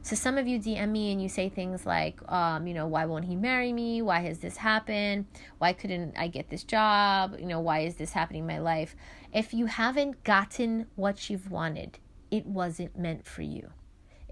So 0.00 0.16
some 0.16 0.38
of 0.38 0.48
you 0.48 0.58
DM 0.58 0.88
me 0.88 1.12
and 1.12 1.20
you 1.20 1.28
say 1.28 1.50
things 1.50 1.84
like, 1.84 2.18
um, 2.32 2.66
you 2.66 2.72
know, 2.72 2.86
why 2.86 3.04
won't 3.04 3.26
he 3.26 3.36
marry 3.36 3.74
me? 3.74 4.00
Why 4.00 4.20
has 4.20 4.38
this 4.38 4.56
happened? 4.56 5.26
Why 5.58 5.74
couldn't 5.74 6.16
I 6.16 6.28
get 6.28 6.48
this 6.48 6.64
job? 6.64 7.36
You 7.38 7.48
know, 7.48 7.60
why 7.60 7.80
is 7.80 7.96
this 7.96 8.12
happening 8.12 8.40
in 8.40 8.46
my 8.46 8.58
life? 8.58 8.96
If 9.34 9.52
you 9.52 9.66
haven't 9.66 10.24
gotten 10.24 10.86
what 10.96 11.28
you've 11.28 11.50
wanted, 11.50 11.98
it 12.30 12.46
wasn't 12.46 12.96
meant 12.96 13.26
for 13.26 13.42
you 13.42 13.68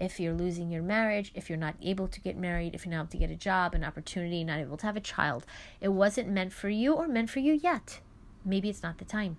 if 0.01 0.19
you're 0.19 0.33
losing 0.33 0.71
your 0.71 0.81
marriage, 0.81 1.31
if 1.35 1.47
you're 1.47 1.59
not 1.59 1.75
able 1.81 2.07
to 2.07 2.19
get 2.19 2.35
married, 2.35 2.73
if 2.73 2.85
you're 2.85 2.93
not 2.93 3.01
able 3.01 3.11
to 3.11 3.17
get 3.17 3.29
a 3.29 3.35
job, 3.35 3.75
an 3.75 3.83
opportunity, 3.83 4.43
not 4.43 4.59
able 4.59 4.75
to 4.77 4.85
have 4.87 4.97
a 4.97 5.01
child. 5.01 5.45
It 5.79 5.89
wasn't 5.89 6.27
meant 6.27 6.51
for 6.51 6.69
you 6.69 6.93
or 6.95 7.07
meant 7.07 7.29
for 7.29 7.39
you 7.39 7.53
yet. 7.53 7.99
Maybe 8.43 8.67
it's 8.67 8.81
not 8.81 8.97
the 8.97 9.05
time. 9.05 9.37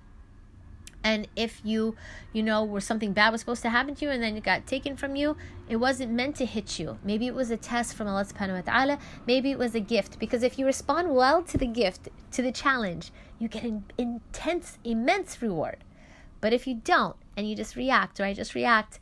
And 1.05 1.27
if 1.35 1.61
you, 1.65 1.97
you 2.33 2.45
know, 2.45 2.63
where 2.63 2.81
something 2.81 3.13
bad 3.13 3.31
was 3.31 3.41
supposed 3.41 3.63
to 3.63 3.71
happen 3.71 3.97
to 3.97 4.05
you 4.05 4.13
and 4.13 4.23
then 4.23 4.37
it 4.37 4.45
got 4.45 4.69
taken 4.69 4.97
from 4.97 5.17
you, 5.17 5.37
it 5.69 5.77
wasn't 5.77 6.13
meant 6.13 6.37
to 6.37 6.47
hit 6.47 6.79
you. 6.79 6.97
Maybe 7.03 7.27
it 7.27 7.35
was 7.35 7.51
a 7.51 7.57
test 7.57 7.95
from 7.95 8.07
Allah 8.07 8.25
subhanahu 8.25 8.65
wa 8.65 8.73
ta'ala. 8.73 8.99
Maybe 9.27 9.51
it 9.51 9.59
was 9.59 9.75
a 9.75 9.81
gift. 9.81 10.21
Because 10.21 10.45
if 10.45 10.61
you 10.61 10.65
respond 10.65 11.13
well 11.13 11.43
to 11.43 11.59
the 11.59 11.67
gift, 11.67 12.09
to 12.31 12.41
the 12.41 12.53
challenge, 12.53 13.11
you 13.41 13.49
get 13.49 13.65
an 13.65 13.85
intense, 13.99 14.79
immense 14.85 15.43
reward. 15.43 15.79
But 16.41 16.53
if 16.53 16.69
you 16.69 16.77
don't 16.77 17.17
and 17.37 17.49
you 17.49 17.57
just 17.57 17.75
react, 17.75 18.21
or 18.21 18.25
I 18.25 18.33
just 18.33 18.55
react, 18.55 19.01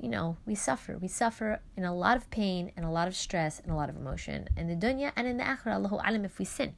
you 0.00 0.08
know, 0.08 0.36
we 0.44 0.54
suffer. 0.54 0.98
We 0.98 1.08
suffer 1.08 1.60
in 1.76 1.84
a 1.84 1.94
lot 1.94 2.16
of 2.16 2.30
pain 2.30 2.72
and 2.76 2.84
a 2.84 2.90
lot 2.90 3.08
of 3.08 3.16
stress 3.16 3.60
and 3.60 3.70
a 3.70 3.74
lot 3.74 3.88
of 3.88 3.96
emotion 3.96 4.48
in 4.56 4.68
the 4.68 4.74
dunya 4.74 5.12
and 5.16 5.26
in 5.26 5.36
the 5.36 5.44
akhirah, 5.44 5.74
Allahu 5.74 5.96
alam, 5.96 6.24
if 6.24 6.38
we 6.38 6.44
sin. 6.44 6.74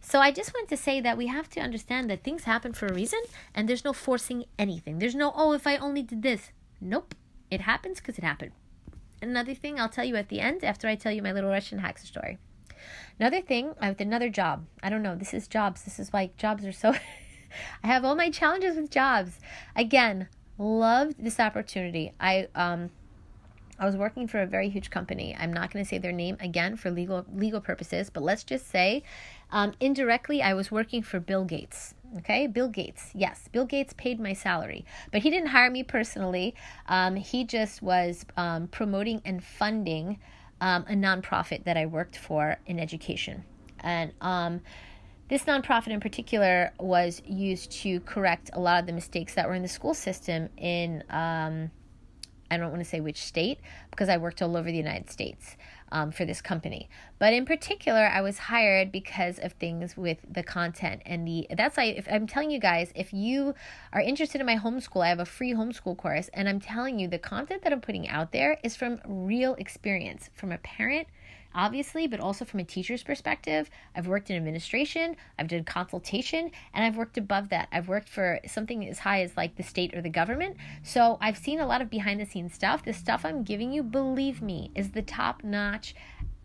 So 0.00 0.20
I 0.20 0.30
just 0.32 0.52
wanted 0.52 0.68
to 0.70 0.82
say 0.82 1.00
that 1.00 1.16
we 1.16 1.28
have 1.28 1.48
to 1.50 1.60
understand 1.60 2.10
that 2.10 2.22
things 2.22 2.44
happen 2.44 2.72
for 2.72 2.86
a 2.86 2.94
reason 2.94 3.20
and 3.54 3.68
there's 3.68 3.84
no 3.84 3.92
forcing 3.92 4.44
anything. 4.58 4.98
There's 4.98 5.14
no, 5.14 5.32
oh, 5.34 5.52
if 5.52 5.66
I 5.66 5.76
only 5.76 6.02
did 6.02 6.22
this. 6.22 6.50
Nope. 6.80 7.14
It 7.50 7.60
happens 7.60 7.98
because 7.98 8.18
it 8.18 8.24
happened. 8.24 8.52
Another 9.22 9.54
thing 9.54 9.78
I'll 9.78 9.88
tell 9.88 10.04
you 10.04 10.16
at 10.16 10.28
the 10.28 10.40
end 10.40 10.64
after 10.64 10.88
I 10.88 10.96
tell 10.96 11.12
you 11.12 11.22
my 11.22 11.32
little 11.32 11.50
Russian 11.50 11.78
hacker 11.78 12.04
story. 12.04 12.38
Another 13.18 13.40
thing, 13.40 13.70
uh, 13.70 13.74
I 13.80 13.86
have 13.86 14.00
another 14.00 14.28
job. 14.28 14.66
I 14.82 14.90
don't 14.90 15.02
know. 15.02 15.16
This 15.16 15.32
is 15.32 15.48
jobs. 15.48 15.82
This 15.82 15.98
is 15.98 16.12
why 16.12 16.30
jobs 16.36 16.64
are 16.66 16.72
so. 16.72 16.94
I 17.82 17.86
have 17.86 18.04
all 18.04 18.14
my 18.14 18.30
challenges 18.30 18.76
with 18.76 18.90
jobs. 18.90 19.38
Again, 19.74 20.28
loved 20.58 21.16
this 21.18 21.38
opportunity. 21.40 22.12
I 22.20 22.48
um 22.54 22.90
I 23.78 23.84
was 23.84 23.96
working 23.96 24.26
for 24.26 24.40
a 24.40 24.46
very 24.46 24.70
huge 24.70 24.90
company. 24.90 25.36
I'm 25.38 25.52
not 25.52 25.70
going 25.70 25.84
to 25.84 25.88
say 25.88 25.98
their 25.98 26.12
name 26.12 26.38
again 26.40 26.76
for 26.76 26.90
legal 26.90 27.26
legal 27.32 27.60
purposes, 27.60 28.10
but 28.10 28.22
let's 28.22 28.42
just 28.42 28.68
say 28.68 29.02
um, 29.50 29.72
indirectly 29.80 30.42
I 30.42 30.54
was 30.54 30.70
working 30.70 31.02
for 31.02 31.20
Bill 31.20 31.44
Gates. 31.44 31.94
Okay, 32.18 32.46
Bill 32.46 32.68
Gates. 32.68 33.10
Yes, 33.14 33.48
Bill 33.52 33.66
Gates 33.66 33.92
paid 33.92 34.18
my 34.18 34.32
salary, 34.32 34.84
but 35.12 35.22
he 35.22 35.30
didn't 35.30 35.48
hire 35.48 35.70
me 35.70 35.82
personally. 35.82 36.54
Um, 36.88 37.16
he 37.16 37.44
just 37.44 37.82
was 37.82 38.24
um, 38.36 38.68
promoting 38.68 39.20
and 39.24 39.44
funding 39.44 40.18
um, 40.60 40.86
a 40.88 40.94
nonprofit 40.94 41.64
that 41.64 41.76
I 41.76 41.84
worked 41.84 42.16
for 42.16 42.56
in 42.64 42.80
education, 42.80 43.44
and 43.80 44.12
um, 44.22 44.62
this 45.28 45.44
nonprofit 45.44 45.88
in 45.88 46.00
particular 46.00 46.72
was 46.78 47.20
used 47.26 47.72
to 47.72 48.00
correct 48.00 48.50
a 48.52 48.60
lot 48.60 48.80
of 48.80 48.86
the 48.86 48.92
mistakes 48.92 49.34
that 49.34 49.48
were 49.48 49.54
in 49.54 49.62
the 49.62 49.68
school 49.68 49.94
system 49.94 50.48
in, 50.56 51.02
um, 51.10 51.70
I 52.48 52.56
don't 52.56 52.70
want 52.70 52.82
to 52.82 52.88
say 52.88 53.00
which 53.00 53.24
state, 53.24 53.58
because 53.90 54.08
I 54.08 54.18
worked 54.18 54.40
all 54.40 54.56
over 54.56 54.70
the 54.70 54.76
United 54.76 55.10
States 55.10 55.56
um, 55.90 56.12
for 56.12 56.24
this 56.24 56.40
company. 56.40 56.88
But 57.18 57.32
in 57.32 57.44
particular, 57.44 58.06
I 58.06 58.20
was 58.20 58.38
hired 58.38 58.92
because 58.92 59.40
of 59.40 59.52
things 59.54 59.96
with 59.96 60.18
the 60.28 60.44
content 60.44 61.02
and 61.06 61.26
the. 61.26 61.48
That's 61.56 61.76
why 61.76 61.84
if 61.84 62.06
I'm 62.10 62.28
telling 62.28 62.52
you 62.52 62.60
guys, 62.60 62.92
if 62.94 63.12
you 63.12 63.54
are 63.92 64.00
interested 64.00 64.40
in 64.40 64.46
my 64.46 64.56
homeschool, 64.56 65.04
I 65.04 65.08
have 65.08 65.20
a 65.20 65.24
free 65.24 65.54
homeschool 65.54 65.96
course, 65.96 66.28
and 66.34 66.48
I'm 66.48 66.60
telling 66.60 67.00
you 67.00 67.08
the 67.08 67.18
content 67.18 67.62
that 67.62 67.72
I'm 67.72 67.80
putting 67.80 68.08
out 68.08 68.30
there 68.30 68.58
is 68.62 68.76
from 68.76 69.00
real 69.04 69.54
experience 69.54 70.30
from 70.34 70.52
a 70.52 70.58
parent 70.58 71.08
obviously, 71.56 72.06
but 72.06 72.20
also 72.20 72.44
from 72.44 72.60
a 72.60 72.64
teacher's 72.64 73.02
perspective. 73.02 73.68
I've 73.96 74.06
worked 74.06 74.30
in 74.30 74.36
administration, 74.36 75.16
I've 75.38 75.48
done 75.48 75.64
consultation, 75.64 76.50
and 76.74 76.84
I've 76.84 76.96
worked 76.96 77.18
above 77.18 77.48
that. 77.48 77.68
I've 77.72 77.88
worked 77.88 78.08
for 78.08 78.38
something 78.46 78.86
as 78.88 79.00
high 79.00 79.22
as 79.22 79.36
like 79.36 79.56
the 79.56 79.62
state 79.62 79.94
or 79.94 80.02
the 80.02 80.10
government. 80.10 80.58
So 80.84 81.18
I've 81.20 81.38
seen 81.38 81.58
a 81.58 81.66
lot 81.66 81.80
of 81.80 81.90
behind 81.90 82.20
the 82.20 82.26
scenes 82.26 82.54
stuff. 82.54 82.84
The 82.84 82.92
stuff 82.92 83.24
I'm 83.24 83.42
giving 83.42 83.72
you, 83.72 83.82
believe 83.82 84.42
me, 84.42 84.70
is 84.74 84.92
the 84.92 85.02
top 85.02 85.42
notch 85.42 85.94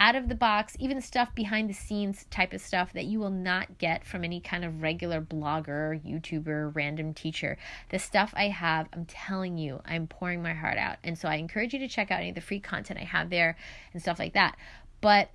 out 0.02 0.16
of 0.16 0.28
the 0.28 0.36
box, 0.36 0.76
even 0.80 1.00
stuff 1.00 1.34
behind 1.36 1.70
the 1.70 1.76
scenes 1.76 2.26
type 2.32 2.54
of 2.54 2.60
stuff 2.60 2.92
that 2.94 3.06
you 3.06 3.20
will 3.20 3.30
not 3.30 3.78
get 3.78 4.04
from 4.04 4.24
any 4.24 4.40
kind 4.40 4.66
of 4.66 4.82
regular 4.82 5.22
blogger, 5.22 6.02
YouTuber, 6.04 6.76
random 6.76 7.14
teacher. 7.14 7.56
The 7.90 8.00
stuff 8.00 8.34
I 8.36 8.48
have, 8.48 8.90
I'm 8.94 9.06
telling 9.06 9.60
you, 9.60 9.80
I'm 9.86 10.08
pouring 10.08 10.42
my 10.42 10.56
heart 10.56 10.80
out. 10.80 10.98
And 11.04 11.16
so 11.16 11.30
I 11.30 11.36
encourage 11.36 11.74
you 11.74 11.80
to 11.82 11.88
check 11.88 12.10
out 12.10 12.22
any 12.22 12.30
of 12.30 12.36
the 12.36 12.42
free 12.42 12.60
content 12.60 13.00
I 13.00 13.04
have 13.04 13.30
there 13.30 13.56
and 13.94 14.02
stuff 14.02 14.18
like 14.18 14.34
that. 14.34 14.58
But 15.02 15.30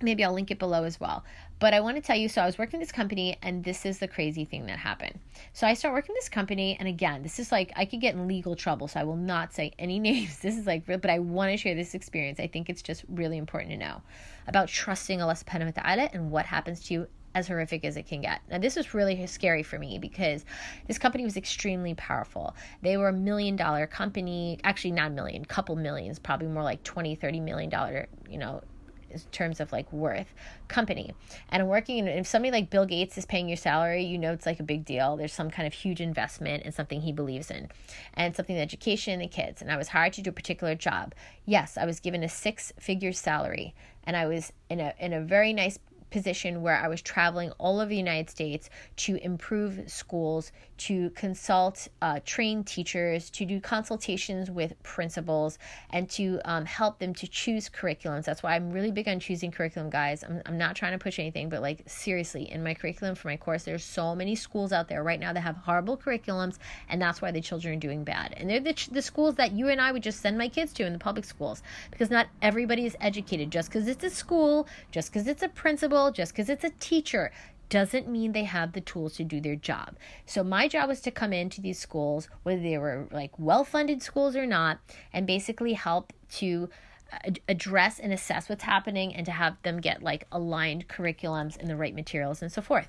Maybe 0.00 0.22
I'll 0.22 0.32
link 0.32 0.50
it 0.50 0.58
below 0.58 0.84
as 0.84 1.00
well. 1.00 1.24
But 1.58 1.74
I 1.74 1.80
want 1.80 1.96
to 1.96 2.02
tell 2.02 2.16
you 2.16 2.28
so 2.28 2.40
I 2.40 2.46
was 2.46 2.56
working 2.56 2.78
this 2.78 2.92
company, 2.92 3.36
and 3.42 3.64
this 3.64 3.84
is 3.84 3.98
the 3.98 4.06
crazy 4.06 4.44
thing 4.44 4.66
that 4.66 4.78
happened. 4.78 5.18
So 5.52 5.66
I 5.66 5.74
start 5.74 5.92
working 5.92 6.14
this 6.14 6.28
company, 6.28 6.76
and 6.78 6.88
again, 6.88 7.24
this 7.24 7.40
is 7.40 7.50
like 7.50 7.72
I 7.74 7.84
could 7.84 8.00
get 8.00 8.14
in 8.14 8.28
legal 8.28 8.54
trouble, 8.54 8.86
so 8.86 9.00
I 9.00 9.04
will 9.04 9.16
not 9.16 9.52
say 9.52 9.72
any 9.76 9.98
names. 10.10 10.38
This 10.38 10.56
is 10.56 10.66
like, 10.66 10.86
but 10.86 11.10
I 11.10 11.18
want 11.18 11.50
to 11.50 11.56
share 11.56 11.74
this 11.74 11.94
experience. 11.94 12.38
I 12.38 12.46
think 12.46 12.70
it's 12.70 12.82
just 12.82 13.04
really 13.08 13.38
important 13.38 13.72
to 13.72 13.76
know 13.76 14.02
about 14.46 14.68
trusting 14.68 15.20
Allah 15.20 15.34
subhanahu 15.34 15.76
wa 15.76 15.82
ta'ala 15.82 16.10
and 16.12 16.30
what 16.30 16.46
happens 16.46 16.84
to 16.84 16.94
you 16.94 17.06
as 17.34 17.48
horrific 17.48 17.84
as 17.84 17.96
it 17.96 18.06
can 18.06 18.20
get. 18.20 18.40
Now, 18.48 18.58
this 18.58 18.76
was 18.76 18.94
really 18.94 19.26
scary 19.26 19.64
for 19.64 19.80
me 19.80 19.98
because 19.98 20.44
this 20.86 20.96
company 20.96 21.24
was 21.24 21.36
extremely 21.36 21.94
powerful. 21.94 22.54
They 22.82 22.96
were 22.96 23.08
a 23.08 23.12
million 23.12 23.56
dollar 23.56 23.86
company, 23.88 24.60
actually, 24.62 24.92
not 24.92 25.08
a 25.08 25.14
million, 25.14 25.44
couple 25.44 25.74
millions, 25.74 26.20
probably 26.20 26.46
more 26.46 26.62
like 26.62 26.84
20, 26.84 27.16
30 27.16 27.40
million 27.40 27.68
dollar, 27.68 28.06
you 28.30 28.38
know, 28.38 28.62
in 29.10 29.20
terms 29.32 29.60
of 29.60 29.72
like 29.72 29.92
worth 29.92 30.32
company. 30.68 31.14
And 31.48 31.68
working 31.68 32.00
and 32.00 32.08
if 32.08 32.26
somebody 32.26 32.52
like 32.52 32.70
bill 32.70 32.86
gates 32.86 33.16
is 33.18 33.26
paying 33.26 33.48
your 33.48 33.56
salary 33.56 34.04
you 34.04 34.18
know 34.18 34.32
it's 34.32 34.46
like 34.46 34.60
a 34.60 34.64
big 34.64 34.84
deal. 34.84 35.16
There's 35.16 35.32
some 35.32 35.50
kind 35.50 35.66
of 35.66 35.74
huge 35.74 36.00
investment 36.00 36.64
in 36.64 36.72
something 36.72 37.00
he 37.00 37.12
believes 37.12 37.50
in. 37.50 37.68
And 38.14 38.34
something 38.34 38.58
education 38.58 39.14
and 39.14 39.22
the 39.22 39.28
kids. 39.28 39.62
And 39.62 39.70
i 39.70 39.76
was 39.76 39.88
hired 39.88 40.12
to 40.14 40.22
do 40.22 40.30
a 40.30 40.32
particular 40.32 40.74
job. 40.74 41.14
Yes 41.44 41.76
i 41.76 41.84
was 41.84 42.00
given 42.00 42.22
a 42.22 42.28
six 42.28 42.72
figure 42.78 43.12
salary. 43.12 43.74
And 44.04 44.16
i 44.16 44.26
was 44.26 44.52
in 44.68 44.80
a 44.80 44.94
in 44.98 45.12
a 45.12 45.20
very 45.20 45.52
nice 45.52 45.78
position 46.10 46.62
where 46.62 46.76
I 46.76 46.88
was 46.88 47.02
traveling 47.02 47.50
all 47.58 47.80
over 47.80 47.88
the 47.88 47.96
United 47.96 48.30
States 48.30 48.70
to 48.96 49.16
improve 49.16 49.90
schools, 49.90 50.52
to 50.78 51.10
consult 51.10 51.88
uh, 52.02 52.20
trained 52.24 52.66
teachers, 52.66 53.30
to 53.30 53.44
do 53.44 53.60
consultations 53.60 54.50
with 54.50 54.80
principals, 54.82 55.58
and 55.90 56.08
to 56.10 56.40
um, 56.44 56.64
help 56.64 56.98
them 56.98 57.14
to 57.14 57.26
choose 57.26 57.68
curriculums. 57.68 58.24
That's 58.24 58.42
why 58.42 58.54
I'm 58.54 58.70
really 58.70 58.90
big 58.90 59.08
on 59.08 59.20
choosing 59.20 59.50
curriculum, 59.50 59.90
guys. 59.90 60.24
I'm, 60.24 60.42
I'm 60.46 60.58
not 60.58 60.76
trying 60.76 60.92
to 60.92 60.98
push 60.98 61.18
anything, 61.18 61.48
but 61.48 61.62
like 61.62 61.82
seriously, 61.86 62.50
in 62.50 62.62
my 62.62 62.74
curriculum 62.74 63.14
for 63.14 63.28
my 63.28 63.36
course, 63.36 63.64
there's 63.64 63.84
so 63.84 64.14
many 64.14 64.34
schools 64.34 64.72
out 64.72 64.88
there 64.88 65.02
right 65.02 65.20
now 65.20 65.32
that 65.32 65.40
have 65.40 65.56
horrible 65.56 65.96
curriculums, 65.96 66.58
and 66.88 67.02
that's 67.02 67.20
why 67.20 67.30
the 67.30 67.40
children 67.40 67.74
are 67.74 67.80
doing 67.80 68.04
bad. 68.04 68.34
And 68.36 68.48
they're 68.48 68.60
the, 68.60 68.88
the 68.92 69.02
schools 69.02 69.34
that 69.34 69.52
you 69.52 69.68
and 69.68 69.80
I 69.80 69.92
would 69.92 70.02
just 70.02 70.20
send 70.20 70.38
my 70.38 70.48
kids 70.48 70.72
to 70.74 70.86
in 70.86 70.92
the 70.92 70.98
public 70.98 71.24
schools 71.24 71.62
because 71.90 72.10
not 72.10 72.28
everybody 72.40 72.86
is 72.86 72.96
educated 73.00 73.50
just 73.50 73.68
because 73.68 73.88
it's 73.88 74.04
a 74.04 74.10
school, 74.10 74.66
just 74.90 75.12
because 75.12 75.26
it's 75.26 75.42
a 75.42 75.48
principal 75.48 75.97
just 76.12 76.32
because 76.32 76.48
it's 76.48 76.64
a 76.64 76.70
teacher, 76.70 77.32
doesn't 77.68 78.08
mean 78.08 78.32
they 78.32 78.44
have 78.44 78.72
the 78.72 78.80
tools 78.80 79.16
to 79.16 79.24
do 79.24 79.40
their 79.40 79.56
job. 79.56 79.96
So 80.26 80.42
my 80.42 80.68
job 80.68 80.88
was 80.88 81.00
to 81.02 81.10
come 81.10 81.32
into 81.32 81.60
these 81.60 81.78
schools, 81.78 82.28
whether 82.42 82.62
they 82.62 82.78
were 82.78 83.06
like 83.10 83.32
well-funded 83.38 84.02
schools 84.02 84.36
or 84.36 84.46
not, 84.46 84.78
and 85.12 85.26
basically 85.26 85.74
help 85.74 86.12
to 86.36 86.70
uh, 87.12 87.32
address 87.48 87.98
and 87.98 88.12
assess 88.12 88.48
what's 88.48 88.64
happening 88.64 89.14
and 89.14 89.26
to 89.26 89.32
have 89.32 89.60
them 89.62 89.80
get 89.80 90.02
like 90.02 90.26
aligned 90.32 90.88
curriculums 90.88 91.58
and 91.58 91.68
the 91.68 91.76
right 91.76 91.94
materials 91.94 92.42
and 92.42 92.50
so 92.50 92.62
forth. 92.62 92.88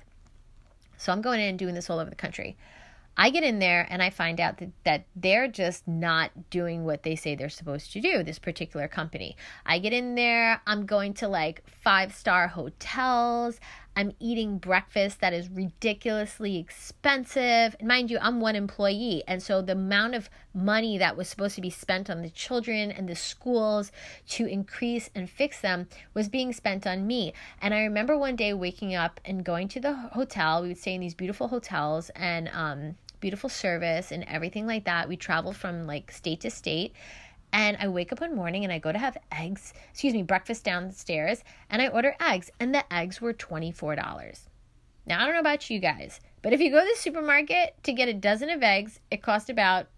So 0.96 1.12
I'm 1.12 1.22
going 1.22 1.40
in 1.40 1.48
and 1.50 1.58
doing 1.58 1.74
this 1.74 1.90
all 1.90 1.98
over 1.98 2.10
the 2.10 2.16
country. 2.16 2.56
I 3.16 3.30
get 3.30 3.42
in 3.42 3.58
there 3.58 3.86
and 3.90 4.02
I 4.02 4.10
find 4.10 4.40
out 4.40 4.58
that, 4.58 4.70
that 4.84 5.06
they're 5.14 5.48
just 5.48 5.86
not 5.86 6.30
doing 6.50 6.84
what 6.84 7.02
they 7.02 7.16
say 7.16 7.34
they're 7.34 7.48
supposed 7.48 7.92
to 7.92 8.00
do, 8.00 8.22
this 8.22 8.38
particular 8.38 8.88
company. 8.88 9.36
I 9.66 9.78
get 9.78 9.92
in 9.92 10.14
there, 10.14 10.62
I'm 10.66 10.86
going 10.86 11.14
to 11.14 11.28
like 11.28 11.62
five 11.66 12.14
star 12.14 12.48
hotels. 12.48 13.60
I'm 13.96 14.12
eating 14.18 14.58
breakfast 14.58 15.20
that 15.20 15.32
is 15.32 15.50
ridiculously 15.50 16.58
expensive. 16.58 17.76
And 17.78 17.88
mind 17.88 18.10
you, 18.10 18.18
I'm 18.20 18.40
one 18.40 18.56
employee. 18.56 19.22
And 19.26 19.42
so 19.42 19.60
the 19.62 19.72
amount 19.72 20.14
of 20.14 20.30
money 20.54 20.96
that 20.98 21.16
was 21.16 21.28
supposed 21.28 21.54
to 21.56 21.60
be 21.60 21.70
spent 21.70 22.08
on 22.08 22.22
the 22.22 22.30
children 22.30 22.90
and 22.90 23.08
the 23.08 23.16
schools 23.16 23.92
to 24.28 24.46
increase 24.46 25.10
and 25.14 25.28
fix 25.28 25.60
them 25.60 25.88
was 26.14 26.28
being 26.28 26.52
spent 26.52 26.86
on 26.86 27.06
me. 27.06 27.32
And 27.60 27.74
I 27.74 27.82
remember 27.82 28.16
one 28.16 28.36
day 28.36 28.54
waking 28.54 28.94
up 28.94 29.20
and 29.24 29.44
going 29.44 29.68
to 29.68 29.80
the 29.80 29.94
hotel. 29.94 30.62
We 30.62 30.68
would 30.68 30.78
stay 30.78 30.94
in 30.94 31.00
these 31.00 31.14
beautiful 31.14 31.48
hotels 31.48 32.10
and 32.16 32.48
um, 32.52 32.96
beautiful 33.20 33.50
service 33.50 34.12
and 34.12 34.24
everything 34.24 34.66
like 34.66 34.84
that. 34.84 35.08
We 35.08 35.16
traveled 35.16 35.56
from 35.56 35.86
like 35.86 36.10
state 36.10 36.40
to 36.40 36.50
state 36.50 36.94
and 37.52 37.76
I 37.80 37.88
wake 37.88 38.12
up 38.12 38.20
one 38.20 38.34
morning 38.34 38.64
and 38.64 38.72
I 38.72 38.78
go 38.78 38.92
to 38.92 38.98
have 38.98 39.16
eggs, 39.32 39.72
excuse 39.90 40.14
me, 40.14 40.22
breakfast 40.22 40.64
downstairs, 40.64 41.42
and 41.68 41.82
I 41.82 41.88
order 41.88 42.14
eggs, 42.20 42.50
and 42.60 42.74
the 42.74 42.92
eggs 42.92 43.20
were 43.20 43.32
$24. 43.32 44.46
Now, 45.06 45.20
I 45.20 45.24
don't 45.24 45.34
know 45.34 45.40
about 45.40 45.70
you 45.70 45.78
guys, 45.78 46.20
but 46.42 46.52
if 46.52 46.60
you 46.60 46.70
go 46.70 46.80
to 46.80 46.86
the 46.86 47.00
supermarket 47.00 47.74
to 47.84 47.92
get 47.92 48.08
a 48.08 48.14
dozen 48.14 48.50
of 48.50 48.62
eggs, 48.62 49.00
it 49.10 49.22
costs 49.22 49.50
about 49.50 49.88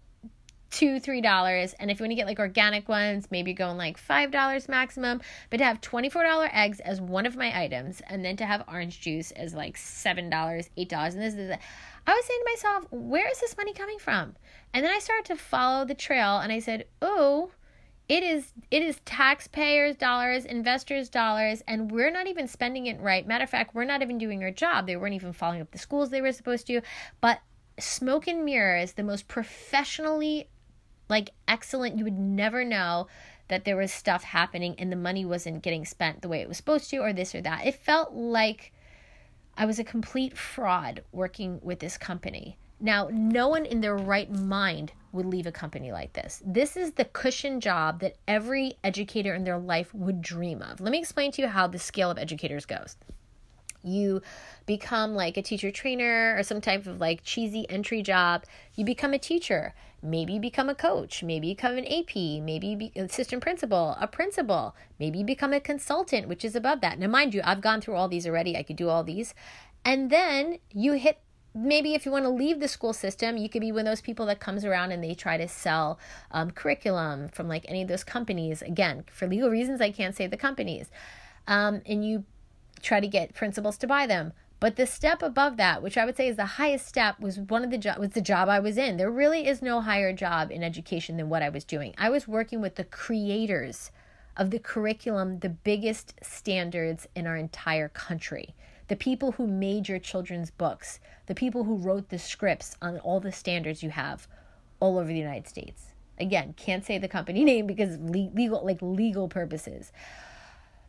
two, 0.73 0.99
three 0.99 1.21
dollars. 1.21 1.73
And 1.79 1.91
if 1.91 1.99
you 1.99 2.03
want 2.03 2.11
to 2.11 2.15
get 2.15 2.25
like 2.25 2.39
organic 2.39 2.89
ones, 2.89 3.27
maybe 3.29 3.53
going 3.53 3.77
like 3.77 3.97
five 3.97 4.31
dollars 4.31 4.67
maximum. 4.67 5.21
But 5.49 5.57
to 5.57 5.65
have 5.65 5.79
$24 5.81 6.49
eggs 6.51 6.79
as 6.79 6.99
one 6.99 7.25
of 7.25 7.35
my 7.35 7.57
items, 7.57 8.01
and 8.07 8.25
then 8.25 8.35
to 8.37 8.45
have 8.45 8.63
orange 8.67 8.99
juice 8.99 9.31
as 9.31 9.53
like 9.53 9.77
seven 9.77 10.29
dollars, 10.29 10.69
eight 10.75 10.89
dollars, 10.89 11.13
and 11.13 11.23
this 11.23 11.35
is 11.35 11.55
I 12.05 12.13
was 12.13 12.25
saying 12.25 12.39
to 12.43 12.51
myself, 12.51 12.91
where 12.91 13.29
is 13.29 13.39
this 13.39 13.57
money 13.57 13.73
coming 13.73 13.99
from? 13.99 14.35
And 14.73 14.83
then 14.83 14.91
I 14.91 14.99
started 14.99 15.25
to 15.25 15.35
follow 15.35 15.85
the 15.85 15.93
trail 15.93 16.39
and 16.39 16.51
I 16.51 16.59
said, 16.59 16.85
"Oh, 17.01 17.51
it 18.09 18.23
is 18.23 18.51
it 18.69 18.81
is 18.81 18.99
taxpayers 19.05 19.95
dollars 19.95 20.45
investors 20.45 21.09
dollars 21.09 21.63
and 21.67 21.91
we're 21.91 22.11
not 22.11 22.27
even 22.27 22.47
spending 22.47 22.87
it 22.87 22.99
right. 22.99 23.25
Matter 23.25 23.45
of 23.45 23.49
fact 23.49 23.73
we're 23.73 23.85
not 23.85 24.01
even 24.01 24.17
doing 24.17 24.43
our 24.43 24.51
job. 24.51 24.87
They 24.87 24.97
weren't 24.97 25.13
even 25.13 25.33
following 25.33 25.61
up 25.61 25.71
the 25.71 25.77
schools 25.77 26.09
they 26.09 26.21
were 26.21 26.31
supposed 26.31 26.67
to. 26.67 26.81
But 27.21 27.39
smoke 27.79 28.27
and 28.27 28.43
mirrors 28.43 28.93
the 28.93 29.03
most 29.03 29.27
professionally 29.27 30.49
like 31.09 31.31
excellent 31.47 31.97
you 31.97 32.03
would 32.03 32.19
never 32.19 32.65
know 32.65 33.07
that 33.47 33.65
there 33.65 33.77
was 33.77 33.91
stuff 33.91 34.23
happening 34.23 34.75
and 34.77 34.91
the 34.91 34.97
money 34.97 35.25
wasn't 35.25 35.63
getting 35.63 35.85
spent 35.85 36.21
the 36.21 36.27
way 36.27 36.41
it 36.41 36.47
was 36.47 36.57
supposed 36.57 36.89
to 36.89 36.97
or 36.97 37.13
this 37.13 37.35
or 37.35 37.41
that. 37.41 37.65
It 37.65 37.75
felt 37.75 38.13
like 38.13 38.73
i 39.57 39.65
was 39.65 39.79
a 39.79 39.83
complete 39.83 40.37
fraud 40.37 41.03
working 41.11 41.59
with 41.61 41.79
this 41.79 41.97
company 41.97 42.57
now, 42.83 43.07
no 43.13 43.47
one 43.47 43.65
in 43.65 43.79
their 43.79 43.95
right 43.95 44.29
mind 44.29 44.91
would 45.13 45.25
leave 45.25 45.47
a 45.47 45.53
company 45.53 45.93
like 45.93 46.11
this. 46.11 46.41
This 46.45 46.75
is 46.75 46.91
the 46.91 47.05
cushion 47.05 47.61
job 47.61 48.01
that 48.01 48.17
every 48.27 48.73
educator 48.83 49.33
in 49.33 49.45
their 49.45 49.57
life 49.57 49.93
would 49.93 50.21
dream 50.21 50.61
of. 50.61 50.81
Let 50.81 50.91
me 50.91 50.99
explain 50.99 51.31
to 51.31 51.41
you 51.41 51.47
how 51.47 51.65
the 51.67 51.79
scale 51.79 52.11
of 52.11 52.17
educators 52.17 52.65
goes. 52.65 52.97
You 53.83 54.21
become 54.65 55.13
like 55.13 55.37
a 55.37 55.41
teacher 55.41 55.71
trainer 55.71 56.35
or 56.37 56.43
some 56.43 56.61
type 56.61 56.87
of 56.87 56.99
like 56.99 57.23
cheesy 57.23 57.69
entry 57.69 58.01
job. 58.01 58.45
You 58.75 58.85
become 58.85 59.13
a 59.13 59.19
teacher. 59.19 59.73
Maybe 60.01 60.33
you 60.33 60.39
become 60.39 60.69
a 60.69 60.75
coach. 60.75 61.23
Maybe 61.23 61.47
you 61.47 61.55
become 61.55 61.77
an 61.77 61.85
AP. 61.85 62.15
Maybe 62.15 62.67
you 62.67 62.77
be 62.77 62.91
assistant 62.95 63.41
principal, 63.41 63.95
a 63.99 64.07
principal. 64.07 64.75
Maybe 64.99 65.19
you 65.19 65.25
become 65.25 65.53
a 65.53 65.59
consultant, 65.59 66.27
which 66.27 66.43
is 66.43 66.55
above 66.55 66.81
that. 66.81 66.99
Now, 66.99 67.07
mind 67.07 67.33
you, 67.33 67.41
I've 67.43 67.61
gone 67.61 67.81
through 67.81 67.95
all 67.95 68.07
these 68.07 68.27
already. 68.27 68.57
I 68.57 68.63
could 68.63 68.75
do 68.75 68.89
all 68.89 69.03
these. 69.03 69.33
And 69.85 70.09
then 70.09 70.59
you 70.71 70.93
hit 70.93 71.19
maybe 71.55 71.93
if 71.93 72.05
you 72.05 72.11
want 72.11 72.25
to 72.25 72.29
leave 72.29 72.59
the 72.59 72.67
school 72.67 72.93
system, 72.93 73.37
you 73.37 73.47
could 73.47 73.61
be 73.61 73.71
one 73.71 73.81
of 73.81 73.85
those 73.85 74.01
people 74.01 74.25
that 74.25 74.39
comes 74.39 74.65
around 74.65 74.91
and 74.91 75.03
they 75.03 75.13
try 75.13 75.37
to 75.37 75.47
sell 75.47 75.99
um, 76.31 76.51
curriculum 76.51 77.29
from 77.29 77.47
like 77.47 77.65
any 77.67 77.81
of 77.81 77.87
those 77.87 78.03
companies. 78.03 78.61
Again, 78.61 79.03
for 79.11 79.27
legal 79.27 79.49
reasons, 79.49 79.79
I 79.79 79.91
can't 79.91 80.15
say 80.15 80.27
the 80.27 80.37
companies. 80.37 80.89
Um, 81.47 81.81
and 81.85 82.05
you 82.05 82.23
try 82.83 82.99
to 82.99 83.07
get 83.07 83.33
principals 83.33 83.77
to 83.77 83.87
buy 83.87 84.05
them. 84.05 84.33
But 84.59 84.75
the 84.75 84.85
step 84.85 85.23
above 85.23 85.57
that, 85.57 85.81
which 85.81 85.97
I 85.97 86.05
would 86.05 86.15
say 86.15 86.27
is 86.27 86.37
the 86.37 86.45
highest 86.45 86.85
step, 86.87 87.19
was 87.19 87.39
one 87.39 87.63
of 87.63 87.71
the 87.71 87.77
job 87.77 87.97
was 87.97 88.11
the 88.11 88.21
job 88.21 88.47
I 88.47 88.59
was 88.59 88.77
in. 88.77 88.97
There 88.97 89.09
really 89.09 89.47
is 89.47 89.61
no 89.61 89.81
higher 89.81 90.13
job 90.13 90.51
in 90.51 90.63
education 90.63 91.17
than 91.17 91.27
what 91.27 91.41
I 91.41 91.49
was 91.49 91.63
doing. 91.63 91.95
I 91.97 92.11
was 92.11 92.27
working 92.27 92.61
with 92.61 92.75
the 92.75 92.85
creators 92.85 93.89
of 94.37 94.51
the 94.51 94.59
curriculum, 94.59 95.39
the 95.39 95.49
biggest 95.49 96.13
standards 96.21 97.07
in 97.15 97.25
our 97.25 97.35
entire 97.35 97.89
country 97.89 98.53
the 98.87 98.95
people 98.95 99.33
who 99.33 99.47
made 99.47 99.87
your 99.87 99.99
children's 99.99 100.51
books, 100.51 100.99
the 101.27 101.35
people 101.35 101.63
who 101.63 101.77
wrote 101.77 102.09
the 102.09 102.19
scripts 102.19 102.75
on 102.81 102.99
all 102.99 103.19
the 103.19 103.31
standards 103.31 103.81
you 103.81 103.89
have 103.89 104.27
all 104.79 104.99
over 104.99 105.07
the 105.07 105.17
United 105.17 105.47
States. 105.47 105.93
Again, 106.19 106.53
can't 106.57 106.85
say 106.85 106.97
the 106.97 107.07
company 107.07 107.43
name 107.45 107.65
because 107.65 107.97
legal 107.99 108.63
like 108.63 108.79
legal 108.81 109.27
purposes. 109.27 109.91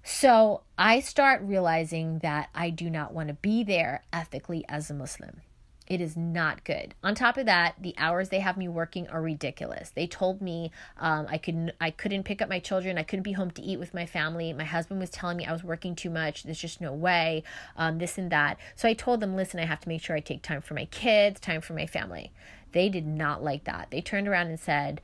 So, 0.07 0.61
I 0.77 1.01
start 1.01 1.40
realizing 1.43 2.19
that 2.19 2.51
I 2.55 2.69
do 2.69 2.90
not 2.90 3.14
want 3.14 3.29
to 3.29 3.35
be 3.35 3.64
there 3.64 4.05
ethically 4.12 4.62
as 4.69 4.90
a 4.90 4.95
Muslim. 4.95 5.40
It 5.87 6.03
is 6.03 6.14
not 6.14 6.62
good. 6.64 6.95
On 7.03 7.15
top 7.15 7.38
of 7.38 7.46
that, 7.46 7.77
the 7.81 7.94
hours 7.96 8.29
they 8.29 8.40
have 8.40 8.59
me 8.59 8.69
working 8.69 9.09
are 9.09 9.23
ridiculous. 9.23 9.90
They 9.90 10.07
told 10.07 10.42
me 10.42 10.71
um, 10.98 11.27
I 11.31 11.38
couldn't 11.38 11.73
I 11.81 11.90
couldn't 11.90 12.25
pick 12.25 12.42
up 12.42 12.50
my 12.50 12.59
children. 12.59 12.98
I 12.98 13.02
couldn't 13.02 13.23
be 13.23 13.33
home 13.33 13.50
to 13.52 13.63
eat 13.63 13.79
with 13.79 13.94
my 13.94 14.05
family. 14.05 14.52
My 14.52 14.65
husband 14.65 15.00
was 15.00 15.11
telling 15.11 15.38
me 15.38 15.46
I 15.46 15.52
was 15.52 15.65
working 15.65 15.94
too 15.94 16.11
much. 16.11 16.42
There's 16.42 16.59
just 16.59 16.83
no 16.83 16.92
way. 16.92 17.42
Um, 17.77 17.96
this 17.98 18.19
and 18.19 18.31
that. 18.31 18.59
So 18.77 18.88
I 18.88 18.94
told 18.94 19.21
them, 19.21 19.37
listen, 19.37 19.61
I 19.61 19.67
have 19.67 19.81
to 19.81 19.88
make 19.88 20.02
sure 20.02 20.17
I 20.17 20.21
take 20.21 20.42
time 20.42 20.61
for 20.61 20.75
my 20.75 20.87
kids, 20.87 21.40
time 21.40 21.63
for 21.63 21.73
my 21.73 21.87
family. 21.87 22.31
They 22.73 22.90
did 22.90 23.07
not 23.07 23.42
like 23.42 23.65
that. 23.65 23.88
They 23.90 24.00
turned 24.00 24.29
around 24.29 24.48
and 24.48 24.61
said, 24.61 25.00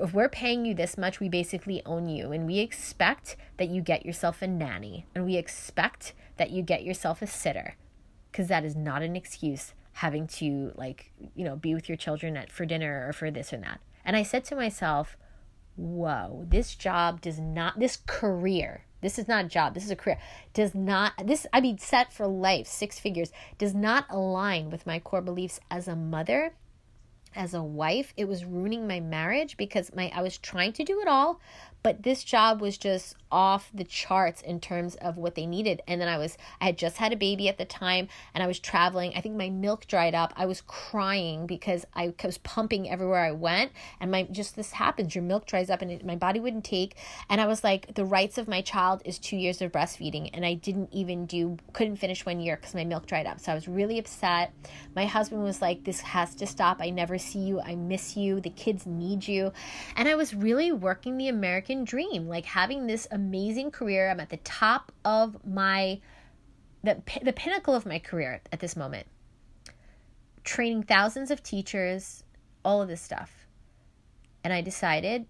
if 0.00 0.12
we're 0.12 0.28
paying 0.28 0.64
you 0.64 0.74
this 0.74 0.96
much, 0.96 1.20
we 1.20 1.28
basically 1.28 1.82
own 1.84 2.08
you. 2.08 2.32
And 2.32 2.46
we 2.46 2.58
expect 2.58 3.36
that 3.56 3.68
you 3.68 3.82
get 3.82 4.06
yourself 4.06 4.42
a 4.42 4.46
nanny. 4.46 5.06
And 5.14 5.24
we 5.24 5.36
expect 5.36 6.14
that 6.36 6.50
you 6.50 6.62
get 6.62 6.84
yourself 6.84 7.22
a 7.22 7.26
sitter. 7.26 7.76
Because 8.30 8.48
that 8.48 8.64
is 8.64 8.76
not 8.76 9.02
an 9.02 9.16
excuse 9.16 9.74
having 9.94 10.28
to 10.28 10.70
like 10.76 11.10
you 11.34 11.44
know 11.44 11.56
be 11.56 11.74
with 11.74 11.88
your 11.88 11.96
children 11.96 12.36
at 12.36 12.52
for 12.52 12.64
dinner 12.64 13.04
or 13.08 13.12
for 13.12 13.32
this 13.32 13.52
or 13.52 13.56
that 13.56 13.80
and 14.04 14.14
i 14.14 14.22
said 14.22 14.44
to 14.44 14.54
myself 14.54 15.16
whoa 15.74 16.44
this 16.48 16.76
job 16.76 17.20
does 17.20 17.40
not 17.40 17.80
this 17.80 17.98
career 18.06 18.84
this 19.00 19.18
is 19.18 19.28
not 19.28 19.44
a 19.44 19.48
job, 19.48 19.74
this 19.74 19.84
is 19.84 19.90
a 19.90 19.96
career, 19.96 20.18
does 20.52 20.74
not, 20.74 21.12
this, 21.24 21.46
I 21.52 21.60
mean, 21.60 21.78
set 21.78 22.12
for 22.12 22.26
life, 22.26 22.66
six 22.66 22.98
figures, 22.98 23.30
does 23.56 23.74
not 23.74 24.06
align 24.10 24.70
with 24.70 24.86
my 24.86 24.98
core 24.98 25.22
beliefs 25.22 25.60
as 25.70 25.86
a 25.86 25.94
mother, 25.94 26.54
as 27.38 27.54
a 27.54 27.62
wife. 27.62 28.12
It 28.16 28.26
was 28.26 28.44
ruining 28.44 28.86
my 28.86 29.00
marriage 29.00 29.56
because 29.56 29.94
my, 29.94 30.10
I 30.14 30.20
was 30.20 30.36
trying 30.36 30.72
to 30.74 30.84
do 30.84 31.00
it 31.00 31.08
all, 31.08 31.40
but 31.82 32.02
this 32.02 32.24
job 32.24 32.60
was 32.60 32.76
just 32.76 33.16
off 33.30 33.70
the 33.74 33.84
charts 33.84 34.40
in 34.42 34.60
terms 34.60 34.94
of 34.96 35.16
what 35.16 35.34
they 35.34 35.46
needed. 35.46 35.82
And 35.86 36.00
then 36.00 36.08
i 36.08 36.18
was 36.18 36.36
i 36.60 36.66
had 36.66 36.78
just 36.78 36.96
had 36.96 37.12
a 37.12 37.16
baby 37.16 37.48
at 37.48 37.58
the 37.58 37.64
time 37.64 38.08
and 38.34 38.42
i 38.42 38.46
was 38.46 38.58
traveling. 38.58 39.12
I 39.14 39.20
think 39.20 39.36
my 39.36 39.50
milk 39.50 39.86
dried 39.86 40.14
up. 40.14 40.32
I 40.36 40.46
was 40.46 40.62
crying 40.62 41.46
because 41.46 41.84
i 41.94 42.12
was 42.24 42.38
pumping 42.38 42.90
everywhere 42.90 43.24
i 43.24 43.32
went. 43.32 43.72
And 44.00 44.10
my 44.10 44.24
just 44.24 44.56
this 44.56 44.72
happens. 44.72 45.14
Your 45.14 45.24
milk 45.24 45.46
dries 45.46 45.70
up 45.70 45.82
and 45.82 45.90
it, 45.90 46.04
my 46.04 46.16
body 46.16 46.40
wouldn't 46.40 46.64
take. 46.64 46.96
And 47.28 47.40
i 47.40 47.46
was 47.46 47.62
like 47.62 47.94
the 47.94 48.04
rights 48.04 48.38
of 48.38 48.48
my 48.48 48.60
child 48.62 49.02
is 49.04 49.18
two 49.18 49.36
years 49.36 49.60
of 49.60 49.72
breastfeeding 49.72 50.30
and 50.32 50.44
i 50.44 50.54
didn't 50.54 50.88
even 50.92 51.26
do 51.26 51.58
couldn't 51.72 51.96
finish 51.96 52.24
one 52.24 52.40
year 52.40 52.56
because 52.56 52.74
my 52.74 52.84
milk 52.84 53.06
dried 53.06 53.26
up. 53.26 53.40
So 53.40 53.52
i 53.52 53.54
was 53.54 53.68
really 53.68 53.98
upset. 53.98 54.52
My 54.94 55.06
husband 55.06 55.42
was 55.42 55.60
like 55.60 55.84
this 55.84 56.00
has 56.00 56.34
to 56.36 56.46
stop. 56.46 56.78
I 56.80 56.90
never 56.90 57.18
see 57.18 57.40
you. 57.40 57.60
I 57.60 57.74
miss 57.74 58.16
you. 58.16 58.40
The 58.40 58.50
kids 58.50 58.86
need 58.86 59.28
you. 59.28 59.52
And 59.96 60.08
i 60.08 60.14
was 60.14 60.34
really 60.34 60.72
working 60.72 61.16
the 61.18 61.28
american 61.28 61.67
dream 61.84 62.28
like 62.28 62.44
having 62.44 62.86
this 62.86 63.06
amazing 63.10 63.70
career. 63.70 64.10
I'm 64.10 64.20
at 64.20 64.30
the 64.30 64.38
top 64.38 64.92
of 65.04 65.36
my 65.46 66.00
the 66.82 67.02
the 67.22 67.32
pinnacle 67.32 67.74
of 67.74 67.86
my 67.86 67.98
career 67.98 68.40
at 68.52 68.60
this 68.60 68.76
moment. 68.76 69.06
Training 70.44 70.84
thousands 70.84 71.30
of 71.30 71.42
teachers, 71.42 72.24
all 72.64 72.80
of 72.80 72.88
this 72.88 73.02
stuff. 73.02 73.46
And 74.44 74.52
I 74.52 74.60
decided 74.60 75.26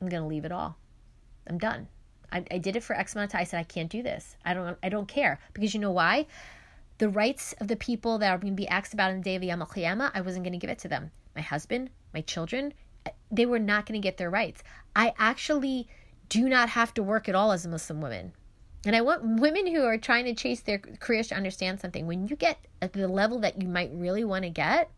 I'm 0.00 0.08
going 0.08 0.22
to 0.22 0.28
leave 0.28 0.44
it 0.44 0.52
all. 0.52 0.76
I'm 1.48 1.58
done. 1.58 1.88
I, 2.30 2.44
I 2.50 2.58
did 2.58 2.76
it 2.76 2.82
for 2.82 2.94
X 2.94 3.14
amount 3.14 3.28
of 3.28 3.32
time. 3.32 3.40
I 3.42 3.44
said 3.44 3.60
I 3.60 3.64
can't 3.64 3.90
do 3.90 4.02
this. 4.02 4.36
I 4.44 4.54
don't 4.54 4.76
I 4.82 4.88
don't 4.88 5.08
care 5.08 5.40
because 5.52 5.74
you 5.74 5.80
know 5.80 5.92
why? 5.92 6.26
The 6.98 7.08
rights 7.08 7.54
of 7.60 7.68
the 7.68 7.76
people 7.76 8.18
that 8.18 8.30
are 8.30 8.38
going 8.38 8.54
to 8.54 8.56
be 8.56 8.68
asked 8.68 8.92
about 8.92 9.12
in 9.12 9.18
the 9.18 9.22
day 9.22 9.36
of 9.36 9.40
the 9.40 9.48
Yom 9.48 9.62
I 10.14 10.20
wasn't 10.20 10.44
going 10.44 10.52
to 10.52 10.58
give 10.58 10.70
it 10.70 10.78
to 10.80 10.88
them. 10.88 11.10
My 11.34 11.42
husband, 11.42 11.90
my 12.12 12.20
children, 12.22 12.74
they 13.30 13.46
were 13.46 13.58
not 13.58 13.86
going 13.86 14.00
to 14.00 14.04
get 14.04 14.16
their 14.16 14.30
rights. 14.30 14.62
I 14.94 15.14
actually 15.18 15.88
do 16.28 16.48
not 16.48 16.70
have 16.70 16.92
to 16.94 17.02
work 17.02 17.28
at 17.28 17.34
all 17.34 17.52
as 17.52 17.64
a 17.64 17.68
Muslim 17.68 18.00
woman. 18.00 18.32
And 18.84 18.94
I 18.94 19.00
want 19.00 19.40
women 19.40 19.66
who 19.66 19.84
are 19.84 19.98
trying 19.98 20.24
to 20.26 20.34
chase 20.34 20.60
their 20.60 20.78
careers 20.78 21.28
to 21.28 21.34
understand 21.34 21.80
something. 21.80 22.06
When 22.06 22.28
you 22.28 22.36
get 22.36 22.58
at 22.80 22.92
the 22.92 23.08
level 23.08 23.38
that 23.40 23.60
you 23.60 23.68
might 23.68 23.90
really 23.92 24.24
want 24.24 24.44
to 24.44 24.50
get, 24.50 24.90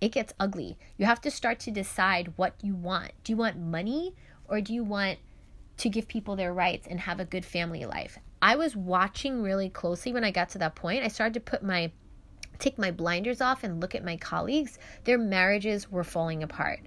it 0.00 0.12
gets 0.12 0.34
ugly. 0.38 0.76
You 0.98 1.06
have 1.06 1.20
to 1.22 1.30
start 1.30 1.58
to 1.60 1.70
decide 1.70 2.32
what 2.36 2.54
you 2.62 2.74
want. 2.74 3.12
Do 3.24 3.32
you 3.32 3.36
want 3.36 3.58
money 3.58 4.14
or 4.48 4.60
do 4.60 4.74
you 4.74 4.84
want 4.84 5.18
to 5.78 5.88
give 5.88 6.08
people 6.08 6.36
their 6.36 6.52
rights 6.52 6.86
and 6.90 7.00
have 7.00 7.20
a 7.20 7.24
good 7.24 7.44
family 7.44 7.84
life? 7.84 8.18
I 8.42 8.56
was 8.56 8.76
watching 8.76 9.42
really 9.42 9.70
closely 9.70 10.12
when 10.12 10.24
I 10.24 10.30
got 10.30 10.50
to 10.50 10.58
that 10.58 10.74
point. 10.74 11.04
I 11.04 11.08
started 11.08 11.34
to 11.34 11.40
put 11.40 11.62
my 11.62 11.92
take 12.58 12.78
my 12.78 12.90
blinders 12.90 13.40
off 13.40 13.64
and 13.64 13.80
look 13.80 13.94
at 13.94 14.04
my 14.04 14.16
colleagues. 14.16 14.78
Their 15.04 15.18
marriages 15.18 15.90
were 15.90 16.04
falling 16.04 16.42
apart. 16.42 16.80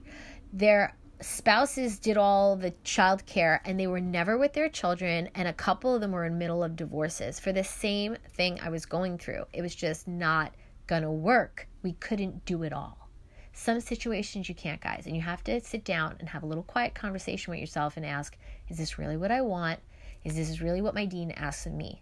Their 0.52 0.96
spouses 1.22 2.00
did 2.00 2.18
all 2.18 2.56
the 2.56 2.74
child 2.84 3.26
care 3.26 3.62
and 3.66 3.80
they 3.80 3.88
were 3.88 4.00
never 4.00 4.38
with 4.38 4.54
their 4.54 4.70
children 4.70 5.30
and 5.36 5.48
a 5.48 5.54
couple 5.54 5.94
of 5.94 6.02
them 6.02 6.12
were 6.12 6.26
in 6.26 6.38
middle 6.38 6.64
of 6.64 6.76
divorces 6.76 7.40
for 7.40 7.52
the 7.52 7.64
same 7.64 8.16
thing 8.30 8.60
I 8.62 8.70
was 8.70 8.86
going 8.86 9.18
through. 9.18 9.46
It 9.52 9.62
was 9.62 9.76
just 9.76 10.08
not 10.08 10.54
to 10.88 11.12
work. 11.12 11.68
We 11.84 11.94
couldn't 11.94 12.46
do 12.46 12.64
it 12.64 12.74
all. 12.74 13.10
Some 13.54 13.80
situations 13.80 14.50
you 14.50 14.56
can't, 14.56 14.82
guys, 14.82 15.06
and 15.06 15.16
you 15.16 15.22
have 15.22 15.44
to 15.44 15.60
sit 15.62 15.84
down 15.84 16.16
and 16.20 16.30
have 16.30 16.44
a 16.44 16.46
little 16.48 16.64
quiet 16.64 16.96
conversation 16.96 17.52
with 17.52 17.60
yourself 17.60 17.96
and 17.96 18.06
ask, 18.06 18.38
is 18.70 18.78
this 18.78 18.98
really 18.98 19.18
what 19.18 19.32
I 19.32 19.42
want? 19.42 19.80
Is 20.24 20.36
this 20.36 20.62
really 20.62 20.82
what 20.82 20.96
my 20.96 21.06
deen 21.06 21.32
asks 21.32 21.66
of 21.66 21.74
me? 21.74 22.02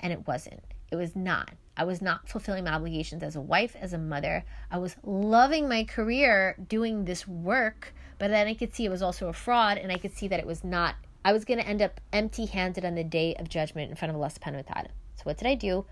And 0.00 0.12
it 0.12 0.26
wasn't. 0.26 0.62
It 0.90 0.96
was 0.96 1.16
not. 1.16 1.52
I 1.76 1.84
was 1.84 2.00
not 2.00 2.28
fulfilling 2.28 2.64
my 2.64 2.72
obligations 2.72 3.22
as 3.22 3.36
a 3.36 3.40
wife, 3.40 3.76
as 3.80 3.92
a 3.92 3.98
mother. 3.98 4.44
I 4.70 4.78
was 4.78 4.96
loving 5.04 5.68
my 5.68 5.84
career 5.84 6.56
doing 6.68 7.04
this 7.04 7.26
work 7.28 7.92
but 8.18 8.30
then 8.30 8.46
I 8.46 8.54
could 8.54 8.74
see 8.74 8.84
it 8.84 8.90
was 8.90 9.02
also 9.02 9.28
a 9.28 9.32
fraud, 9.32 9.78
and 9.78 9.92
I 9.92 9.98
could 9.98 10.16
see 10.16 10.28
that 10.28 10.40
it 10.40 10.46
was 10.46 10.64
not. 10.64 10.96
I 11.24 11.32
was 11.32 11.44
going 11.44 11.58
to 11.58 11.66
end 11.66 11.82
up 11.82 12.00
empty 12.12 12.46
handed 12.46 12.84
on 12.84 12.94
the 12.94 13.04
day 13.04 13.34
of 13.34 13.48
judgment 13.48 13.90
in 13.90 13.96
front 13.96 14.10
of 14.10 14.16
Allah 14.16 14.30
subhanahu 14.30 14.64
wa. 14.68 14.82
So 15.16 15.22
what 15.24 15.38
did 15.38 15.48
I 15.48 15.54
do? 15.54 15.84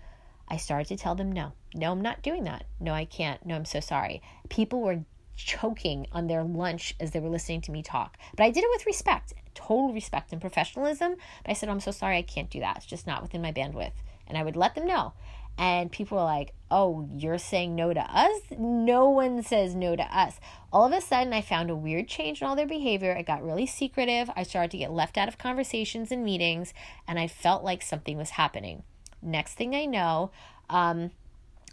I 0.47 0.57
started 0.57 0.87
to 0.87 0.97
tell 0.97 1.15
them 1.15 1.31
no. 1.31 1.53
No, 1.73 1.91
I'm 1.91 2.01
not 2.01 2.21
doing 2.21 2.43
that. 2.45 2.65
No, 2.79 2.93
I 2.93 3.05
can't. 3.05 3.45
No, 3.45 3.55
I'm 3.55 3.65
so 3.65 3.79
sorry. 3.79 4.21
People 4.49 4.81
were 4.81 5.03
choking 5.35 6.07
on 6.11 6.27
their 6.27 6.43
lunch 6.43 6.95
as 6.99 7.11
they 7.11 7.19
were 7.19 7.29
listening 7.29 7.61
to 7.61 7.71
me 7.71 7.83
talk. 7.83 8.17
But 8.35 8.45
I 8.45 8.51
did 8.51 8.63
it 8.63 8.69
with 8.71 8.85
respect, 8.85 9.33
total 9.53 9.93
respect 9.93 10.31
and 10.31 10.39
professionalism. 10.39 11.15
But 11.43 11.51
I 11.51 11.53
said, 11.53 11.69
oh, 11.69 11.73
I'm 11.73 11.79
so 11.79 11.91
sorry, 11.91 12.17
I 12.17 12.21
can't 12.21 12.49
do 12.49 12.61
that. 12.61 12.77
It's 12.77 12.85
just 12.85 13.05
not 13.05 13.21
within 13.21 13.41
my 13.41 13.51
bandwidth. 13.51 13.91
And 14.27 14.37
I 14.37 14.43
would 14.43 14.55
let 14.55 14.73
them 14.73 14.87
know. 14.87 15.13
And 15.57 15.91
people 15.91 16.17
were 16.17 16.23
like, 16.23 16.53
oh, 16.69 17.07
you're 17.15 17.37
saying 17.37 17.75
no 17.75 17.93
to 17.93 18.01
us? 18.01 18.41
No 18.57 19.09
one 19.09 19.41
says 19.43 19.75
no 19.75 19.95
to 19.95 20.03
us. 20.03 20.39
All 20.73 20.85
of 20.85 20.91
a 20.91 20.99
sudden, 20.99 21.31
I 21.31 21.41
found 21.41 21.69
a 21.69 21.75
weird 21.75 22.07
change 22.07 22.41
in 22.41 22.47
all 22.47 22.55
their 22.55 22.67
behavior. 22.67 23.11
It 23.11 23.25
got 23.25 23.43
really 23.43 23.65
secretive. 23.65 24.29
I 24.35 24.43
started 24.43 24.71
to 24.71 24.77
get 24.77 24.91
left 24.91 25.17
out 25.17 25.27
of 25.29 25.37
conversations 25.37 26.11
and 26.11 26.25
meetings, 26.25 26.73
and 27.07 27.17
I 27.17 27.27
felt 27.27 27.63
like 27.63 27.81
something 27.81 28.17
was 28.17 28.31
happening. 28.31 28.83
Next 29.21 29.53
thing 29.53 29.73
I 29.73 29.85
know, 29.85 30.31
um, 30.69 31.11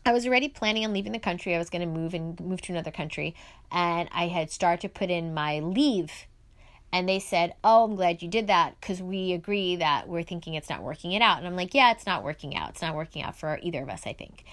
I 0.04 0.12
was 0.12 0.26
already 0.26 0.48
planning 0.48 0.84
on 0.84 0.92
leaving 0.92 1.12
the 1.12 1.18
country. 1.18 1.54
I 1.54 1.58
was 1.58 1.70
going 1.70 1.82
to 1.82 1.86
move 1.86 2.14
and 2.14 2.38
move 2.40 2.60
to 2.62 2.72
another 2.72 2.90
country, 2.90 3.34
and 3.70 4.08
I 4.12 4.28
had 4.28 4.50
started 4.50 4.80
to 4.82 4.88
put 4.88 5.10
in 5.10 5.34
my 5.34 5.58
leave 5.60 6.26
and 6.92 7.08
they 7.08 7.18
said, 7.18 7.54
Oh, 7.64 7.84
I'm 7.84 7.96
glad 7.96 8.22
you 8.22 8.28
did 8.28 8.48
that 8.48 8.78
because 8.80 9.02
we 9.02 9.32
agree 9.32 9.76
that 9.76 10.08
we're 10.08 10.22
thinking 10.22 10.54
it's 10.54 10.68
not 10.68 10.82
working 10.82 11.12
it 11.12 11.22
out. 11.22 11.38
And 11.38 11.46
I'm 11.46 11.56
like, 11.56 11.74
Yeah, 11.74 11.90
it's 11.90 12.06
not 12.06 12.22
working 12.22 12.56
out. 12.56 12.70
It's 12.70 12.82
not 12.82 12.94
working 12.94 13.22
out 13.22 13.36
for 13.36 13.58
either 13.62 13.82
of 13.82 13.88
us, 13.88 14.06
I 14.06 14.12
think. 14.12 14.44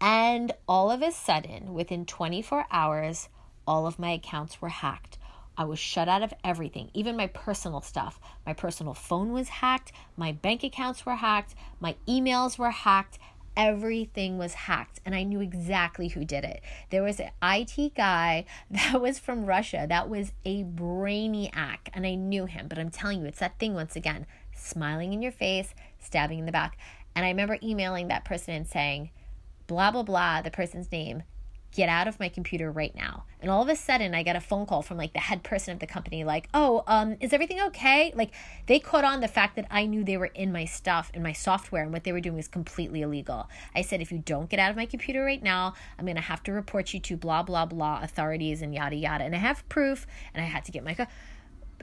And 0.00 0.52
all 0.68 0.90
of 0.90 1.02
a 1.02 1.10
sudden, 1.10 1.74
within 1.74 2.06
24 2.06 2.66
hours, 2.70 3.28
all 3.66 3.86
of 3.86 3.98
my 3.98 4.12
accounts 4.12 4.62
were 4.62 4.68
hacked. 4.68 5.18
I 5.56 5.64
was 5.64 5.80
shut 5.80 6.08
out 6.08 6.22
of 6.22 6.32
everything, 6.44 6.88
even 6.94 7.16
my 7.16 7.26
personal 7.26 7.80
stuff. 7.80 8.20
My 8.46 8.52
personal 8.52 8.94
phone 8.94 9.32
was 9.32 9.48
hacked, 9.48 9.90
my 10.16 10.30
bank 10.30 10.62
accounts 10.62 11.04
were 11.04 11.16
hacked, 11.16 11.56
my 11.80 11.96
emails 12.06 12.58
were 12.58 12.70
hacked, 12.70 13.18
everything 13.58 14.38
was 14.38 14.54
hacked 14.54 15.00
and 15.04 15.16
I 15.16 15.24
knew 15.24 15.40
exactly 15.40 16.08
who 16.08 16.24
did 16.24 16.44
it. 16.44 16.62
There 16.90 17.02
was 17.02 17.18
an 17.18 17.30
IT 17.42 17.94
guy 17.96 18.44
that 18.70 19.02
was 19.02 19.18
from 19.18 19.44
Russia 19.44 19.84
that 19.88 20.08
was 20.08 20.32
a 20.44 20.62
brainiac 20.62 21.78
and 21.92 22.06
I 22.06 22.14
knew 22.14 22.46
him, 22.46 22.68
but 22.68 22.78
I'm 22.78 22.90
telling 22.90 23.20
you, 23.20 23.26
it's 23.26 23.40
that 23.40 23.58
thing 23.58 23.74
once 23.74 23.96
again 23.96 24.24
smiling 24.54 25.12
in 25.12 25.22
your 25.22 25.32
face, 25.32 25.74
stabbing 25.98 26.38
in 26.38 26.46
the 26.46 26.52
back. 26.52 26.78
And 27.14 27.26
I 27.26 27.30
remember 27.30 27.58
emailing 27.62 28.08
that 28.08 28.24
person 28.24 28.54
and 28.54 28.66
saying, 28.66 29.10
blah, 29.66 29.90
blah, 29.90 30.04
blah, 30.04 30.40
the 30.40 30.50
person's 30.50 30.90
name, 30.92 31.24
get 31.78 31.88
out 31.88 32.08
of 32.08 32.18
my 32.18 32.28
computer 32.28 32.72
right 32.72 32.92
now. 32.96 33.22
And 33.40 33.52
all 33.52 33.62
of 33.62 33.68
a 33.68 33.76
sudden, 33.76 34.12
I 34.12 34.24
get 34.24 34.34
a 34.34 34.40
phone 34.40 34.66
call 34.66 34.82
from 34.82 34.96
like 34.96 35.12
the 35.12 35.20
head 35.20 35.44
person 35.44 35.72
of 35.72 35.78
the 35.78 35.86
company, 35.86 36.24
like, 36.24 36.48
oh, 36.52 36.82
um, 36.88 37.16
is 37.20 37.32
everything 37.32 37.60
okay? 37.68 38.12
Like, 38.16 38.32
they 38.66 38.80
caught 38.80 39.04
on 39.04 39.20
the 39.20 39.28
fact 39.28 39.54
that 39.54 39.68
I 39.70 39.86
knew 39.86 40.02
they 40.02 40.16
were 40.16 40.26
in 40.26 40.50
my 40.50 40.64
stuff, 40.64 41.08
in 41.14 41.22
my 41.22 41.32
software, 41.32 41.84
and 41.84 41.92
what 41.92 42.02
they 42.02 42.10
were 42.10 42.20
doing 42.20 42.34
was 42.34 42.48
completely 42.48 43.02
illegal. 43.02 43.48
I 43.76 43.82
said, 43.82 44.00
if 44.00 44.10
you 44.10 44.18
don't 44.18 44.50
get 44.50 44.58
out 44.58 44.72
of 44.72 44.76
my 44.76 44.86
computer 44.86 45.22
right 45.24 45.42
now, 45.42 45.74
I'm 45.96 46.04
going 46.04 46.16
to 46.16 46.20
have 46.22 46.42
to 46.44 46.52
report 46.52 46.92
you 46.92 46.98
to 46.98 47.16
blah, 47.16 47.44
blah, 47.44 47.64
blah 47.64 48.00
authorities 48.02 48.60
and 48.60 48.74
yada, 48.74 48.96
yada. 48.96 49.22
And 49.22 49.36
I 49.36 49.38
have 49.38 49.66
proof, 49.68 50.04
and 50.34 50.42
I 50.44 50.48
had 50.48 50.64
to 50.64 50.72
get 50.72 50.82
my. 50.82 50.94
Co- 50.94 51.06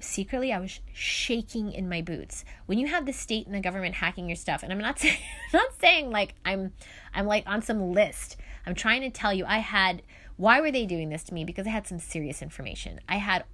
secretly 0.02 0.52
I 0.52 0.60
was 0.60 0.80
shaking 0.94 1.72
in 1.72 1.88
my 1.88 2.02
boots. 2.02 2.44
When 2.66 2.78
you 2.78 2.88
have 2.88 3.06
the 3.06 3.14
state 3.14 3.46
and 3.46 3.56
the 3.56 3.62
government 3.62 3.96
hacking 3.96 4.28
your 4.28 4.36
stuff, 4.36 4.64
and 4.64 4.72
I'm 4.72 4.80
not 4.80 5.00
saying 5.00 5.18
not 5.54 5.72
saying 5.80 6.12
like 6.12 6.36
I'm 6.44 6.74
I'm 7.14 7.28
like 7.28 7.44
on 7.48 7.62
some 7.62 7.94
list. 7.94 8.38
I'm 8.66 8.76
trying 8.76 9.02
to 9.02 9.10
tell 9.10 9.34
you 9.34 9.46
I 9.46 9.60
had 9.60 10.02
why 10.38 10.60
were 10.60 10.72
they 10.72 10.86
doing 10.86 11.10
this 11.10 11.24
to 11.26 11.34
me? 11.34 11.46
Because 11.46 11.66
I 11.66 11.70
had 11.70 11.88
some 11.88 12.00
serious 12.00 12.42
information. 12.42 13.00
I 13.08 13.18
had 13.18 13.46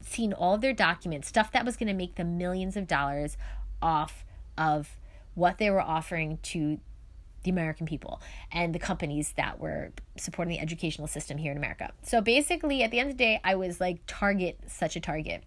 seen 0.00 0.32
all 0.32 0.54
of 0.54 0.60
their 0.60 0.72
documents, 0.72 1.28
stuff 1.28 1.52
that 1.52 1.64
was 1.64 1.76
going 1.76 1.88
to 1.88 1.94
make 1.94 2.16
them 2.16 2.38
millions 2.38 2.76
of 2.76 2.86
dollars 2.86 3.36
off 3.80 4.24
of 4.56 4.96
what 5.34 5.58
they 5.58 5.70
were 5.70 5.80
offering 5.80 6.38
to 6.42 6.78
the 7.42 7.50
American 7.50 7.86
people 7.86 8.20
and 8.50 8.74
the 8.74 8.78
companies 8.78 9.34
that 9.36 9.60
were 9.60 9.92
supporting 10.16 10.54
the 10.54 10.60
educational 10.60 11.06
system 11.06 11.36
here 11.36 11.52
in 11.52 11.58
America. 11.58 11.92
So 12.02 12.20
basically, 12.20 12.82
at 12.82 12.90
the 12.90 12.98
end 12.98 13.10
of 13.10 13.18
the 13.18 13.24
day, 13.24 13.40
I 13.44 13.54
was 13.54 13.80
like 13.80 14.00
target, 14.06 14.58
such 14.66 14.96
a 14.96 15.00
target. 15.00 15.44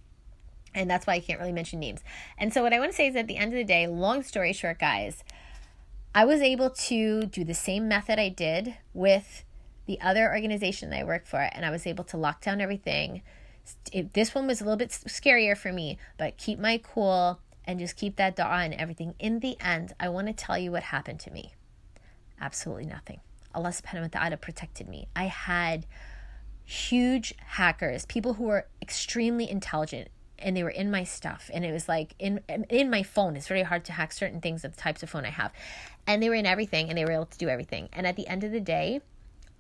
And 0.75 0.89
that's 0.89 1.07
why 1.07 1.13
I 1.13 1.19
can't 1.19 1.39
really 1.39 1.53
mention 1.53 1.79
names. 1.79 2.01
And 2.37 2.53
so, 2.53 2.61
what 2.61 2.71
I 2.71 2.79
want 2.79 2.91
to 2.91 2.95
say 2.95 3.07
is 3.07 3.15
at 3.15 3.27
the 3.27 3.37
end 3.37 3.51
of 3.51 3.57
the 3.57 3.63
day, 3.63 3.87
long 3.87 4.21
story 4.21 4.53
short, 4.53 4.77
guys, 4.79 5.23
I 6.17 6.25
was 6.25 6.41
able 6.41 6.71
to 6.71 7.27
do 7.27 7.43
the 7.43 7.53
same 7.53 7.87
method 7.87 8.17
I 8.17 8.29
did 8.29 8.73
with 8.91 9.45
the 9.85 10.01
other 10.01 10.33
organization 10.33 10.89
that 10.89 11.01
I 11.01 11.03
worked 11.03 11.27
for, 11.27 11.37
and 11.39 11.63
I 11.63 11.69
was 11.69 11.85
able 11.85 12.03
to 12.05 12.17
lock 12.17 12.41
down 12.41 12.59
everything. 12.59 13.21
It, 13.93 14.15
this 14.15 14.33
one 14.33 14.47
was 14.47 14.59
a 14.59 14.63
little 14.63 14.79
bit 14.79 14.89
scarier 14.89 15.55
for 15.55 15.71
me, 15.71 15.99
but 16.17 16.37
keep 16.37 16.57
my 16.57 16.79
cool 16.79 17.39
and 17.65 17.77
just 17.77 17.97
keep 17.97 18.15
that 18.15 18.35
door 18.35 18.47
and 18.47 18.73
everything. 18.73 19.13
In 19.19 19.41
the 19.41 19.57
end, 19.61 19.93
I 19.99 20.09
want 20.09 20.25
to 20.25 20.33
tell 20.33 20.57
you 20.57 20.71
what 20.71 20.81
happened 20.81 21.19
to 21.19 21.29
me. 21.29 21.53
Absolutely 22.41 22.87
nothing. 22.87 23.19
Allah 23.53 23.69
subhanahu 23.69 24.11
wa 24.11 24.19
ta'ala 24.19 24.37
protected 24.37 24.89
me. 24.89 25.09
I 25.15 25.25
had 25.25 25.85
huge 26.65 27.35
hackers, 27.45 28.07
people 28.07 28.33
who 28.33 28.45
were 28.45 28.65
extremely 28.81 29.47
intelligent, 29.47 30.09
and 30.39 30.55
they 30.55 30.63
were 30.63 30.69
in 30.69 30.91
my 30.91 31.03
stuff 31.03 31.49
and 31.53 31.65
it 31.65 31.71
was 31.71 31.87
like 31.87 32.13
in 32.19 32.41
in 32.69 32.89
my 32.89 33.03
phone 33.03 33.35
it's 33.35 33.47
very 33.47 33.63
hard 33.63 33.83
to 33.85 33.91
hack 33.91 34.13
certain 34.13 34.39
things 34.39 34.63
of 34.63 34.75
the 34.75 34.81
types 34.81 35.01
of 35.01 35.09
phone 35.09 35.25
i 35.25 35.29
have 35.29 35.51
and 36.07 36.23
they 36.23 36.29
were 36.29 36.35
in 36.35 36.45
everything 36.45 36.89
and 36.89 36.97
they 36.97 37.05
were 37.05 37.11
able 37.11 37.25
to 37.25 37.37
do 37.37 37.49
everything. 37.49 37.89
And 37.93 38.07
at 38.07 38.15
the 38.15 38.27
end 38.27 38.43
of 38.43 38.51
the 38.51 38.61
day 38.61 39.01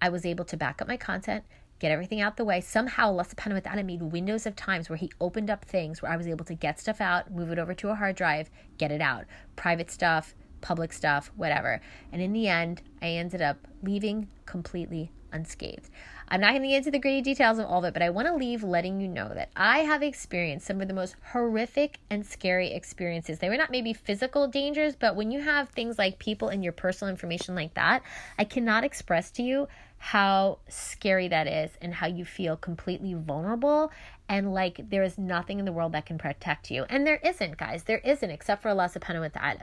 i 0.01 0.09
was 0.09 0.25
able 0.25 0.45
to 0.45 0.57
back 0.57 0.81
up 0.81 0.87
my 0.87 0.97
content 0.97 1.43
get 1.79 1.91
everything 1.91 2.21
out 2.21 2.37
the 2.37 2.45
way. 2.45 2.61
Somehow 2.61 3.09
allah 3.09 3.25
subhanahu 3.25 3.53
wa 3.55 3.59
ta'ala 3.59 3.83
made 3.83 4.01
windows 4.01 4.47
of 4.47 4.55
times 4.55 4.89
where 4.89 4.97
he 4.97 5.11
opened 5.21 5.49
up 5.49 5.65
things 5.65 6.01
where 6.01 6.11
i 6.11 6.17
was 6.17 6.27
able 6.27 6.45
to 6.45 6.55
get 6.55 6.79
stuff 6.79 7.01
out 7.01 7.29
move 7.31 7.51
it 7.51 7.59
over 7.59 7.73
to 7.73 7.89
a 7.89 7.95
hard 7.95 8.15
drive 8.15 8.49
get 8.77 8.91
it 8.91 9.01
out. 9.01 9.25
Private 9.55 9.91
stuff 9.91 10.33
public 10.61 10.91
stuff 10.91 11.31
whatever. 11.35 11.81
And 12.11 12.21
in 12.21 12.33
the 12.33 12.47
end 12.47 12.81
i 13.01 13.09
ended 13.09 13.41
up 13.41 13.57
leaving 13.83 14.29
completely 14.45 15.11
unscathed 15.31 15.89
I'm 16.29 16.41
not 16.41 16.51
going 16.51 16.63
to 16.63 16.67
get 16.67 16.77
into 16.77 16.91
the 16.91 16.99
gritty 16.99 17.21
details 17.21 17.57
of 17.57 17.67
all 17.67 17.79
of 17.79 17.85
it, 17.85 17.93
but 17.93 18.01
I 18.01 18.09
want 18.09 18.27
to 18.27 18.35
leave 18.35 18.61
letting 18.61 18.99
you 18.99 19.07
know 19.07 19.31
that 19.33 19.49
I 19.55 19.79
have 19.79 20.03
experienced 20.03 20.67
some 20.67 20.81
of 20.81 20.89
the 20.89 20.93
most 20.93 21.15
horrific 21.31 21.99
and 22.09 22.25
scary 22.25 22.73
experiences. 22.73 23.39
They 23.39 23.47
were 23.47 23.55
not 23.55 23.71
maybe 23.71 23.93
physical 23.93 24.45
dangers, 24.45 24.97
but 24.97 25.15
when 25.15 25.31
you 25.31 25.39
have 25.41 25.69
things 25.69 25.97
like 25.97 26.19
people 26.19 26.49
and 26.49 26.65
your 26.65 26.73
personal 26.73 27.09
information 27.09 27.55
like 27.55 27.75
that, 27.75 28.03
I 28.37 28.43
cannot 28.43 28.83
express 28.83 29.31
to 29.31 29.41
you 29.41 29.69
how 29.99 30.59
scary 30.67 31.29
that 31.29 31.47
is 31.47 31.71
and 31.81 31.93
how 31.93 32.07
you 32.07 32.25
feel 32.25 32.57
completely 32.57 33.13
vulnerable 33.13 33.91
and 34.27 34.53
like 34.53 34.89
there 34.89 35.03
is 35.03 35.17
nothing 35.17 35.59
in 35.59 35.65
the 35.65 35.71
world 35.71 35.93
that 35.93 36.05
can 36.05 36.17
protect 36.17 36.69
you. 36.69 36.85
And 36.89 37.07
there 37.07 37.21
isn't, 37.23 37.55
guys. 37.55 37.83
There 37.83 37.99
isn't, 37.99 38.29
except 38.29 38.61
for 38.61 38.69
Allah 38.69 38.91
subhanahu 38.93 39.21
wa 39.21 39.39
ta'ala. 39.39 39.61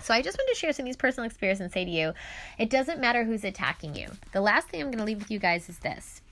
So 0.00 0.14
I 0.14 0.22
just 0.22 0.38
want 0.38 0.48
to 0.50 0.54
share 0.54 0.72
some 0.72 0.84
of 0.84 0.86
these 0.86 0.96
personal 0.96 1.26
experiences 1.26 1.62
and 1.62 1.72
say 1.72 1.84
to 1.84 1.90
you, 1.90 2.12
it 2.58 2.70
doesn't 2.70 3.00
matter 3.00 3.24
who's 3.24 3.44
attacking 3.44 3.94
you. 3.94 4.08
The 4.32 4.40
last 4.40 4.68
thing 4.68 4.80
I'm 4.80 4.88
going 4.88 4.98
to 4.98 5.04
leave 5.04 5.18
with 5.18 5.30
you 5.30 5.38
guys 5.38 5.68
is 5.68 5.78
this. 5.78 6.22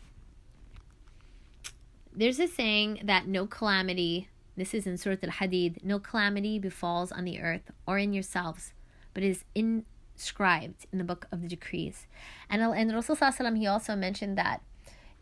There's 2.15 2.39
a 2.39 2.47
saying 2.47 3.01
that 3.05 3.27
no 3.27 3.47
calamity, 3.47 4.29
this 4.57 4.75
is 4.75 4.87
in 4.87 4.97
Surah 4.97 5.17
Al-Hadid, 5.23 5.83
no 5.83 5.99
calamity 5.99 6.59
befalls 6.59 7.11
on 7.11 7.25
the 7.25 7.41
earth 7.41 7.73
or 7.87 7.99
in 7.99 8.13
yourselves, 8.13 8.73
but 9.13 9.25
is 9.25 9.45
inscribed 9.55 10.87
in 10.93 10.99
the 10.99 11.05
book 11.05 11.27
of 11.33 11.43
the 11.43 11.49
decrees. 11.49 12.07
And, 12.49 12.63
and 12.63 12.93
Rasulullah 12.93 13.59
he 13.59 13.67
also 13.67 13.97
mentioned 13.97 14.39
that 14.39 14.61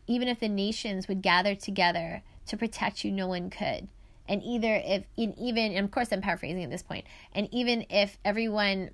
even 0.06 0.28
if 0.28 0.40
the 0.40 0.48
nations 0.48 1.08
would 1.08 1.22
gather 1.22 1.54
together 1.54 2.22
to 2.46 2.56
protect 2.56 3.04
you, 3.04 3.10
no 3.10 3.26
one 3.26 3.48
could 3.48 3.88
and 4.28 4.42
either 4.42 4.80
if 4.84 5.04
in 5.16 5.38
even 5.38 5.72
and 5.72 5.84
of 5.84 5.90
course 5.90 6.12
i'm 6.12 6.20
paraphrasing 6.20 6.62
at 6.62 6.70
this 6.70 6.82
point 6.82 7.04
and 7.34 7.48
even 7.52 7.84
if 7.90 8.18
everyone 8.24 8.90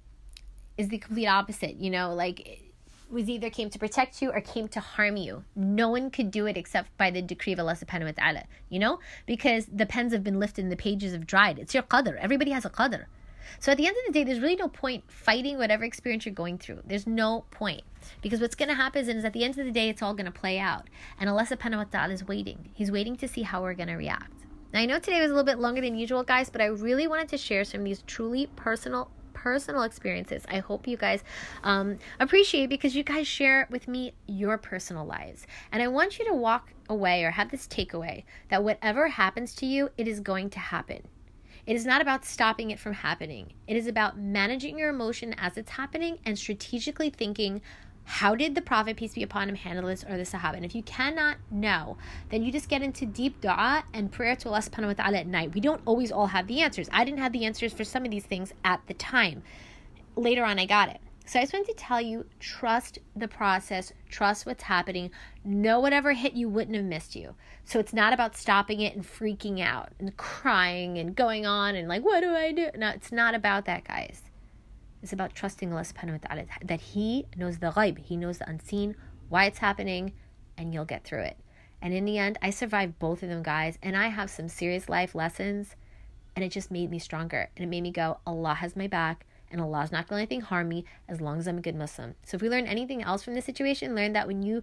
is 0.77 0.89
the 0.89 0.99
complete 0.99 1.27
opposite 1.27 1.77
you 1.77 1.91
know 1.91 2.15
like 2.15 2.69
was 3.11 3.29
either 3.29 3.51
came 3.51 3.71
to 3.71 3.79
protect 3.79 4.21
you 4.21 4.31
or 4.31 4.41
came 4.41 4.69
to 4.69 4.81
harm 4.81 5.17
you. 5.17 5.45
No 5.57 5.89
one 5.89 6.11
could 6.11 6.31
do 6.31 6.47
it 6.47 6.57
except 6.57 6.97
by 6.97 7.11
the 7.11 7.23
decree 7.23 7.53
of 7.53 7.61
Allah 7.61 7.73
subhanahu 7.73 8.05
wa 8.05 8.13
ta'ala, 8.13 8.45
you 8.69 8.79
know? 8.79 8.99
Because 9.27 9.67
the 9.67 9.87
pens 9.87 10.13
have 10.13 10.23
been 10.23 10.39
lifted 10.39 10.63
and 10.63 10.73
the 10.73 10.77
pages 10.77 11.13
have 11.13 11.27
dried. 11.27 11.59
It's 11.59 11.75
your 11.75 11.83
qadr. 11.85 12.17
Everybody 12.17 12.51
has 12.51 12.65
a 12.65 12.71
qadr. 12.71 13.07
So 13.61 13.73
at 13.73 13.79
the 13.79 13.87
end 13.87 13.97
of 13.97 14.13
the 14.13 14.13
day, 14.13 14.25
there's 14.25 14.41
really 14.41 14.57
no 14.57 14.69
point 14.69 15.11
fighting 15.11 15.57
whatever 15.57 15.85
experience 15.85 16.27
you're 16.27 16.35
going 16.35 16.59
through. 16.59 16.83
There's 16.85 17.07
no 17.07 17.45
point. 17.51 17.83
Because 18.21 18.41
what's 18.41 18.55
going 18.55 18.69
to 18.69 18.75
happen 18.75 19.09
is 19.09 19.25
at 19.25 19.33
the 19.33 19.43
end 19.43 19.59
of 19.59 19.65
the 19.65 19.73
day, 19.73 19.89
it's 19.89 20.03
all 20.03 20.13
going 20.13 20.27
to 20.27 20.33
play 20.33 20.59
out. 20.59 20.89
And 21.19 21.31
Allah 21.31 21.45
subhanahu 21.45 21.79
wa 21.79 21.85
ta'ala 21.85 22.13
is 22.13 22.29
waiting. 22.29 22.71
He's 22.75 22.91
waiting 22.91 23.17
to 23.17 23.27
see 23.27 23.43
how 23.43 23.63
we're 23.63 23.75
going 23.75 23.89
to 23.89 23.97
react. 23.97 24.33
Now, 24.73 24.81
I 24.81 24.87
know 24.87 24.99
today 24.99 25.21
was 25.21 25.31
a 25.31 25.35
little 25.35 25.47
bit 25.47 25.59
longer 25.59 25.81
than 25.81 25.97
usual, 25.97 26.23
guys, 26.23 26.51
but 26.51 26.61
I 26.61 26.67
really 26.67 27.07
wanted 27.07 27.29
to 27.29 27.39
share 27.39 27.65
some 27.65 27.81
of 27.81 27.85
these 27.87 28.03
truly 28.07 28.49
personal 28.57 29.11
personal 29.33 29.83
experiences. 29.83 30.43
I 30.51 30.59
hope 30.59 30.89
you 30.89 30.97
guys 30.97 31.23
um, 31.63 31.99
appreciate 32.19 32.69
because 32.69 32.97
you 32.97 33.05
guys 33.05 33.27
share 33.27 33.69
with 33.71 33.87
me 33.87 34.13
your 34.27 34.59
personal 34.59 35.07
lives. 35.07 35.47
And 35.71 35.81
I 35.81 35.87
want 35.87 36.19
you 36.19 36.27
to 36.27 36.35
walk 36.35 36.73
away 36.89 37.23
or 37.23 37.31
have 37.31 37.51
this 37.51 37.69
takeaway 37.69 38.25
that 38.49 38.65
whatever 38.65 39.07
happens 39.07 39.55
to 39.57 39.67
you, 39.67 39.91
it 39.97 40.09
is 40.09 40.19
going 40.19 40.51
to 40.51 40.59
happen. 40.59 41.03
It 41.67 41.77
is 41.77 41.87
not 41.87 42.01
about 42.01 42.25
stopping 42.25 42.71
it 42.71 42.81
from 42.81 42.95
happening. 42.95 43.53
It 43.67 43.77
is 43.77 43.87
about 43.87 44.19
managing 44.19 44.79
your 44.79 44.89
emotion 44.89 45.35
as 45.39 45.57
it's 45.57 45.71
happening 45.71 46.19
and 46.25 46.37
strategically 46.37 47.11
thinking 47.11 47.61
how 48.11 48.35
did 48.35 48.55
the 48.55 48.63
Prophet, 48.63 48.97
peace 48.97 49.13
be 49.13 49.23
upon 49.23 49.51
him, 49.51 49.55
handle 49.55 49.87
this 49.87 50.03
or 50.03 50.17
the 50.17 50.23
Sahaba? 50.23 50.55
And 50.55 50.65
if 50.65 50.75
you 50.75 50.83
cannot 50.83 51.37
know, 51.51 51.99
then 52.31 52.43
you 52.43 52.51
just 52.51 52.71
get 52.71 52.81
into 52.81 53.05
deep 53.05 53.43
dua 53.43 53.85
and 53.93 54.11
prayer 54.11 54.35
to 54.35 54.49
Allah 54.49 54.61
subhanahu 54.61 54.87
wa 54.87 54.93
ta'ala 54.95 55.19
at 55.19 55.27
night. 55.27 55.53
We 55.55 55.61
don't 55.61 55.83
always 55.85 56.11
all 56.11 56.29
have 56.29 56.47
the 56.47 56.63
answers. 56.63 56.89
I 56.91 57.05
didn't 57.05 57.19
have 57.19 57.35
the 57.35 57.45
answers 57.45 57.75
for 57.75 57.85
some 57.85 58.07
of 58.07 58.11
these 58.11 58.25
things 58.25 58.55
at 58.65 58.81
the 58.87 58.95
time. 58.95 59.43
Later 60.17 60.43
on, 60.43 60.59
I 60.59 60.65
got 60.65 60.89
it. 60.89 61.03
So 61.27 61.39
I 61.39 61.43
just 61.43 61.53
wanted 61.53 61.69
to 61.69 61.75
tell 61.75 62.01
you 62.01 62.25
trust 62.41 62.99
the 63.15 63.29
process, 63.29 63.93
trust 64.09 64.47
what's 64.47 64.63
happening, 64.63 65.11
know 65.45 65.79
whatever 65.79 66.15
hit 66.15 66.33
you 66.33 66.49
wouldn't 66.49 66.77
have 66.77 66.87
missed 66.87 67.15
you. 67.15 67.35
So 67.67 67.79
it's 67.79 67.93
not 67.93 68.15
about 68.15 68.39
stopping 68.39 68.81
it 68.81 68.97
and 68.97 69.05
freaking 69.05 69.61
out 69.61 69.91
and 69.99 70.17
crying 70.17 70.97
and 70.97 71.15
going 71.15 71.45
on 71.45 71.75
and 71.75 71.87
like, 71.87 72.03
what 72.03 72.23
do 72.23 72.31
I 72.31 72.53
do? 72.53 72.71
No, 72.75 72.89
it's 72.89 73.13
not 73.13 73.35
about 73.35 73.67
that, 73.67 73.85
guys. 73.85 74.23
It's 75.03 75.13
about 75.13 75.35
trusting 75.35 75.73
Allah 75.73 75.83
subhanahu 75.83 76.23
wa 76.23 76.29
ta'ala 76.29 76.45
that 76.65 76.81
He 76.81 77.27
knows 77.37 77.59
the 77.59 77.71
ghaib, 77.71 77.99
He 77.99 78.17
knows 78.17 78.39
the 78.39 78.49
unseen, 78.49 78.97
why 79.29 79.45
it's 79.45 79.59
happening, 79.59 80.13
and 80.57 80.75
you'll 80.75 80.85
get 80.85 81.05
through 81.05 81.23
it. 81.23 81.37
And 81.81 81.95
in 81.95 82.05
the 82.05 82.19
end, 82.19 82.39
I 82.43 82.51
survived 82.51 82.99
both 82.99 83.23
of 83.23 83.29
them, 83.29 83.43
guys, 83.43 83.79
and 83.83 83.97
I 83.97 84.09
have 84.09 84.31
some 84.31 84.49
serious 84.49 84.89
life 84.89 85.15
lessons, 85.15 85.77
and 86.35 86.45
it 86.45 86.51
just 86.51 86.71
made 86.71 86.91
me 86.91 86.99
stronger. 86.99 87.51
And 87.57 87.65
it 87.65 87.69
made 87.69 87.83
me 87.83 87.93
go, 87.93 88.19
Allah 88.27 88.55
has 88.55 88.75
my 88.75 88.89
back, 88.89 89.25
and 89.51 89.61
Allah's 89.61 89.93
not 89.93 90.09
going 90.09 90.19
to 90.19 90.23
let 90.23 90.23
anything 90.23 90.41
harm 90.41 90.69
me 90.69 90.85
as 91.09 91.21
long 91.21 91.39
as 91.39 91.47
I'm 91.47 91.59
a 91.59 91.63
good 91.63 91.77
Muslim. 91.77 92.15
So 92.25 92.35
if 92.35 92.43
we 92.43 92.49
learn 92.49 92.67
anything 92.67 93.03
else 93.03 93.23
from 93.23 93.35
this 93.35 93.45
situation, 93.45 93.95
learn 93.95 94.13
that 94.15 94.27
when 94.27 94.43
you 94.43 94.63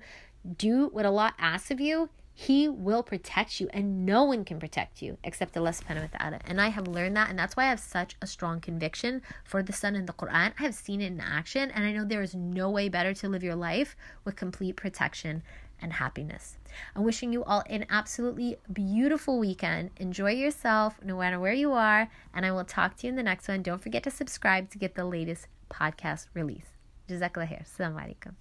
do 0.57 0.89
what 0.89 1.05
Allah 1.05 1.33
asks 1.39 1.71
of 1.71 1.79
you, 1.79 2.09
he 2.37 2.67
will 2.67 3.01
protect 3.01 3.61
you, 3.61 3.69
and 3.71 4.05
no 4.05 4.25
one 4.25 4.43
can 4.43 4.59
protect 4.59 5.01
you 5.01 5.17
except 5.23 5.55
Allah 5.55 5.69
subhanahu 5.69 6.11
wa 6.11 6.19
ta'ala. 6.19 6.39
And 6.45 6.59
I 6.59 6.67
have 6.67 6.85
learned 6.85 7.15
that, 7.15 7.29
and 7.29 7.39
that's 7.39 7.55
why 7.55 7.63
I 7.63 7.69
have 7.69 7.79
such 7.79 8.17
a 8.21 8.27
strong 8.27 8.59
conviction 8.59 9.21
for 9.45 9.63
the 9.63 9.71
sun 9.71 9.95
in 9.95 10.05
the 10.05 10.11
Quran. 10.11 10.51
I 10.59 10.63
have 10.63 10.75
seen 10.75 10.99
it 10.99 11.13
in 11.13 11.21
action, 11.21 11.71
and 11.71 11.85
I 11.85 11.93
know 11.93 12.03
there 12.03 12.21
is 12.21 12.35
no 12.35 12.69
way 12.69 12.89
better 12.89 13.13
to 13.13 13.29
live 13.29 13.41
your 13.41 13.55
life 13.55 13.95
with 14.25 14.35
complete 14.35 14.75
protection 14.75 15.43
and 15.81 15.93
happiness. 15.93 16.57
I'm 16.93 17.05
wishing 17.05 17.31
you 17.31 17.41
all 17.45 17.63
an 17.69 17.85
absolutely 17.89 18.57
beautiful 18.71 19.39
weekend. 19.39 19.91
Enjoy 19.95 20.31
yourself 20.31 20.99
no 21.01 21.17
matter 21.17 21.39
where 21.39 21.53
you 21.53 21.71
are, 21.71 22.09
and 22.33 22.45
I 22.45 22.51
will 22.51 22.65
talk 22.65 22.97
to 22.97 23.07
you 23.07 23.11
in 23.11 23.15
the 23.15 23.23
next 23.23 23.47
one. 23.47 23.63
Don't 23.63 23.81
forget 23.81 24.03
to 24.03 24.11
subscribe 24.11 24.69
to 24.71 24.77
get 24.77 24.95
the 24.95 25.05
latest 25.05 25.47
podcast 25.71 26.27
release. 26.33 26.67
Jazakallah 27.07 27.47
khair. 27.47 27.63
Assalamu 27.63 28.03
alaikum. 28.03 28.33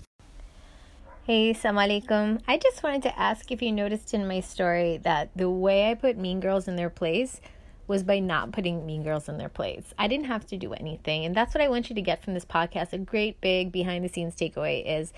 Hey, 1.26 1.54
alaikum. 1.54 2.42
I 2.46 2.58
just 2.58 2.82
wanted 2.82 3.04
to 3.04 3.18
ask 3.18 3.50
if 3.50 3.62
you 3.62 3.72
noticed 3.72 4.12
in 4.12 4.28
my 4.28 4.40
story 4.40 4.98
that 5.04 5.30
the 5.34 5.48
way 5.48 5.90
I 5.90 5.94
put 5.94 6.18
Mean 6.18 6.38
Girls 6.38 6.68
in 6.68 6.76
their 6.76 6.90
place 6.90 7.40
was 7.86 8.02
by 8.02 8.18
not 8.18 8.52
putting 8.52 8.84
Mean 8.84 9.02
Girls 9.02 9.26
in 9.26 9.38
their 9.38 9.48
place. 9.48 9.94
I 9.98 10.06
didn't 10.06 10.26
have 10.26 10.46
to 10.48 10.58
do 10.58 10.74
anything. 10.74 11.24
And 11.24 11.34
that's 11.34 11.54
what 11.54 11.62
I 11.62 11.70
want 11.70 11.88
you 11.88 11.94
to 11.94 12.02
get 12.02 12.22
from 12.22 12.34
this 12.34 12.44
podcast. 12.44 12.92
A 12.92 12.98
great 12.98 13.40
big 13.40 13.72
behind 13.72 14.04
the 14.04 14.10
scenes 14.10 14.36
takeaway 14.36 14.84
is 14.86 15.14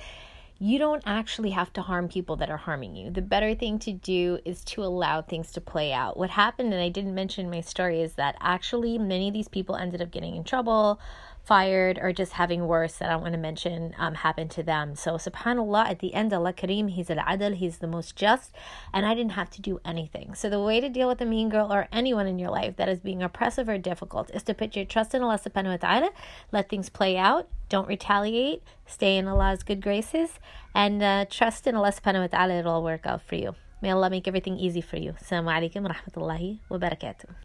you 0.60 0.78
don't 0.78 1.02
actually 1.04 1.50
have 1.50 1.72
to 1.72 1.82
harm 1.82 2.06
people 2.06 2.36
that 2.36 2.50
are 2.50 2.56
harming 2.56 2.94
you. 2.94 3.10
The 3.10 3.20
better 3.20 3.56
thing 3.56 3.80
to 3.80 3.92
do 3.92 4.38
is 4.44 4.62
to 4.66 4.84
allow 4.84 5.22
things 5.22 5.50
to 5.52 5.60
play 5.60 5.92
out. 5.92 6.16
What 6.16 6.30
happened, 6.30 6.72
and 6.72 6.80
I 6.80 6.88
didn't 6.88 7.16
mention 7.16 7.46
in 7.46 7.50
my 7.50 7.62
story, 7.62 8.00
is 8.00 8.12
that 8.12 8.36
actually 8.40 8.96
many 8.96 9.26
of 9.26 9.34
these 9.34 9.48
people 9.48 9.74
ended 9.74 10.00
up 10.00 10.12
getting 10.12 10.36
in 10.36 10.44
trouble 10.44 11.00
fired 11.46 11.96
or 12.02 12.12
just 12.12 12.32
having 12.32 12.66
worse 12.66 12.96
that 12.96 13.08
I 13.08 13.12
don't 13.12 13.22
want 13.22 13.34
to 13.34 13.38
mention 13.38 13.94
um, 13.98 14.14
happen 14.14 14.48
to 14.48 14.64
them. 14.64 14.96
So 14.96 15.12
subhanAllah, 15.12 15.88
at 15.88 16.00
the 16.00 16.12
end, 16.12 16.32
Allah 16.32 16.52
Kareem, 16.52 16.90
He's 16.90 17.08
al-adl, 17.08 17.54
He's 17.54 17.78
the 17.78 17.86
most 17.86 18.16
just, 18.16 18.52
and 18.92 19.06
I 19.06 19.14
didn't 19.14 19.32
have 19.32 19.48
to 19.50 19.62
do 19.62 19.78
anything. 19.84 20.34
So 20.34 20.50
the 20.50 20.60
way 20.60 20.80
to 20.80 20.88
deal 20.88 21.06
with 21.06 21.20
a 21.20 21.24
mean 21.24 21.48
girl 21.48 21.72
or 21.72 21.86
anyone 21.92 22.26
in 22.26 22.40
your 22.40 22.50
life 22.50 22.74
that 22.76 22.88
is 22.88 22.98
being 22.98 23.22
oppressive 23.22 23.68
or 23.68 23.78
difficult 23.78 24.28
is 24.34 24.42
to 24.42 24.54
put 24.54 24.74
your 24.74 24.84
trust 24.84 25.14
in 25.14 25.22
Allah 25.22 25.38
subhanahu 25.38 25.70
wa 25.70 25.76
ta'ala, 25.76 26.10
let 26.50 26.68
things 26.68 26.88
play 26.88 27.16
out, 27.16 27.46
don't 27.68 27.86
retaliate, 27.86 28.64
stay 28.84 29.16
in 29.16 29.28
Allah's 29.28 29.62
good 29.62 29.80
graces, 29.80 30.40
and 30.74 31.00
uh, 31.00 31.26
trust 31.30 31.68
in 31.68 31.76
Allah 31.76 31.92
subhanahu 31.92 32.22
wa 32.22 32.38
ta'ala, 32.38 32.54
it'll 32.54 32.82
work 32.82 33.06
out 33.06 33.22
for 33.22 33.36
you. 33.36 33.54
May 33.80 33.92
Allah 33.92 34.10
make 34.10 34.26
everything 34.26 34.58
easy 34.58 34.80
for 34.80 34.96
you. 34.96 35.12
Assalamu 35.12 35.54
alaikum 35.54 35.82
wa 35.82 35.94
rahmatullahi 35.94 36.58
wa 36.68 36.78
barakatuh. 36.78 37.36